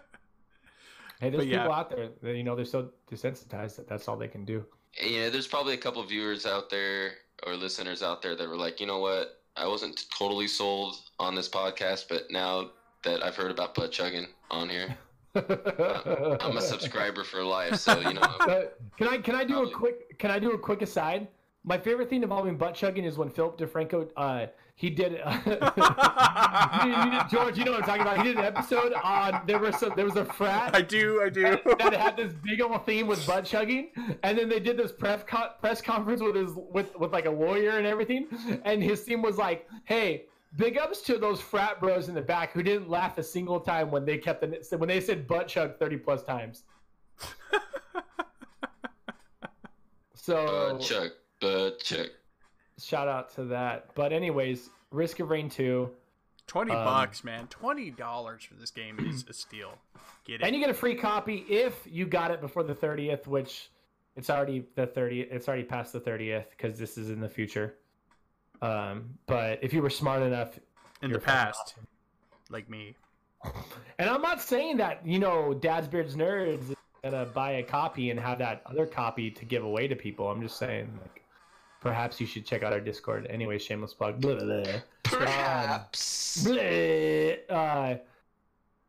Hey, 1.20 1.30
there's 1.30 1.42
But 1.44 1.46
yeah. 1.46 1.58
people 1.62 1.72
out 1.72 1.90
there 1.90 2.08
that 2.22 2.34
you 2.36 2.42
know 2.42 2.56
they're 2.56 2.64
so 2.64 2.90
desensitized 3.10 3.76
that 3.76 3.86
that's 3.88 4.08
all 4.08 4.16
they 4.16 4.26
can 4.28 4.44
do. 4.44 4.64
You 5.02 5.20
know, 5.20 5.30
there's 5.30 5.46
probably 5.46 5.74
a 5.74 5.78
couple 5.78 6.02
viewers 6.04 6.46
out 6.46 6.70
there 6.70 7.12
or 7.46 7.54
listeners 7.54 8.02
out 8.02 8.22
there 8.22 8.34
that 8.36 8.48
were 8.48 8.56
like, 8.56 8.80
you 8.80 8.86
know 8.86 8.98
what? 8.98 9.40
I 9.56 9.66
wasn't 9.66 10.04
totally 10.16 10.48
sold 10.48 10.96
on 11.18 11.34
this 11.34 11.48
podcast, 11.48 12.06
but 12.08 12.30
now 12.30 12.70
that 13.04 13.22
I've 13.22 13.36
heard 13.36 13.50
about 13.50 13.74
butt 13.74 13.92
chugging 13.92 14.26
on 14.50 14.68
here, 14.68 14.96
I'm 15.34 16.56
a 16.56 16.60
subscriber 16.60 17.24
for 17.24 17.42
life. 17.42 17.76
So 17.76 17.98
you 18.00 18.14
know, 18.14 18.20
can 18.98 19.08
I 19.08 19.18
can 19.18 19.34
I 19.34 19.44
do 19.44 19.62
a 19.62 19.70
quick 19.70 20.18
can 20.18 20.30
I 20.30 20.38
do 20.38 20.52
a 20.52 20.58
quick 20.58 20.82
aside? 20.82 21.28
My 21.64 21.78
favorite 21.78 22.10
thing 22.10 22.22
involving 22.22 22.56
butt 22.56 22.74
chugging 22.74 23.04
is 23.04 23.16
when 23.16 23.30
Philip 23.30 23.58
DeFranco 23.58 24.10
uh, 24.16 24.46
he 24.76 24.90
did 24.90 25.12
it, 25.12 25.24
George, 27.30 27.56
you 27.56 27.64
know 27.64 27.72
what 27.72 27.82
I'm 27.82 27.86
talking 27.86 28.02
about. 28.02 28.18
He 28.18 28.24
did 28.24 28.38
an 28.38 28.44
episode 28.44 28.92
on 28.92 29.42
there 29.46 29.60
was 29.60 29.78
some 29.78 29.92
there 29.94 30.04
was 30.04 30.16
a 30.16 30.24
frat 30.24 30.74
I 30.74 30.82
do, 30.82 31.22
I 31.22 31.28
do. 31.28 31.42
that 31.78 31.94
had 31.94 32.16
this 32.16 32.32
big 32.32 32.60
old 32.60 32.84
theme 32.84 33.06
with 33.06 33.24
butt 33.24 33.44
chugging, 33.44 33.90
and 34.24 34.36
then 34.36 34.48
they 34.48 34.58
did 34.58 34.76
this 34.76 34.90
press 34.90 35.22
co- 35.26 35.50
press 35.60 35.80
conference 35.80 36.20
with 36.20 36.34
his 36.34 36.50
with 36.54 36.94
with 36.98 37.12
like 37.12 37.26
a 37.26 37.30
lawyer 37.30 37.78
and 37.78 37.86
everything, 37.86 38.26
and 38.64 38.82
his 38.82 39.04
team 39.04 39.22
was 39.22 39.38
like, 39.38 39.68
"Hey, 39.84 40.24
big 40.56 40.76
ups 40.76 41.02
to 41.02 41.18
those 41.18 41.40
frat 41.40 41.80
bros 41.80 42.08
in 42.08 42.14
the 42.16 42.22
back 42.22 42.52
who 42.52 42.62
didn't 42.62 42.90
laugh 42.90 43.16
a 43.18 43.22
single 43.22 43.60
time 43.60 43.92
when 43.92 44.04
they 44.04 44.18
kept 44.18 44.40
the 44.40 44.76
when 44.76 44.88
they 44.88 45.00
said 45.00 45.28
butt 45.28 45.46
chug 45.46 45.78
thirty 45.78 45.96
plus 45.96 46.24
times." 46.24 46.64
So 50.24 50.72
butt 50.72 50.80
chug, 50.80 51.10
butt 51.38 51.78
chug. 51.80 52.06
Shout 52.78 53.08
out 53.08 53.34
to 53.34 53.44
that. 53.46 53.94
But 53.94 54.12
anyways, 54.12 54.70
Risk 54.90 55.20
of 55.20 55.30
Rain 55.30 55.48
two, 55.48 55.90
Twenty 56.46 56.72
Um, 56.72 56.84
bucks, 56.84 57.24
man. 57.24 57.46
Twenty 57.48 57.90
dollars 57.90 58.44
for 58.44 58.54
this 58.54 58.70
game 58.70 58.98
is 59.00 59.24
a 59.28 59.32
steal. 59.32 59.78
Get 60.26 60.40
it? 60.40 60.42
and 60.44 60.54
you 60.54 60.60
get 60.60 60.70
a 60.70 60.74
free 60.74 60.94
copy 60.94 61.44
if 61.48 61.86
you 61.86 62.06
got 62.06 62.30
it 62.30 62.40
before 62.40 62.62
the 62.62 62.74
thirtieth, 62.74 63.26
which 63.26 63.70
it's 64.16 64.28
already 64.30 64.64
the 64.74 64.86
thirtieth. 64.86 65.28
It's 65.30 65.48
already 65.48 65.64
past 65.64 65.92
the 65.92 66.00
thirtieth 66.00 66.50
because 66.50 66.78
this 66.78 66.98
is 66.98 67.08
in 67.10 67.20
the 67.20 67.28
future. 67.28 67.74
Um, 68.62 69.18
but 69.26 69.58
if 69.62 69.72
you 69.72 69.82
were 69.82 69.90
smart 69.90 70.22
enough, 70.22 70.58
In 71.02 71.10
the 71.12 71.18
past, 71.18 71.58
awesome. 71.60 71.86
like 72.50 72.68
me. 72.70 72.94
and 73.98 74.08
I'm 74.08 74.22
not 74.22 74.40
saying 74.40 74.76
that 74.78 75.06
you 75.06 75.18
know 75.18 75.54
Dad's 75.54 75.88
Beards 75.88 76.14
Nerds 76.14 76.70
is 76.70 76.76
gonna 77.02 77.26
buy 77.26 77.52
a 77.52 77.62
copy 77.62 78.10
and 78.10 78.20
have 78.20 78.38
that 78.38 78.62
other 78.66 78.86
copy 78.86 79.30
to 79.30 79.44
give 79.44 79.64
away 79.64 79.88
to 79.88 79.96
people. 79.96 80.28
I'm 80.30 80.42
just 80.42 80.58
saying 80.58 80.90
like. 81.00 81.23
Perhaps 81.84 82.18
you 82.18 82.26
should 82.26 82.46
check 82.46 82.62
out 82.62 82.72
our 82.72 82.80
Discord. 82.80 83.26
Anyway, 83.28 83.58
shameless 83.58 83.92
plug. 83.92 84.18
Blah, 84.18 84.36
blah, 84.36 84.62
blah. 84.62 84.72
Perhaps. 85.02 86.42
Bleh. 86.46 87.38
Uh, 87.50 87.96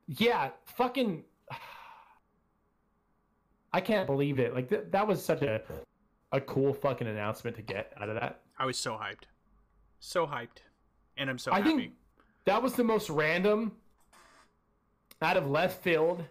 yeah, 0.07 0.51
fucking. 0.63 1.25
I 3.73 3.81
can't 3.81 4.07
believe 4.07 4.39
it. 4.39 4.53
Like 4.55 4.69
th- 4.69 4.85
that 4.91 5.05
was 5.05 5.23
such 5.23 5.41
a 5.41 5.61
a 6.31 6.39
cool 6.39 6.73
fucking 6.73 7.05
announcement 7.05 7.57
to 7.57 7.61
get 7.61 7.91
out 7.99 8.07
of 8.07 8.15
that. 8.15 8.39
I 8.57 8.65
was 8.65 8.77
so 8.77 8.93
hyped, 8.93 9.25
so 9.99 10.25
hyped, 10.25 10.63
and 11.17 11.29
I'm 11.29 11.37
so 11.37 11.51
I 11.51 11.57
happy. 11.59 11.75
think 11.75 11.93
that 12.45 12.63
was 12.63 12.75
the 12.75 12.83
most 12.85 13.09
random, 13.09 13.73
out 15.21 15.35
of 15.35 15.49
left 15.49 15.83
field. 15.83 16.23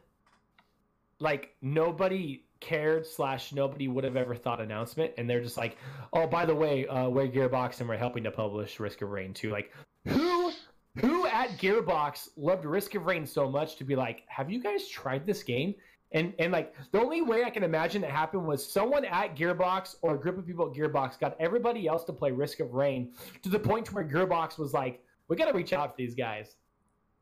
Like 1.18 1.56
nobody 1.60 2.44
cared 2.64 3.06
slash 3.06 3.52
nobody 3.52 3.88
would 3.88 4.04
have 4.04 4.16
ever 4.16 4.34
thought 4.34 4.58
announcement, 4.58 5.12
and 5.18 5.28
they're 5.28 5.42
just 5.42 5.58
like, 5.58 5.76
oh, 6.14 6.26
by 6.26 6.46
the 6.46 6.54
way, 6.54 6.86
uh, 6.86 7.08
we're 7.10 7.28
Gearbox 7.28 7.80
and 7.80 7.88
we're 7.88 7.98
helping 7.98 8.24
to 8.24 8.30
publish 8.30 8.80
Risk 8.80 9.02
of 9.02 9.10
Rain 9.10 9.34
too. 9.34 9.50
Like 9.50 9.70
who 10.06 10.50
who 10.98 11.26
at 11.26 11.50
Gearbox 11.58 12.30
loved 12.36 12.64
Risk 12.64 12.94
of 12.94 13.04
Rain 13.04 13.26
so 13.26 13.50
much 13.50 13.76
to 13.76 13.84
be 13.84 13.96
like, 13.96 14.22
have 14.28 14.50
you 14.50 14.62
guys 14.62 14.88
tried 14.88 15.26
this 15.26 15.42
game? 15.42 15.74
And 16.12 16.32
and 16.38 16.52
like 16.52 16.74
the 16.92 17.00
only 17.00 17.20
way 17.20 17.44
I 17.44 17.50
can 17.50 17.64
imagine 17.64 18.02
it 18.02 18.10
happened 18.10 18.46
was 18.46 18.66
someone 18.66 19.04
at 19.04 19.36
Gearbox 19.36 19.96
or 20.00 20.14
a 20.14 20.18
group 20.18 20.38
of 20.38 20.46
people 20.46 20.66
at 20.70 20.72
Gearbox 20.72 21.18
got 21.18 21.36
everybody 21.38 21.86
else 21.86 22.04
to 22.04 22.12
play 22.12 22.30
Risk 22.30 22.60
of 22.60 22.72
Rain 22.72 23.12
to 23.42 23.50
the 23.50 23.58
point 23.58 23.92
where 23.92 24.04
Gearbox 24.04 24.56
was 24.58 24.72
like, 24.72 25.02
we 25.28 25.36
got 25.36 25.46
to 25.46 25.52
reach 25.52 25.72
out 25.72 25.90
to 25.90 25.96
these 26.02 26.14
guys. 26.14 26.56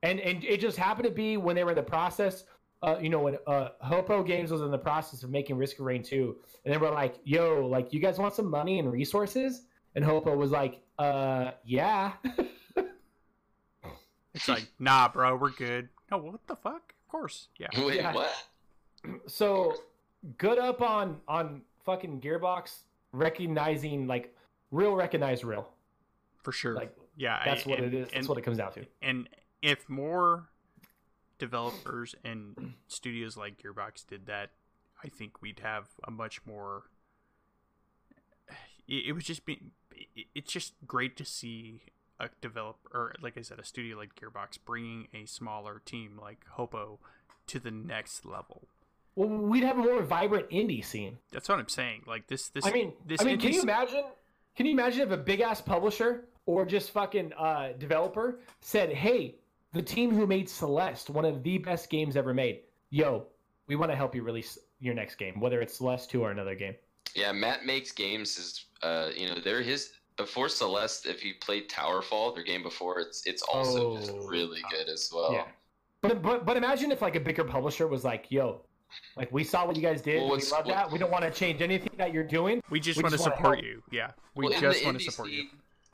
And 0.03 0.21
and 0.21 0.45
it 0.45 0.61
just 0.61 0.77
happened 0.77 1.07
to 1.07 1.15
be 1.15 1.37
when 1.37 1.57
they 1.57 1.65
were 1.65 1.71
in 1.71 1.77
the 1.77 1.83
process, 1.83 2.45
uh, 2.83 2.97
you 3.01 3.09
know, 3.09 3.21
when 3.21 3.39
uh, 3.47 3.69
Hopoo 3.85 4.25
Games 4.27 4.51
was 4.51 4.61
in 4.63 4.71
the 4.71 4.79
process 4.79 5.23
of 5.23 5.31
making 5.31 5.57
Risk 5.57 5.79
of 5.79 5.87
Rain 5.87 6.03
2, 6.03 6.37
and 6.65 6.75
they 6.75 6.79
were 6.79 6.91
like, 6.91 7.17
yo, 7.25 7.67
like, 7.67 7.93
you 7.93 8.01
guys 8.01 8.19
want 8.19 8.35
some 8.35 8.49
money 8.51 8.79
and 8.79 8.91
resources? 8.93 9.63
And 9.95 10.05
Hopoo 10.05 10.37
was 10.37 10.51
like, 10.51 10.81
uh, 10.99 11.53
yeah. 11.65 12.13
It's 14.35 14.49
like, 14.49 14.67
nah, 14.79 15.09
bro, 15.09 15.37
we're 15.37 15.51
good. 15.51 15.89
No, 16.11 16.17
what 16.19 16.47
the 16.47 16.57
fuck? 16.57 16.95
Of 17.07 17.09
course, 17.11 17.49
yeah. 17.59 17.67
Wait, 17.77 17.97
Yeah. 17.97 18.15
what? 18.15 18.33
so 19.27 19.75
good 20.39 20.59
up 20.59 20.81
on 20.81 21.21
on 21.29 21.61
fucking 21.85 22.21
Gearbox 22.21 22.83
recognizing 23.13 24.07
like 24.07 24.35
real 24.71 24.95
recognize 24.95 25.45
real. 25.45 25.69
For 26.43 26.53
sure. 26.53 26.75
Like 26.75 26.97
yeah, 27.17 27.41
I- 27.43 27.45
that's 27.45 27.67
what 27.67 27.79
and, 27.81 27.89
it 27.89 27.95
is. 27.95 28.05
That's 28.07 28.17
And, 28.21 28.29
what 28.29 28.39
it 28.39 28.43
comes 28.43 28.57
down 28.59 28.73
to. 28.73 28.87
and 29.03 29.29
if 29.61 29.87
more 29.91 30.49
developers 31.47 32.15
and 32.25 32.75
studios 32.87 33.37
like 33.37 33.61
Gearbox 33.61 34.07
did 34.07 34.27
that, 34.27 34.51
I 35.05 35.09
think 35.09 35.43
we'd 35.43 35.59
have 35.61 35.89
a 36.07 36.11
much 36.13 36.41
more. 36.47 36.85
It, 38.89 39.07
it 39.09 39.13
was 39.13 39.25
just 39.25 39.45
being. 39.45 39.73
it- 40.17 40.27
It's 40.35 40.53
just 40.53 40.75
great 40.87 41.17
to 41.17 41.25
see 41.25 41.83
a 42.21 42.29
developer, 42.41 42.89
or 42.97 43.15
like 43.21 43.37
I 43.37 43.43
said, 43.43 43.59
a 43.59 43.65
studio 43.65 43.97
like 43.97 44.15
Gearbox 44.15 44.59
bringing 44.65 45.09
a 45.13 45.27
smaller 45.27 45.81
team 45.85 46.19
like 46.21 46.45
Hopoo 46.57 46.99
to 47.49 47.59
the 47.59 47.71
next 47.73 48.25
level. 48.25 48.69
Well, 49.17 49.29
we'd 49.29 49.65
have 49.65 49.77
a 49.79 49.83
more 49.83 50.03
vibrant 50.03 50.49
indie 50.51 50.85
scene. 50.85 51.19
That's 51.33 51.49
what 51.49 51.59
I'm 51.59 51.69
saying. 51.69 52.05
Like 52.07 52.29
this, 52.29 52.49
this. 52.51 52.65
I 52.65 52.71
mean, 52.71 52.93
this 53.05 53.21
I 53.21 53.25
mean, 53.25 53.39
can 53.41 53.53
you 53.53 53.63
imagine? 53.63 54.05
Can 54.57 54.67
you 54.67 54.73
imagine 54.73 55.01
if 55.03 55.11
a 55.11 55.17
big 55.17 55.41
ass 55.41 55.61
publisher 55.61 56.25
or 56.47 56.65
just 56.65 56.91
fucking 56.93 57.33
uh, 57.35 57.73
developer 57.79 58.39
said, 58.61 58.91
"Hey, 58.93 59.35
the 59.73 59.83
team 59.83 60.11
who 60.15 60.27
made 60.27 60.49
Celeste, 60.49 61.11
one 61.11 61.25
of 61.25 61.43
the 61.43 61.59
best 61.59 61.91
games 61.91 62.17
ever 62.17 62.35
made, 62.35 62.61
yo, 62.91 63.27
we 63.67 63.77
want 63.77 63.91
to 63.91 63.97
help 63.97 64.15
you 64.15 64.23
release 64.23 64.59
your 64.81 64.95
next 64.95 65.17
game, 65.17 65.41
whether 65.41 65.61
it's 65.61 65.77
Celeste 65.77 66.11
two 66.11 66.23
or 66.23 66.31
another 66.31 66.55
game." 66.55 66.75
Yeah, 67.15 67.33
Matt 67.33 67.65
makes 67.67 67.93
games 67.93 68.39
is 68.39 68.65
uh 68.83 69.11
you 69.17 69.29
know 69.29 69.37
they're 69.43 69.63
his 69.63 69.93
before 70.17 70.49
Celeste. 70.49 71.07
If 71.07 71.25
you 71.25 71.35
played 71.41 71.69
Towerfall, 71.71 72.35
their 72.35 72.45
game 72.45 72.63
before, 72.63 73.01
it's 73.01 73.27
it's 73.27 73.43
also 73.43 73.97
just 73.99 74.11
Oh. 74.13 74.27
really 74.27 74.63
good 74.71 74.89
as 74.89 75.11
well. 75.13 75.33
Yeah. 75.33 75.45
But, 76.01 76.21
but 76.23 76.45
but 76.45 76.57
imagine 76.57 76.91
if 76.91 77.01
like 77.03 77.17
a 77.17 77.21
bigger 77.21 77.45
publisher 77.45 77.87
was 77.87 78.03
like, 78.05 78.31
"Yo, 78.31 78.63
like 79.17 79.31
we 79.33 79.45
saw 79.45 79.65
what 79.67 79.77
you 79.77 79.83
guys 79.83 80.03
did, 80.03 80.17
Well, 80.21 80.37
we 80.37 80.43
love 80.51 80.67
what- 80.67 80.75
that. 80.75 80.91
We 80.91 80.99
don't 80.99 81.11
want 81.13 81.25
to 81.25 81.31
change 81.31 81.63
anything 81.63 81.93
that 81.97 82.13
you're 82.13 82.25
doing." 82.25 82.61
We 82.71 82.81
just 82.81 82.97
we 82.99 83.05
want 83.05 83.13
to 83.13 83.19
just 83.19 83.27
wanna 83.29 83.37
support 83.37 83.57
help. 83.59 83.67
you. 83.67 83.83
Yeah, 83.93 84.11
we 84.35 84.49
Well, 84.49 84.61
just 84.61 84.85
want 84.85 84.99
to 84.99 85.05
indie 85.05 85.11
support 85.11 85.31
you. 85.31 85.49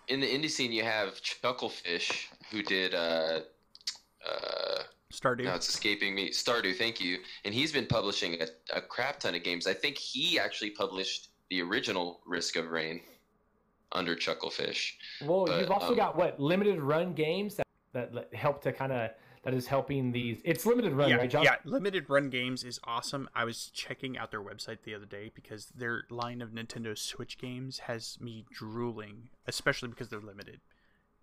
In 0.08 0.20
the 0.20 0.26
indie 0.26 0.48
scene, 0.50 0.72
you 0.72 0.82
have 0.84 1.20
Chucklefish, 1.20 2.28
who 2.50 2.62
did 2.62 2.94
uh, 2.94 3.40
uh, 4.26 4.82
Stardew. 5.12 5.44
now 5.44 5.54
it's 5.54 5.68
escaping 5.68 6.14
me. 6.14 6.30
Stardew, 6.30 6.76
thank 6.76 7.00
you. 7.00 7.18
And 7.44 7.54
he's 7.54 7.72
been 7.72 7.86
publishing 7.86 8.40
a, 8.40 8.76
a 8.76 8.80
crap 8.80 9.20
ton 9.20 9.34
of 9.34 9.42
games. 9.42 9.66
I 9.66 9.74
think 9.74 9.96
he 9.96 10.38
actually 10.38 10.70
published 10.70 11.28
the 11.50 11.62
original 11.62 12.20
Risk 12.26 12.56
of 12.56 12.70
Rain 12.70 13.00
under 13.92 14.14
Chucklefish. 14.14 14.92
Well, 15.24 15.46
But, 15.46 15.60
you've 15.60 15.70
also 15.70 15.88
um, 15.88 15.96
got 15.96 16.16
what 16.16 16.38
limited 16.38 16.80
run 16.80 17.14
games 17.14 17.56
that 17.56 17.66
that, 17.94 18.12
that 18.12 18.34
help 18.34 18.62
to 18.64 18.72
kind 18.72 18.92
of 18.92 19.10
that 19.44 19.54
is 19.54 19.66
helping 19.66 20.12
these. 20.12 20.40
It's 20.44 20.66
limited 20.66 20.92
run, 20.92 21.08
yeah, 21.08 21.16
right, 21.16 21.30
John? 21.30 21.44
yeah. 21.44 21.56
Limited 21.64 22.04
Run 22.08 22.28
Games 22.28 22.64
is 22.64 22.80
awesome. 22.84 23.28
I 23.34 23.44
was 23.44 23.70
checking 23.72 24.18
out 24.18 24.30
their 24.30 24.42
website 24.42 24.82
the 24.84 24.94
other 24.94 25.06
day 25.06 25.30
because 25.34 25.66
their 25.74 26.02
line 26.10 26.42
of 26.42 26.50
Nintendo 26.50 26.98
Switch 26.98 27.38
games 27.38 27.78
has 27.80 28.18
me 28.20 28.44
drooling, 28.52 29.30
especially 29.46 29.88
because 29.88 30.08
they're 30.08 30.20
limited. 30.20 30.60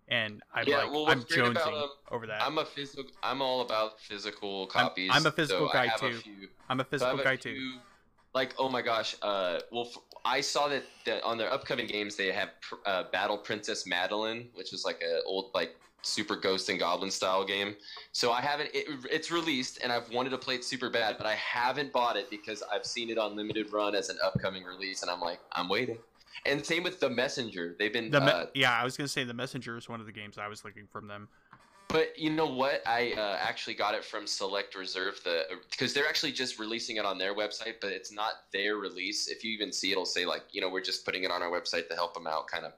And 0.08 0.42
I'm 0.54 0.68
Yeah, 0.68 0.84
like, 0.84 0.92
well, 0.92 1.08
I'm 1.10 1.20
great 1.22 1.40
about 1.40 1.56
jonesing 1.66 1.82
'em- 1.82 1.90
over 2.10 2.26
that. 2.28 2.42
I'm 2.42 2.58
a 2.58 2.64
physical. 2.64 3.10
I'm 3.22 3.42
all 3.42 3.60
about 3.62 4.00
physical 4.00 4.66
copies. 4.68 5.10
I'm 5.12 5.26
a 5.26 5.32
physical 5.32 5.66
so 5.66 5.72
guy, 5.72 5.88
too. 5.88 6.18
few- 6.18 6.48
I'm 6.68 6.78
a 6.80 6.84
So 6.84 6.90
physical 6.90 7.20
a 7.20 7.24
guy 7.24 7.36
too. 7.36 7.78
Like, 8.32 8.54
oh 8.58 8.68
my 8.68 8.82
gosh. 8.82 9.16
Uh, 9.22 9.60
well, 9.72 9.86
f- 9.86 9.98
I 10.24 10.40
saw 10.42 10.68
that, 10.68 10.84
that 11.06 11.22
on 11.24 11.38
their 11.38 11.50
upcoming 11.52 11.86
games 11.86 12.16
they 12.16 12.30
have 12.32 12.50
pr- 12.60 12.74
uh, 12.84 13.04
Battle 13.04 13.38
Princess 13.38 13.86
Madeline, 13.86 14.50
which 14.54 14.72
is 14.72 14.84
like 14.84 15.02
a 15.02 15.22
old 15.24 15.50
like 15.54 15.74
super 16.02 16.36
Ghost 16.36 16.68
and 16.68 16.78
Goblin 16.78 17.10
style 17.10 17.44
game. 17.44 17.74
So 18.12 18.30
I 18.30 18.40
haven't. 18.40 18.70
It, 18.74 18.86
it's 19.10 19.30
released, 19.32 19.80
and 19.82 19.90
I've 19.90 20.08
wanted 20.10 20.30
to 20.30 20.38
play 20.38 20.54
it 20.54 20.64
super 20.64 20.88
bad, 20.90 21.16
but 21.18 21.26
I 21.26 21.34
haven't 21.34 21.92
bought 21.92 22.16
it 22.16 22.30
because 22.30 22.62
I've 22.70 22.84
seen 22.86 23.10
it 23.10 23.18
on 23.18 23.34
limited 23.34 23.72
run 23.72 23.94
as 23.96 24.08
an 24.10 24.18
upcoming 24.22 24.62
release, 24.64 25.02
and 25.02 25.10
I'm 25.10 25.20
like, 25.20 25.40
I'm 25.52 25.68
waiting. 25.68 25.98
And 26.44 26.64
same 26.64 26.82
with 26.82 27.00
the 27.00 27.10
messenger. 27.10 27.74
They've 27.78 27.92
been 27.92 28.10
The 28.10 28.20
me- 28.20 28.32
uh, 28.32 28.46
yeah, 28.54 28.78
I 28.78 28.84
was 28.84 28.96
gonna 28.96 29.08
say 29.08 29.24
the 29.24 29.34
messenger 29.34 29.76
is 29.76 29.88
one 29.88 30.00
of 30.00 30.06
the 30.06 30.12
games 30.12 30.38
I 30.38 30.48
was 30.48 30.64
looking 30.64 30.86
from 30.86 31.06
them. 31.08 31.28
But 31.88 32.18
you 32.18 32.30
know 32.30 32.46
what? 32.46 32.82
I 32.86 33.12
uh, 33.16 33.38
actually 33.40 33.74
got 33.74 33.94
it 33.94 34.04
from 34.04 34.26
Special 34.26 34.60
Reserve, 34.76 35.20
the 35.24 35.44
because 35.70 35.94
they're 35.94 36.08
actually 36.08 36.32
just 36.32 36.58
releasing 36.58 36.96
it 36.96 37.04
on 37.04 37.16
their 37.16 37.34
website, 37.34 37.74
but 37.80 37.90
it's 37.90 38.10
not 38.12 38.32
their 38.52 38.76
release. 38.76 39.28
If 39.28 39.44
you 39.44 39.52
even 39.52 39.72
see 39.72 39.90
it, 39.90 39.92
it'll 39.92 40.04
say 40.04 40.26
like, 40.26 40.42
you 40.50 40.60
know, 40.60 40.68
we're 40.68 40.82
just 40.82 41.04
putting 41.04 41.22
it 41.22 41.30
on 41.30 41.42
our 41.42 41.50
website 41.50 41.88
to 41.88 41.94
help 41.94 42.14
them 42.14 42.26
out, 42.26 42.48
kind 42.48 42.64
of 42.64 42.72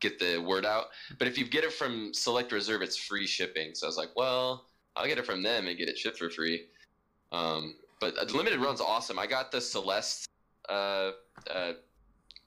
get 0.00 0.18
the 0.18 0.38
word 0.38 0.66
out. 0.66 0.86
But 1.18 1.28
if 1.28 1.38
you 1.38 1.46
get 1.46 1.64
it 1.64 1.72
from 1.72 2.12
Special 2.12 2.50
Reserve, 2.50 2.82
it's 2.82 2.96
free 2.96 3.26
shipping. 3.26 3.74
So 3.74 3.86
I 3.86 3.88
was 3.88 3.96
like, 3.96 4.10
well, 4.16 4.66
I'll 4.96 5.06
get 5.06 5.18
it 5.18 5.24
from 5.24 5.42
them 5.42 5.66
and 5.66 5.78
get 5.78 5.88
it 5.88 5.96
shipped 5.96 6.18
for 6.18 6.28
free. 6.28 6.66
Um, 7.30 7.76
but 8.00 8.16
uh, 8.18 8.24
the 8.26 8.36
limited 8.36 8.60
run's 8.60 8.80
awesome. 8.80 9.18
I 9.18 9.26
got 9.26 9.50
the 9.50 9.60
Celeste 9.60 10.28
uh, 10.68 11.12
uh, 11.50 11.72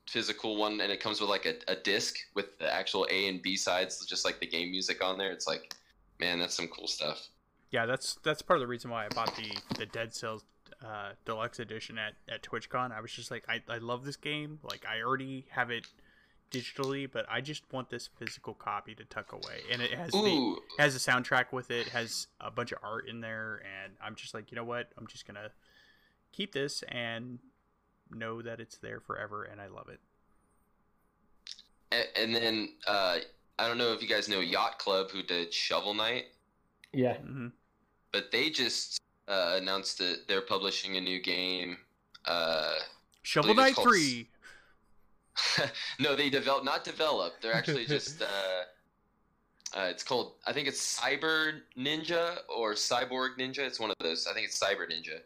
physical 0.08 0.58
one, 0.58 0.82
and 0.82 0.92
it 0.92 1.00
comes 1.00 1.20
with 1.20 1.30
like 1.30 1.46
a, 1.46 1.56
a 1.72 1.76
disc 1.76 2.16
with 2.36 2.58
the 2.60 2.72
actual 2.72 3.08
A 3.12 3.28
and 3.28 3.42
B 3.42 3.56
sides, 3.56 4.06
just 4.06 4.26
like 4.26 4.40
the 4.40 4.48
game 4.48 4.72
music 4.72 5.04
on 5.04 5.18
there. 5.18 5.32
It's 5.32 5.48
like 5.48 5.74
Man, 6.20 6.40
that's 6.40 6.56
some 6.56 6.68
cool 6.68 6.88
stuff. 6.88 7.30
Yeah, 7.72 7.86
that's 7.86 8.16
that's 8.24 8.42
part 8.42 8.58
of 8.58 8.62
the 8.62 8.68
reason 8.68 8.90
why 8.90 9.06
I 9.06 9.10
bought 9.10 9.36
the 9.36 9.52
the 9.78 9.86
Dead 9.86 10.14
Cells 10.14 10.44
uh, 10.84 11.12
deluxe 11.26 11.60
edition 11.60 11.98
at 11.98 12.14
at 12.30 12.42
TwitchCon. 12.44 12.92
I 12.92 13.02
was 13.02 13.12
just 13.12 13.32
like, 13.32 13.44
I 13.50 13.62
I 13.70 13.78
love 13.78 14.06
this 14.06 14.16
game. 14.16 14.60
Like 14.64 14.86
I 14.88 15.02
already 15.02 15.46
have 15.50 15.72
it 15.72 15.88
digitally, 16.52 17.10
but 17.12 17.26
I 17.30 17.42
just 17.42 17.64
want 17.74 17.90
this 17.90 18.10
physical 18.18 18.54
copy 18.54 18.96
to 18.96 19.04
tuck 19.06 19.34
away. 19.34 19.62
And 19.72 19.82
it 19.82 19.92
has 19.92 20.12
the 20.12 20.56
has 20.80 20.96
a 20.96 21.00
soundtrack 21.00 21.52
with 21.52 21.70
it, 21.70 21.90
has 21.90 22.28
a 22.40 22.50
bunch 22.50 22.72
of 22.72 22.80
art 22.82 23.10
in 23.10 23.20
there, 23.20 23.62
and 23.84 23.94
I'm 24.02 24.16
just 24.16 24.34
like, 24.34 24.52
you 24.52 24.56
know 24.56 24.64
what? 24.64 24.90
I'm 24.98 25.08
just 25.08 25.28
gonna 25.28 25.52
keep 26.32 26.54
this 26.54 26.84
and 26.90 27.40
know 28.12 28.42
that 28.42 28.60
it's 28.60 28.78
there 28.78 29.00
forever, 29.00 29.44
and 29.46 29.60
I 29.62 29.68
love 29.68 29.90
it. 29.90 30.00
a- 31.92 32.20
and 32.22 32.34
then 32.36 32.70
uh, 32.88 33.18
I 33.60 33.68
don't 33.68 33.78
know 33.78 33.94
if 33.94 34.02
you 34.02 34.08
guys 34.08 34.28
know 34.28 34.40
Yacht 34.40 34.80
Club, 34.80 35.10
who 35.12 35.24
did 35.24 35.54
Shovel 35.54 35.94
Knight, 35.94 36.26
Yeah. 36.94 37.18
hmm 37.18 37.48
but 38.12 38.32
they 38.32 38.50
just 38.50 39.02
uh, 39.28 39.56
announced 39.58 39.98
that 39.98 40.20
they're 40.28 40.42
publishing 40.42 40.96
a 40.98 41.02
new 41.02 41.20
game. 41.22 41.78
Uh, 42.26 42.76
Shovel 43.24 43.54
Knight 43.54 43.68
it's 43.70 43.76
called 43.76 43.88
Three. 43.90 44.30
no, 46.00 46.16
they 46.16 46.30
develop 46.30 46.64
not 46.64 46.84
developed. 46.86 47.42
They're 47.42 47.54
actually 47.56 47.86
just. 47.96 48.22
Uh, 48.22 48.26
uh, 49.78 49.88
it's 49.90 50.04
called. 50.04 50.36
I 50.48 50.54
think 50.54 50.68
it's 50.70 50.98
Cyber 51.00 51.60
Ninja 51.78 52.38
or 52.56 52.74
Cyborg 52.74 53.38
Ninja. 53.38 53.60
It's 53.60 53.80
one 53.80 53.90
of 53.90 53.96
those. 54.00 54.28
I 54.28 54.34
think 54.34 54.46
it's 54.48 54.58
Cyber 54.58 54.90
Ninja, 54.90 55.20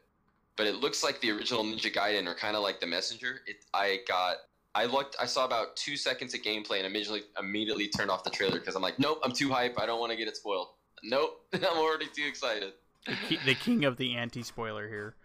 but 0.60 0.68
it 0.68 0.76
looks 0.76 1.06
like 1.06 1.22
the 1.22 1.32
original 1.32 1.64
Ninja 1.64 1.92
Gaiden 1.92 2.28
or 2.28 2.36
kind 2.36 2.58
of 2.58 2.62
like 2.62 2.82
the 2.82 2.86
Messenger. 2.86 3.40
It. 3.48 3.64
I 3.74 4.00
got. 4.06 4.36
I 4.76 4.86
looked. 4.86 5.16
I 5.18 5.26
saw 5.26 5.46
about 5.46 5.78
two 5.78 5.96
seconds 5.96 6.34
of 6.34 6.42
gameplay 6.42 6.80
and 6.80 6.86
immediately 6.86 7.22
immediately 7.40 7.88
turned 7.88 8.12
off 8.12 8.26
the 8.26 8.30
trailer 8.30 8.60
because 8.60 8.76
I'm 8.76 8.82
like, 8.82 9.00
nope, 9.00 9.22
I'm 9.24 9.32
too 9.32 9.50
hype. 9.50 9.80
I 9.80 9.86
don't 9.86 10.02
want 10.02 10.12
to 10.12 10.18
get 10.18 10.28
it 10.28 10.36
spoiled. 10.36 10.68
Nope, 11.02 11.46
I'm 11.54 11.64
already 11.64 12.08
too 12.08 12.26
excited. 12.28 12.74
The, 13.06 13.16
ki- 13.30 13.40
the 13.46 13.56
king 13.56 13.86
of 13.86 13.96
the 13.96 14.18
anti 14.18 14.44
spoiler 14.44 14.90
here. 14.90 15.16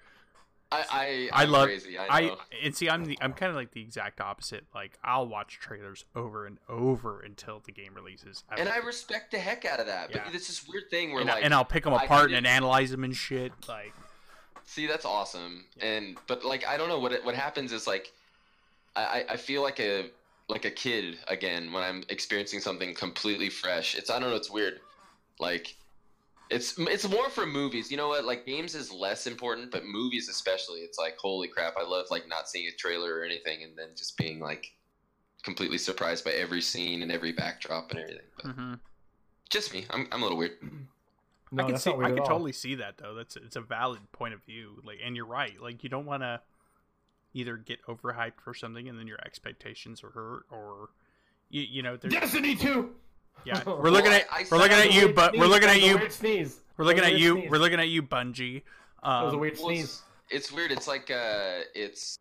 I. 0.70 1.30
I. 1.32 1.42
I 1.42 1.44
love- 1.46 1.66
Crazy. 1.66 1.98
I. 1.98 2.06
I 2.06 2.36
and 2.62 2.76
see, 2.76 2.88
I'm 2.88 3.04
the 3.04 3.18
I'm 3.20 3.32
kind 3.32 3.50
of 3.50 3.56
like 3.56 3.72
the 3.72 3.82
exact 3.82 4.20
opposite. 4.20 4.66
Like 4.72 4.96
I'll 5.02 5.26
watch 5.26 5.58
trailers 5.58 6.04
over 6.14 6.46
and 6.46 6.58
over 6.68 7.22
until 7.22 7.58
the 7.58 7.72
game 7.72 7.94
releases. 7.96 8.44
and 8.56 8.68
I 8.68 8.76
respect 8.76 9.32
the 9.32 9.40
heck 9.40 9.64
out 9.64 9.80
of 9.80 9.86
that. 9.86 10.10
Yeah. 10.10 10.22
But 10.26 10.36
it's 10.36 10.46
this 10.46 10.64
weird 10.68 10.90
thing 10.90 11.10
where 11.10 11.22
and, 11.22 11.28
like. 11.28 11.44
and 11.44 11.52
I'll 11.52 11.64
pick 11.64 11.82
them 11.82 11.92
apart 11.92 12.30
and 12.30 12.46
analyze 12.46 12.92
them 12.92 13.02
and 13.02 13.16
shit. 13.16 13.50
Like 13.68 13.94
See, 14.66 14.86
that's 14.86 15.04
awesome. 15.04 15.64
And 15.80 16.16
but 16.26 16.44
like 16.44 16.66
I 16.66 16.76
don't 16.76 16.88
know 16.88 16.98
what 16.98 17.12
it, 17.12 17.24
what 17.24 17.34
happens 17.34 17.72
is 17.72 17.86
like 17.86 18.12
I, 18.96 19.24
I 19.30 19.36
feel 19.36 19.62
like 19.62 19.80
a 19.80 20.10
like 20.48 20.64
a 20.64 20.70
kid 20.70 21.18
again 21.28 21.72
when 21.72 21.82
I'm 21.82 22.04
experiencing 22.08 22.60
something 22.60 22.94
completely 22.94 23.50
fresh. 23.50 23.94
It's 23.94 24.10
I 24.10 24.18
don't 24.18 24.30
know, 24.30 24.36
it's 24.36 24.50
weird. 24.50 24.80
Like 25.38 25.76
it's 26.50 26.78
it's 26.78 27.08
more 27.08 27.30
for 27.30 27.46
movies. 27.46 27.90
You 27.90 27.96
know 27.96 28.08
what? 28.08 28.24
Like 28.24 28.46
games 28.46 28.74
is 28.74 28.92
less 28.92 29.26
important, 29.26 29.70
but 29.70 29.84
movies 29.84 30.28
especially. 30.28 30.80
It's 30.80 30.98
like 30.98 31.16
holy 31.18 31.48
crap! 31.48 31.74
I 31.78 31.82
love 31.82 32.06
like 32.10 32.28
not 32.28 32.48
seeing 32.48 32.68
a 32.68 32.76
trailer 32.76 33.18
or 33.18 33.24
anything, 33.24 33.64
and 33.64 33.76
then 33.76 33.88
just 33.96 34.16
being 34.16 34.40
like 34.40 34.72
completely 35.42 35.78
surprised 35.78 36.24
by 36.24 36.32
every 36.32 36.60
scene 36.60 37.02
and 37.02 37.10
every 37.10 37.32
backdrop 37.32 37.90
and 37.90 38.00
everything. 38.00 38.26
But 38.36 38.56
mhm. 38.56 38.80
just 39.50 39.72
me. 39.72 39.86
I'm 39.90 40.06
I'm 40.12 40.20
a 40.20 40.24
little 40.24 40.38
weird. 40.38 40.58
No, 41.54 41.64
I 41.64 41.66
can 41.70 41.78
see 41.78 41.90
I 41.90 42.10
can 42.10 42.24
totally 42.24 42.52
see 42.52 42.74
that 42.76 42.98
though. 42.98 43.14
That's 43.14 43.36
it's 43.36 43.56
a 43.56 43.60
valid 43.60 44.00
point 44.12 44.34
of 44.34 44.42
view. 44.44 44.80
Like 44.84 44.98
and 45.04 45.14
you're 45.16 45.26
right. 45.26 45.60
Like 45.60 45.82
you 45.84 45.88
don't 45.90 46.06
want 46.06 46.22
to 46.22 46.40
either 47.32 47.56
get 47.56 47.84
overhyped 47.86 48.40
for 48.44 48.54
something 48.54 48.88
and 48.88 48.98
then 48.98 49.06
your 49.06 49.18
expectations 49.24 50.02
are 50.04 50.10
hurt 50.10 50.44
or 50.50 50.90
you 51.50 51.62
you 51.62 51.82
know 51.82 51.96
there's 51.96 52.14
Destiny 52.14 52.54
2! 52.54 52.90
yeah 53.44 53.60
we're 53.66 53.90
looking 53.90 54.12
at 54.12 54.24
I- 54.30 54.40
I 54.42 54.44
we're 54.50 54.58
looking 54.58 54.76
at 54.76 54.92
you 54.92 55.02
Weird 55.06 55.14
but 55.16 55.36
we're 55.36 55.46
looking 55.48 55.68
at 55.68 55.82
you 55.82 55.96
Weird 55.98 56.12
sneeze. 56.12 56.60
we're 56.76 56.84
looking 56.84 57.02
at 57.02 57.16
you 57.16 57.34
weird 57.34 57.50
we're 57.50 57.58
looking 57.58 57.80
at 57.80 57.88
you 57.88 58.02
Bungie. 58.04 58.62
That 59.02 59.24
was 59.24 59.32
a 59.32 59.34
Um, 59.34 59.40
weird 59.40 59.54
Well, 59.58 59.66
sneeze. 59.66 60.02
it's 60.30 60.52
weird. 60.52 60.70
It's 60.70 60.86
like 60.86 61.10
uh, 61.10 61.60
it's 61.74 62.18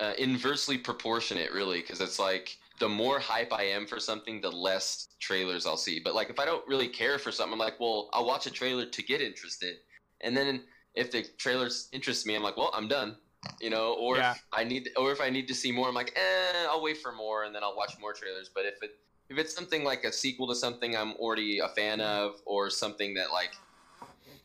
uh, 0.00 0.14
inversely 0.18 0.78
proportionate, 0.78 1.52
really, 1.52 1.80
because 1.82 2.00
it's 2.00 2.18
like 2.18 2.56
the 2.82 2.88
more 2.88 3.20
hype 3.20 3.52
I 3.52 3.62
am 3.62 3.86
for 3.86 4.00
something, 4.00 4.40
the 4.40 4.50
less 4.50 5.06
trailers 5.20 5.66
I'll 5.66 5.76
see. 5.76 6.00
But 6.00 6.16
like, 6.16 6.30
if 6.30 6.40
I 6.40 6.44
don't 6.44 6.66
really 6.66 6.88
care 6.88 7.16
for 7.16 7.30
something, 7.30 7.52
I'm 7.52 7.58
like, 7.60 7.78
well, 7.78 8.10
I'll 8.12 8.26
watch 8.26 8.44
a 8.46 8.50
trailer 8.50 8.84
to 8.86 9.02
get 9.04 9.20
interested, 9.20 9.76
and 10.20 10.36
then 10.36 10.64
if 10.96 11.12
the 11.12 11.24
trailers 11.38 11.88
interest 11.92 12.26
me, 12.26 12.34
I'm 12.34 12.42
like, 12.42 12.56
well, 12.56 12.72
I'm 12.74 12.88
done. 12.88 13.18
You 13.60 13.70
know, 13.70 13.94
or 14.00 14.16
Yeah. 14.16 14.32
if 14.32 14.42
I 14.52 14.64
need, 14.64 14.88
or 14.96 15.12
if 15.12 15.20
I 15.20 15.30
need 15.30 15.46
to 15.46 15.54
see 15.54 15.70
more, 15.70 15.88
I'm 15.88 15.94
like, 15.94 16.12
eh, 16.16 16.66
I'll 16.68 16.82
wait 16.82 16.98
for 16.98 17.12
more, 17.12 17.44
and 17.44 17.54
then 17.54 17.62
I'll 17.62 17.76
watch 17.76 17.92
more 18.00 18.12
trailers. 18.12 18.50
But 18.52 18.66
if 18.66 18.74
it 18.82 18.90
if 19.30 19.38
it's 19.38 19.54
something 19.54 19.84
like 19.84 20.02
a 20.02 20.12
sequel 20.12 20.48
to 20.48 20.56
something 20.56 20.96
I'm 20.96 21.12
already 21.14 21.60
a 21.60 21.68
fan 21.68 22.00
of, 22.00 22.32
or 22.46 22.68
something 22.68 23.14
that 23.14 23.30
like 23.30 23.52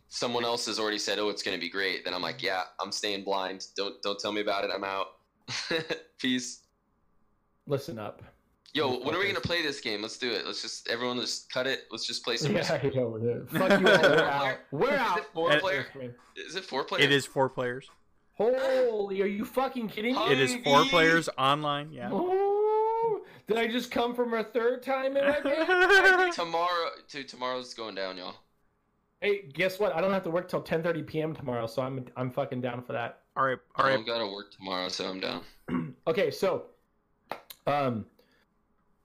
someone 0.10 0.46
else 0.46 0.68
has 0.68 0.78
already 0.80 1.00
said, 1.00 1.18
"Oh, 1.18 1.30
it's 1.30 1.42
going 1.42 1.58
to 1.58 1.62
be 1.62 1.72
great," 1.72 2.06
then 2.06 2.14
I'm 2.14 2.22
like, 2.22 2.44
"Yeah, 2.44 2.66
I'm 2.80 2.92
staying 2.92 3.24
blind. 3.24 3.66
Don't 3.76 3.96
don't 4.04 4.20
tell 4.20 4.32
me 4.32 4.42
about 4.42 4.64
it. 4.64 4.70
I'm 4.72 4.84
out. 4.84 5.08
Peace." 6.20 6.67
Listen 7.68 8.00
up. 8.00 8.24
Yo, 8.74 8.94
You 8.94 9.06
when 9.06 9.16
are 9.16 9.18
we 9.20 9.24
going 9.26 9.36
to 9.36 9.42
play 9.42 9.62
this 9.62 9.80
game? 9.80 10.02
Let's 10.02 10.18
do 10.18 10.32
it. 10.32 10.46
Let's 10.46 10.62
just 10.62 10.88
everyone 10.90 11.20
just 11.20 11.52
cut 11.52 11.68
it. 11.68 11.82
Let's 11.92 12.06
just 12.06 12.24
play 12.24 12.38
some. 12.38 12.54
Yeah, 12.56 12.80
yeah, 12.84 13.04
we're 13.04 13.46
Fuck 13.48 13.80
you 13.80 13.88
all. 13.88 14.02
We're 14.02 14.24
out. 14.28 14.58
We're 14.72 14.94
Is 14.94 15.00
out. 15.00 15.18
it 15.20 15.26
four 15.34 15.52
And- 15.52 15.62
player? 15.62 15.86
Is 16.36 16.56
it 16.56 16.64
four 16.66 16.84
player? 16.84 17.02
it 17.04 17.12
is 17.12 17.26
four 17.26 17.50
players. 17.50 17.90
Holy, 18.34 19.22
are 19.24 19.26
you 19.28 19.46
fucking 19.46 19.90
kidding 19.90 20.14
me? 20.16 20.32
It 20.32 20.40
is 20.40 20.56
four 20.64 20.84
players 20.86 21.28
online. 21.40 21.92
Yeah. 21.92 22.10
Oh, 22.12 23.22
did 23.48 23.58
I 23.58 23.66
just 23.68 23.90
come 23.90 24.14
from 24.14 24.34
a 24.36 24.44
third 24.44 24.84
time 24.84 25.18
in 25.18 25.26
my 25.28 25.40
day? 26.26 26.32
Tomorrow, 26.34 26.90
to 27.10 27.24
tomorrow's 27.24 27.74
going 27.74 27.96
down, 27.96 28.16
y'all. 28.18 28.36
hey, 29.22 29.48
guess 29.54 29.80
what? 29.80 29.96
I 29.96 30.02
don't 30.02 30.14
have 30.14 30.24
to 30.26 30.30
work 30.30 30.48
till 30.50 30.62
10:30 30.62 31.08
p.m. 31.08 31.36
tomorrow, 31.36 31.66
so 31.66 31.82
I'm 31.82 32.06
I'm 32.16 32.30
fucking 32.32 32.62
down 32.62 32.84
for 32.84 32.94
that. 32.94 33.22
All 33.36 33.46
right. 33.46 33.58
All 33.76 33.86
All 33.86 33.90
right. 33.90 34.00
I've 34.00 34.06
got 34.06 34.20
to 34.20 34.28
work 34.28 34.52
tomorrow, 34.52 34.90
so 34.90 35.10
I'm 35.10 35.20
down. 35.20 35.42
Okay, 36.08 36.30
so 36.32 36.68
um 37.68 38.06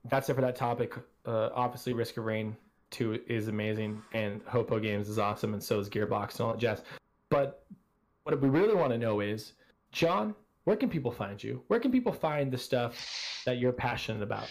that's 0.09 0.29
it 0.29 0.33
for 0.33 0.41
that 0.41 0.55
topic. 0.55 0.93
Uh 1.25 1.49
obviously 1.53 1.93
Risk 1.93 2.17
of 2.17 2.25
Rain 2.25 2.55
2 2.91 3.21
is 3.27 3.47
amazing 3.47 4.01
and 4.13 4.43
Hopoo 4.45 4.81
Games 4.81 5.09
is 5.09 5.19
awesome 5.19 5.53
and 5.53 5.61
so 5.61 5.79
is 5.79 5.89
Gearbox 5.89 6.33
and 6.33 6.41
all 6.41 6.53
that 6.53 6.59
jazz. 6.59 6.81
But 7.29 7.65
what 8.23 8.39
we 8.39 8.49
really 8.49 8.75
want 8.75 8.91
to 8.91 8.97
know 8.97 9.19
is, 9.19 9.53
John, 9.91 10.35
where 10.63 10.77
can 10.77 10.89
people 10.89 11.11
find 11.11 11.43
you? 11.43 11.61
Where 11.67 11.79
can 11.79 11.91
people 11.91 12.13
find 12.13 12.51
the 12.51 12.57
stuff 12.57 12.95
that 13.45 13.57
you're 13.57 13.73
passionate 13.73 14.21
about? 14.21 14.49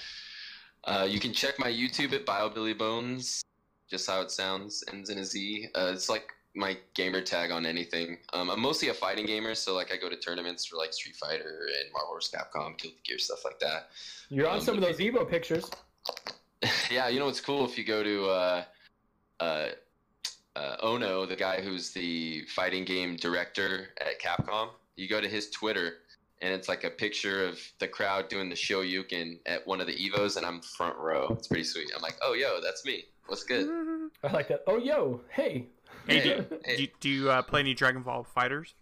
Uh, 0.84 1.06
you 1.08 1.20
can 1.20 1.32
check 1.32 1.58
my 1.58 1.70
YouTube 1.70 2.12
at 2.12 2.26
BioBillyBones, 2.26 3.40
just 3.88 4.10
how 4.10 4.20
it 4.20 4.30
sounds, 4.30 4.82
ends 4.92 5.10
in 5.10 5.18
a 5.18 5.24
Z. 5.24 5.68
Uh, 5.74 5.92
it's 5.94 6.08
like 6.08 6.32
my 6.54 6.76
gamer 6.94 7.20
tag 7.22 7.50
on 7.50 7.64
anything. 7.64 8.18
Um, 8.32 8.50
I'm 8.50 8.60
mostly 8.60 8.88
a 8.88 8.94
fighting 8.94 9.26
gamer, 9.26 9.54
so 9.54 9.74
like 9.74 9.92
I 9.92 9.96
go 9.96 10.08
to 10.08 10.16
tournaments 10.16 10.66
for 10.66 10.76
like 10.76 10.92
Street 10.92 11.16
Fighter 11.16 11.66
and 11.80 11.92
Marvel 11.92 12.14
vs. 12.14 12.32
Capcom, 12.34 12.76
Guilty 12.78 12.98
Gear, 13.04 13.18
stuff 13.18 13.44
like 13.44 13.58
that. 13.60 13.88
You're 14.28 14.48
on 14.48 14.58
Um, 14.58 14.60
some 14.60 14.74
of 14.74 14.82
those 14.82 14.98
Evo 14.98 15.28
pictures. 15.28 15.70
yeah, 16.90 17.08
you 17.08 17.18
know 17.18 17.26
what's 17.26 17.40
cool 17.40 17.64
if 17.64 17.78
you 17.78 17.84
go 17.84 18.02
to 18.02 18.26
uh, 18.26 18.64
uh, 19.40 19.68
uh, 20.54 20.76
Ono, 20.82 21.24
the 21.26 21.36
guy 21.36 21.60
who's 21.60 21.90
the 21.90 22.42
fighting 22.54 22.84
game 22.84 23.16
director 23.16 23.88
at 24.00 24.20
Capcom. 24.20 24.68
You 24.96 25.08
go 25.08 25.20
to 25.20 25.28
his 25.28 25.48
Twitter, 25.50 25.94
and 26.42 26.52
it's 26.52 26.68
like 26.68 26.84
a 26.84 26.90
picture 26.90 27.46
of 27.46 27.58
the 27.78 27.88
crowd 27.88 28.28
doing 28.28 28.48
the 28.50 28.54
Shoryuken 28.54 29.38
at 29.46 29.66
one 29.66 29.80
of 29.80 29.86
the 29.86 29.94
Evos, 29.94 30.36
and 30.36 30.44
I'm 30.44 30.60
front 30.60 30.98
row. 30.98 31.28
It's 31.30 31.48
pretty 31.48 31.64
sweet. 31.64 31.90
I'm 31.96 32.02
like, 32.02 32.16
oh 32.22 32.34
yo, 32.34 32.60
that's 32.60 32.84
me. 32.84 33.06
What's 33.26 33.44
good? 33.44 33.68
I 34.24 34.32
like 34.32 34.48
that. 34.48 34.62
Oh 34.66 34.76
yo, 34.76 35.20
hey. 35.30 35.66
Hey, 36.06 36.20
Hey, 36.20 36.36
do, 36.36 36.44
hey. 36.64 36.76
do, 36.76 36.86
do 37.00 37.08
you 37.08 37.30
uh, 37.30 37.42
play 37.42 37.60
any 37.60 37.74
Dragon 37.74 38.02
Ball 38.02 38.26
FighterZ? 38.36 38.74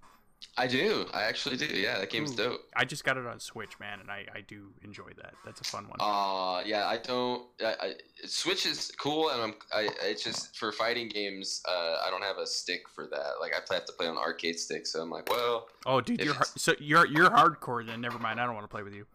I 0.56 0.66
do. 0.66 1.06
I 1.12 1.22
actually 1.24 1.58
do. 1.58 1.66
Yeah, 1.66 1.98
that 1.98 2.08
game's 2.08 2.32
Ooh. 2.32 2.36
dope. 2.36 2.60
I 2.74 2.86
just 2.86 3.04
got 3.04 3.18
it 3.18 3.26
on 3.26 3.38
Switch, 3.40 3.78
man, 3.78 4.00
and 4.00 4.10
I, 4.10 4.24
I 4.34 4.40
do 4.40 4.68
enjoy 4.82 5.10
that. 5.18 5.34
That's 5.44 5.60
a 5.60 5.64
fun 5.64 5.84
one. 5.86 5.98
Uh 6.00 6.62
yeah, 6.66 6.86
I 6.86 6.96
don't. 6.96 7.46
I, 7.62 7.74
I, 7.80 7.92
Switch 8.24 8.64
is 8.64 8.90
cool, 8.98 9.28
and 9.30 9.42
I'm. 9.42 9.54
I 9.72 9.90
it's 10.02 10.24
just 10.24 10.56
for 10.56 10.72
fighting 10.72 11.08
games. 11.08 11.62
Uh, 11.68 11.96
I 12.06 12.08
don't 12.10 12.22
have 12.22 12.38
a 12.38 12.46
stick 12.46 12.88
for 12.94 13.06
that. 13.08 13.32
Like 13.40 13.52
I 13.52 13.74
have 13.74 13.84
to 13.84 13.92
play 13.92 14.06
on 14.08 14.16
arcade 14.16 14.58
stick, 14.58 14.86
so 14.86 15.02
I'm 15.02 15.10
like, 15.10 15.28
well, 15.30 15.68
oh, 15.84 16.00
dude, 16.00 16.20
you're 16.20 16.30
it's- 16.30 16.48
har- 16.50 16.58
so 16.58 16.72
you're 16.78 17.06
you're 17.06 17.28
hardcore. 17.30 17.86
Then 17.86 18.00
never 18.00 18.18
mind. 18.18 18.40
I 18.40 18.46
don't 18.46 18.54
want 18.54 18.64
to 18.64 18.74
play 18.74 18.82
with 18.82 18.94
you. 18.94 19.06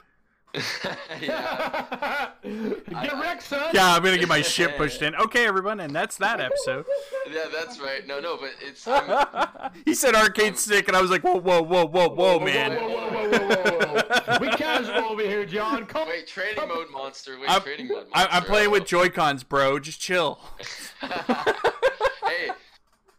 yeah. 1.22 2.30
Get 2.44 3.14
wrecked, 3.20 3.44
son. 3.44 3.70
Yeah, 3.74 3.94
I'm 3.96 4.04
gonna 4.04 4.18
get 4.18 4.28
my 4.30 4.42
shit 4.42 4.76
pushed 4.78 5.02
in. 5.02 5.16
Okay, 5.16 5.46
everyone, 5.46 5.80
and 5.80 5.94
that's 5.96 6.18
that 6.18 6.40
episode. 6.40 6.86
yeah, 7.32 7.46
that's 7.52 7.80
right. 7.80 8.06
No, 8.08 8.20
no, 8.20 8.38
but 8.38 8.52
it's 8.62 8.88
I'm, 8.88 9.72
he 9.86 9.94
said 9.94 10.16
arcade 10.16 10.58
stick, 10.58 10.88
and 10.88 10.96
I 10.96 11.02
was 11.02 11.12
like, 11.12 11.24
whoa, 11.24 11.38
whoa, 11.40 11.62
whoa, 11.62 11.86
whoa, 11.88 12.10
whoa, 12.10 12.40
man. 12.40 12.72
Whoa, 12.80 12.88
whoa, 12.88 13.10
whoa, 13.12 13.30
whoa, 13.30 13.48
whoa, 13.48 14.04
whoa. 14.04 14.38
we 14.40 14.50
casual 14.52 15.12
over 15.12 15.22
here, 15.24 15.46
John. 15.46 15.86
Come. 15.86 16.08
wait 16.08 16.28
trading 16.28 16.68
mode 16.68 16.90
monster. 16.92 17.38
Wait 17.40 17.50
I'm, 17.50 17.62
trading 17.62 17.88
mode 17.88 18.08
I- 18.14 18.20
monster. 18.24 18.36
I'm 18.38 18.44
playing 18.44 18.72
with 18.72 18.84
Oh. 18.84 18.86
Joy 18.86 19.10
Cons, 19.10 19.44
bro. 19.44 19.80
Just 19.80 20.00
chill. 20.00 20.40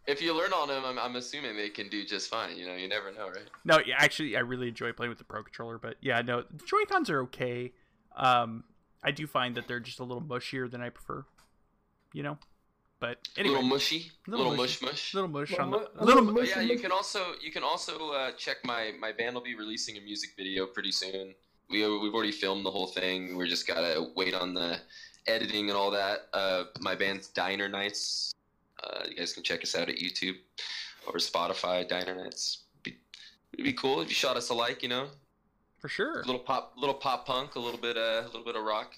Hey, 0.06 0.12
if 0.12 0.22
you 0.22 0.32
learn 0.36 0.52
on 0.52 0.68
them, 0.68 0.84
I'm, 0.84 0.98
I'm 0.98 1.16
assuming 1.16 1.56
they 1.56 1.68
can 1.68 1.88
do 1.88 2.04
just 2.04 2.30
fine. 2.30 2.56
You 2.56 2.66
know, 2.66 2.74
you 2.74 2.88
never 2.88 3.12
know, 3.12 3.28
right? 3.28 3.48
No, 3.64 3.78
yeah, 3.84 3.94
actually, 3.98 4.36
I 4.36 4.40
really 4.40 4.68
enjoy 4.68 4.92
playing 4.92 5.10
with 5.10 5.18
the 5.18 5.24
Pro 5.24 5.42
Controller, 5.42 5.78
but 5.78 5.96
yeah, 6.00 6.22
no, 6.22 6.42
the 6.42 6.64
Joy 6.64 6.84
Cons 6.88 7.10
are 7.10 7.22
okay. 7.22 7.72
Um, 8.16 8.64
I 9.02 9.10
do 9.10 9.26
find 9.26 9.54
that 9.56 9.68
they're 9.68 9.80
just 9.80 10.00
a 10.00 10.04
little 10.04 10.22
mushier 10.22 10.70
than 10.70 10.80
I 10.80 10.88
prefer. 10.90 11.24
You 12.12 12.22
know, 12.22 12.38
but 12.98 13.18
anyway, 13.36 13.56
little 13.56 13.68
mushy, 13.68 14.10
Little 14.26 14.46
little, 14.46 14.56
mushy. 14.56 14.84
mush 14.86 14.92
mush. 14.92 15.14
little 15.14 15.28
mush 15.28 15.50
Little 15.50 15.64
on 15.66 15.70
the 15.70 15.76
little. 15.78 16.04
little 16.06 16.24
mu- 16.24 16.34
But 16.34 16.48
yeah, 16.48 16.60
you 16.62 16.78
can 16.78 16.90
also 16.92 17.32
you 17.42 17.52
can 17.52 17.62
also 17.62 18.10
uh, 18.12 18.30
check 18.38 18.56
my 18.64 18.92
my 18.98 19.12
band 19.12 19.34
will 19.34 19.42
be 19.42 19.54
releasing 19.54 19.98
a 19.98 20.00
music 20.00 20.30
video 20.36 20.66
pretty 20.66 20.92
soon. 20.92 21.34
We 21.68 21.80
we've 21.98 22.14
already 22.14 22.32
filmed 22.32 22.64
the 22.64 22.70
whole 22.70 22.86
thing. 22.86 23.36
We're 23.36 23.48
just 23.48 23.66
gotta 23.66 24.06
wait 24.16 24.32
on 24.34 24.54
the 24.54 24.78
editing 25.26 25.68
and 25.68 25.76
all 25.76 25.90
that. 25.90 26.28
Uh, 26.32 26.64
my 26.80 26.94
band's 26.94 27.28
Diner 27.28 27.68
Nights. 27.68 28.32
Uh, 28.82 29.04
you 29.08 29.16
guys 29.16 29.32
can 29.32 29.42
check 29.42 29.62
us 29.62 29.74
out 29.74 29.88
at 29.88 29.96
YouTube 29.96 30.36
or 31.06 31.14
Spotify. 31.14 31.86
Diner 31.88 32.14
Nights. 32.14 32.64
Be, 32.82 32.96
it'd 33.52 33.64
be 33.64 33.72
cool 33.72 34.00
if 34.00 34.08
you 34.08 34.14
shot 34.14 34.36
us 34.36 34.48
a 34.50 34.54
like. 34.54 34.82
You 34.82 34.88
know, 34.88 35.08
for 35.78 35.88
sure. 35.88 36.20
a 36.20 36.26
little 36.26 36.38
pop, 36.40 36.74
little 36.76 36.94
pop 36.94 37.26
punk, 37.26 37.54
a 37.54 37.60
little 37.60 37.80
bit, 37.80 37.96
uh, 37.96 38.22
a 38.24 38.26
little 38.26 38.44
bit 38.44 38.56
of 38.56 38.64
rock. 38.64 38.94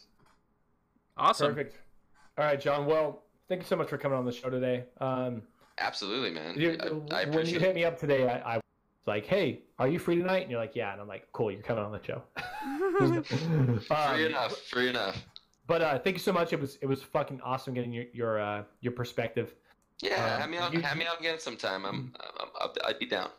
Awesome. 1.17 1.49
Perfect. 1.55 1.77
All 2.37 2.45
right, 2.45 2.61
John. 2.61 2.87
Well, 2.87 3.23
thank 3.49 3.61
you 3.63 3.67
so 3.67 3.77
much 3.77 3.89
for 3.89 3.99
coming 3.99 4.17
on 4.19 4.25
the 4.25 4.33
show 4.33 4.51
today. 4.51 4.85
Um, 5.01 5.43
Absolutely, 5.79 6.31
man. 6.31 6.55
you- 6.59 6.77
I, 6.81 6.87
I 6.87 6.91
when 6.91 7.01
you 7.11 7.29
appreciate 7.41 7.61
hit 7.63 7.75
me 7.75 7.85
up 7.85 7.99
today, 7.99 8.29
I, 8.29 8.55
I 8.55 8.57
was 8.57 8.63
like, 9.07 9.27
"Hey, 9.27 9.63
are 9.79 9.89
you 9.89 9.99
free 9.99 10.17
tonight?" 10.17 10.43
And 10.43 10.51
you're 10.51 10.61
like, 10.61 10.75
"Yeah." 10.77 10.93
And 10.93 11.01
I'm 11.01 11.09
like, 11.09 11.29
"Cool, 11.33 11.51
you're 11.53 11.63
coming 11.63 11.85
on 11.85 11.93
the 11.93 12.03
show." 12.03 12.23
Free 13.83 13.95
Um, 13.97 14.21
enough. 14.21 14.57
Free 14.59 14.89
enough. 14.89 15.25
But 15.67 15.83
uh, 15.83 15.99
thank 15.99 16.17
you 16.17 16.21
so 16.23 16.33
much. 16.33 16.53
It 16.53 16.61
was 16.61 16.77
it 16.81 16.87
was 16.87 17.03
fucking 17.03 17.41
awesome 17.43 17.75
getting 17.75 17.93
your 17.93 18.05
your 18.13 18.41
uh, 18.41 18.63
your 18.81 18.93
perspective. 18.93 19.55
Yeah, 20.01 20.35
um, 20.35 20.41
have 20.41 20.51
me 20.51 20.59
on. 20.59 20.73
you- 20.73 20.81
have 20.81 20.97
me 20.97 21.07
on 21.07 21.17
again 21.19 21.39
sometime. 21.39 21.85
I'm. 21.85 22.13
I'm, 22.41 22.49
I'm 22.61 22.71
I'd 22.85 22.99
be 22.99 23.07
down. 23.07 23.31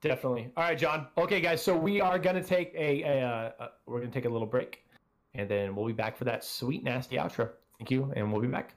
Definitely. 0.00 0.50
All 0.56 0.64
right, 0.64 0.78
John. 0.78 1.08
Okay, 1.18 1.40
guys. 1.40 1.62
So 1.62 1.76
we 1.76 2.00
are 2.00 2.18
gonna 2.18 2.42
take 2.42 2.72
a, 2.74 3.02
a, 3.02 3.22
uh, 3.22 3.52
uh 3.62 3.68
we're 3.86 4.00
gonna 4.00 4.10
take 4.10 4.24
a 4.24 4.28
little 4.30 4.46
break, 4.46 4.82
and 5.34 5.48
then 5.48 5.74
we'll 5.76 5.86
be 5.86 5.92
back 5.92 6.16
for 6.16 6.24
that 6.24 6.42
sweet 6.42 6.82
nasty 6.82 7.16
outro. 7.16 7.50
Thank 7.78 7.90
you, 7.90 8.10
and 8.16 8.32
we'll 8.32 8.40
be 8.40 8.48
back. 8.48 8.74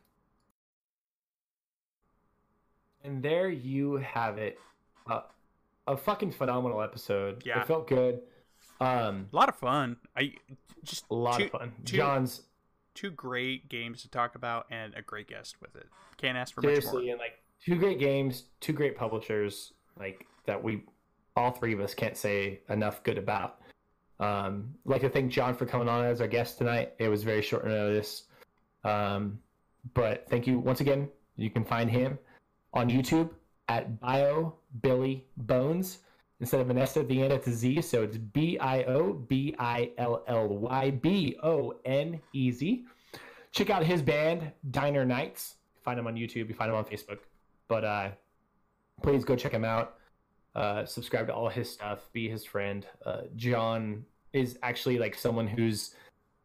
And 3.03 3.21
there 3.21 3.49
you 3.49 3.95
have 3.95 4.37
it. 4.37 4.59
Uh, 5.07 5.21
a 5.87 5.97
fucking 5.97 6.31
phenomenal 6.31 6.81
episode. 6.81 7.43
Yeah. 7.45 7.61
It 7.61 7.67
felt 7.67 7.87
good. 7.87 8.21
Um, 8.79 9.27
A 9.31 9.35
lot 9.35 9.49
of 9.49 9.55
fun. 9.55 9.97
I 10.15 10.33
just 10.83 11.05
a 11.09 11.15
lot 11.15 11.37
two, 11.37 11.45
of 11.45 11.51
fun. 11.51 11.73
two- 11.85 11.97
John's 11.97 12.41
two 12.93 13.11
great 13.11 13.69
games 13.69 14.01
to 14.01 14.09
talk 14.09 14.35
about 14.35 14.65
and 14.69 14.93
a 14.95 15.01
great 15.01 15.27
guest 15.27 15.55
with 15.61 15.75
it. 15.75 15.87
Can't 16.17 16.37
ask 16.37 16.53
for 16.53 16.61
much 16.61 16.67
more. 16.67 16.81
seriously, 16.81 17.09
and 17.09 17.19
like 17.19 17.39
two 17.63 17.77
great 17.77 17.99
games, 17.99 18.43
two 18.59 18.73
great 18.73 18.95
publishers, 18.95 19.73
like 19.99 20.25
that 20.45 20.63
we 20.63 20.83
all 21.35 21.51
three 21.51 21.73
of 21.73 21.79
us 21.79 21.93
can't 21.93 22.17
say 22.17 22.61
enough 22.69 23.03
good 23.03 23.17
about. 23.17 23.59
Um, 24.19 24.75
like 24.85 25.01
to 25.01 25.09
thank 25.09 25.31
John 25.31 25.55
for 25.55 25.65
coming 25.65 25.89
on 25.89 26.05
as 26.05 26.21
our 26.21 26.27
guest 26.27 26.57
tonight. 26.57 26.93
It 26.99 27.09
was 27.09 27.23
very 27.23 27.41
short 27.41 27.65
notice, 27.65 28.23
um, 28.83 29.39
but 29.93 30.27
thank 30.29 30.47
you 30.47 30.59
once 30.59 30.81
again. 30.81 31.09
You 31.35 31.49
can 31.49 31.65
find 31.65 31.89
him 31.89 32.19
on 32.73 32.89
YouTube 32.89 33.31
at 33.67 33.99
Bio 33.99 34.55
Billy 34.81 35.25
Bones 35.37 35.99
instead 36.43 36.59
of 36.59 36.69
an 36.69 36.77
S 36.77 36.97
at 36.97 37.07
the 37.07 37.23
end. 37.23 37.31
It's 37.31 37.47
a 37.47 37.53
Z, 37.53 37.81
so 37.83 38.03
it's 38.03 38.17
B 38.17 38.59
I 38.59 38.83
O 38.83 39.13
B 39.13 39.55
I 39.57 39.91
L 39.97 40.25
L 40.27 40.49
Y 40.49 40.91
B 40.91 41.37
O 41.41 41.73
N 41.85 42.19
E 42.33 42.51
Z. 42.51 42.85
Check 43.53 43.69
out 43.69 43.83
his 43.83 44.01
band 44.01 44.51
Diner 44.69 45.05
Nights. 45.05 45.55
Find 45.85 45.97
him 45.97 46.05
on 46.05 46.15
YouTube. 46.15 46.49
You 46.49 46.53
find 46.53 46.69
him 46.69 46.75
on 46.75 46.83
Facebook. 46.83 47.19
But 47.69 47.85
uh, 47.85 48.09
please 49.01 49.23
go 49.23 49.37
check 49.37 49.53
him 49.53 49.63
out. 49.63 49.95
Uh, 50.53 50.85
subscribe 50.85 51.27
to 51.27 51.33
all 51.33 51.47
his 51.47 51.71
stuff. 51.71 52.09
Be 52.11 52.27
his 52.27 52.43
friend. 52.43 52.85
Uh, 53.05 53.21
John 53.37 54.03
is 54.33 54.59
actually 54.63 54.99
like 54.99 55.15
someone 55.15 55.47
whose 55.47 55.95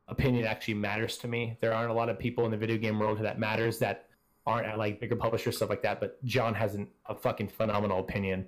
opinion 0.07 0.44
actually 0.46 0.74
matters 0.74 1.18
to 1.18 1.28
me. 1.28 1.59
There 1.61 1.74
aren't 1.74 1.90
a 1.90 1.94
lot 1.94 2.09
of 2.09 2.20
people 2.20 2.44
in 2.44 2.53
the 2.53 2.57
video 2.57 2.76
game 2.76 3.01
world 3.01 3.18
who 3.18 3.24
that 3.24 3.40
matters 3.40 3.80
that 3.80 4.07
aren't 4.46 4.66
at 4.68 4.78
like 4.78 5.01
bigger 5.01 5.16
publishers 5.16 5.57
stuff 5.57 5.70
like 5.70 5.82
that. 5.82 5.99
But 5.99 6.24
John 6.24 6.55
has 6.55 6.76
an, 6.76 6.86
a 7.07 7.16
fucking 7.16 7.49
phenomenal 7.49 7.99
opinion 7.99 8.46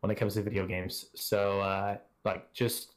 when 0.00 0.10
it 0.10 0.16
comes 0.16 0.34
to 0.34 0.42
video 0.42 0.66
games. 0.66 1.06
So 1.14 1.60
uh, 1.60 1.98
like 2.24 2.52
just 2.52 2.94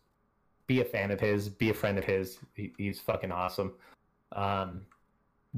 be 0.67 0.81
a 0.81 0.85
fan 0.85 1.11
of 1.11 1.19
his. 1.19 1.49
Be 1.49 1.69
a 1.69 1.73
friend 1.73 1.97
of 1.97 2.03
his. 2.03 2.39
He, 2.55 2.73
he's 2.77 2.99
fucking 2.99 3.31
awesome. 3.31 3.73
Um, 4.31 4.81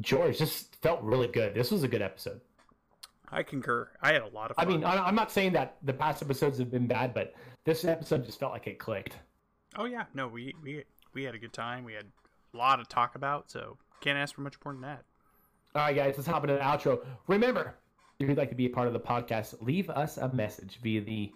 George 0.01 0.37
just 0.37 0.75
felt 0.77 1.01
really 1.01 1.27
good. 1.27 1.53
This 1.53 1.71
was 1.71 1.83
a 1.83 1.87
good 1.87 2.01
episode. 2.01 2.41
I 3.31 3.43
concur. 3.43 3.89
I 4.01 4.13
had 4.13 4.21
a 4.21 4.27
lot 4.27 4.51
of 4.51 4.59
I 4.59 4.65
mean, 4.65 4.83
I'm 4.85 5.15
not 5.15 5.31
saying 5.31 5.53
that 5.53 5.77
the 5.81 5.93
past 5.93 6.21
episodes 6.21 6.59
have 6.59 6.69
been 6.69 6.87
bad, 6.87 7.13
but 7.13 7.33
this 7.63 7.83
episode 7.83 8.25
just 8.25 8.39
felt 8.39 8.51
like 8.51 8.67
it 8.67 8.77
clicked. 8.77 9.17
oh 9.75 9.85
yeah, 9.85 10.03
no, 10.13 10.27
we 10.27 10.53
we 10.61 10.83
we 11.13 11.23
had 11.23 11.33
a 11.33 11.39
good 11.39 11.53
time. 11.53 11.83
We 11.83 11.93
had 11.93 12.05
a 12.53 12.57
lot 12.57 12.75
to 12.75 12.85
talk 12.85 13.15
about, 13.15 13.49
so 13.49 13.77
can't 14.01 14.17
ask 14.17 14.35
for 14.35 14.41
much 14.41 14.55
more 14.63 14.73
than 14.73 14.81
that. 14.81 15.03
All 15.75 15.81
right, 15.81 15.95
guys, 15.95 16.13
let's 16.17 16.27
hop 16.27 16.43
into 16.43 16.55
the 16.55 16.59
outro. 16.59 17.03
Remember, 17.27 17.75
if 18.19 18.29
you'd 18.29 18.37
like 18.37 18.49
to 18.49 18.55
be 18.55 18.65
a 18.65 18.69
part 18.69 18.87
of 18.87 18.93
the 18.93 18.99
podcast, 18.99 19.55
leave 19.61 19.89
us 19.89 20.17
a 20.17 20.33
message 20.33 20.79
via 20.81 21.01
the 21.01 21.31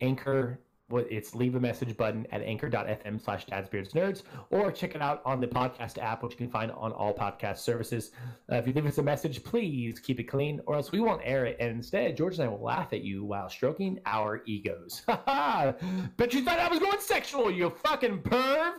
Anchor. 0.00 0.60
What 0.88 1.06
it's 1.10 1.34
leave 1.34 1.54
a 1.54 1.60
message 1.60 1.96
button 1.96 2.26
at 2.32 2.42
anchor.fm 2.42 3.18
slash 3.18 3.46
dadsbeardsnerds 3.46 4.24
or 4.50 4.70
check 4.70 4.94
it 4.94 5.00
out 5.00 5.22
on 5.24 5.40
the 5.40 5.46
podcast 5.46 5.96
app, 5.96 6.22
which 6.22 6.32
you 6.32 6.36
can 6.36 6.50
find 6.50 6.70
on 6.72 6.92
all 6.92 7.14
podcast 7.14 7.58
services. 7.58 8.10
Uh, 8.50 8.56
if 8.56 8.66
you 8.66 8.74
leave 8.74 8.84
us 8.84 8.98
a 8.98 9.02
message, 9.02 9.42
please 9.42 9.98
keep 9.98 10.20
it 10.20 10.24
clean 10.24 10.60
or 10.66 10.74
else 10.74 10.92
we 10.92 11.00
won't 11.00 11.22
air 11.24 11.46
it. 11.46 11.56
And 11.60 11.70
instead, 11.70 12.14
George 12.14 12.34
and 12.34 12.44
I 12.44 12.48
will 12.48 12.62
laugh 12.62 12.92
at 12.92 13.00
you 13.02 13.24
while 13.24 13.48
stroking 13.48 14.00
our 14.04 14.42
egos. 14.44 15.00
Bet 15.06 16.34
you 16.34 16.42
thought 16.44 16.58
I 16.58 16.68
was 16.68 16.78
going 16.78 17.00
sexual, 17.00 17.50
you 17.50 17.70
fucking 17.70 18.18
perv. 18.18 18.74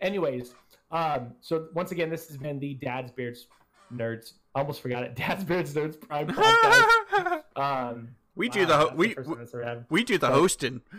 Anyways, 0.00 0.54
um, 0.90 1.34
so 1.42 1.68
once 1.74 1.92
again, 1.92 2.08
this 2.08 2.28
has 2.28 2.38
been 2.38 2.58
the 2.58 2.74
Dad's 2.74 3.12
Beards 3.12 3.46
Nerds. 3.94 4.32
Almost 4.54 4.80
forgot 4.80 5.02
it. 5.04 5.14
Dad's 5.16 5.44
Beards 5.44 5.74
Nerds 5.74 6.00
Prime 6.00 6.26
podcast. 6.28 7.42
Um, 7.56 8.10
we 8.36 8.48
do 8.48 8.60
wow, 8.60 8.66
the 8.66 8.76
ho- 8.76 8.84
that's 8.86 8.96
we, 8.96 9.06
we 9.08 9.14
time 9.14 9.38
that's 9.38 9.54
ever 9.54 9.64
happened. 9.64 9.86
we 9.90 10.04
do 10.04 10.18
the 10.18 10.28
hosting. 10.28 10.82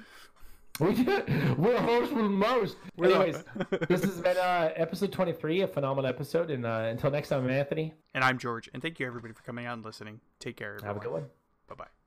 We 0.80 0.94
do- 0.94 1.56
We're 1.58 1.78
host 1.78 2.14
with 2.14 2.26
most. 2.32 2.78
The- 2.98 3.04
Anyways, 3.04 3.44
this 3.90 4.02
has 4.02 4.22
been 4.22 4.38
uh, 4.38 4.72
episode 4.78 5.12
23, 5.12 5.62
a 5.62 5.68
phenomenal 5.68 6.08
episode. 6.10 6.50
And 6.52 6.66
uh, 6.66 6.86
until 6.90 7.12
next 7.12 7.28
time, 7.30 7.44
I'm 7.44 7.50
Anthony. 7.50 7.94
And 8.14 8.24
I'm 8.24 8.38
George, 8.38 8.70
and 8.74 8.82
thank 8.82 8.98
you 8.98 9.06
everybody 9.06 9.34
for 9.34 9.44
coming 9.44 9.66
out 9.66 9.74
and 9.74 9.84
listening. 9.84 10.22
Take 10.40 10.56
care. 10.56 10.78
Have 10.84 10.96
a 10.96 11.00
good 11.00 11.12
one. 11.12 11.26
Bye 11.68 11.76
bye. 11.76 11.99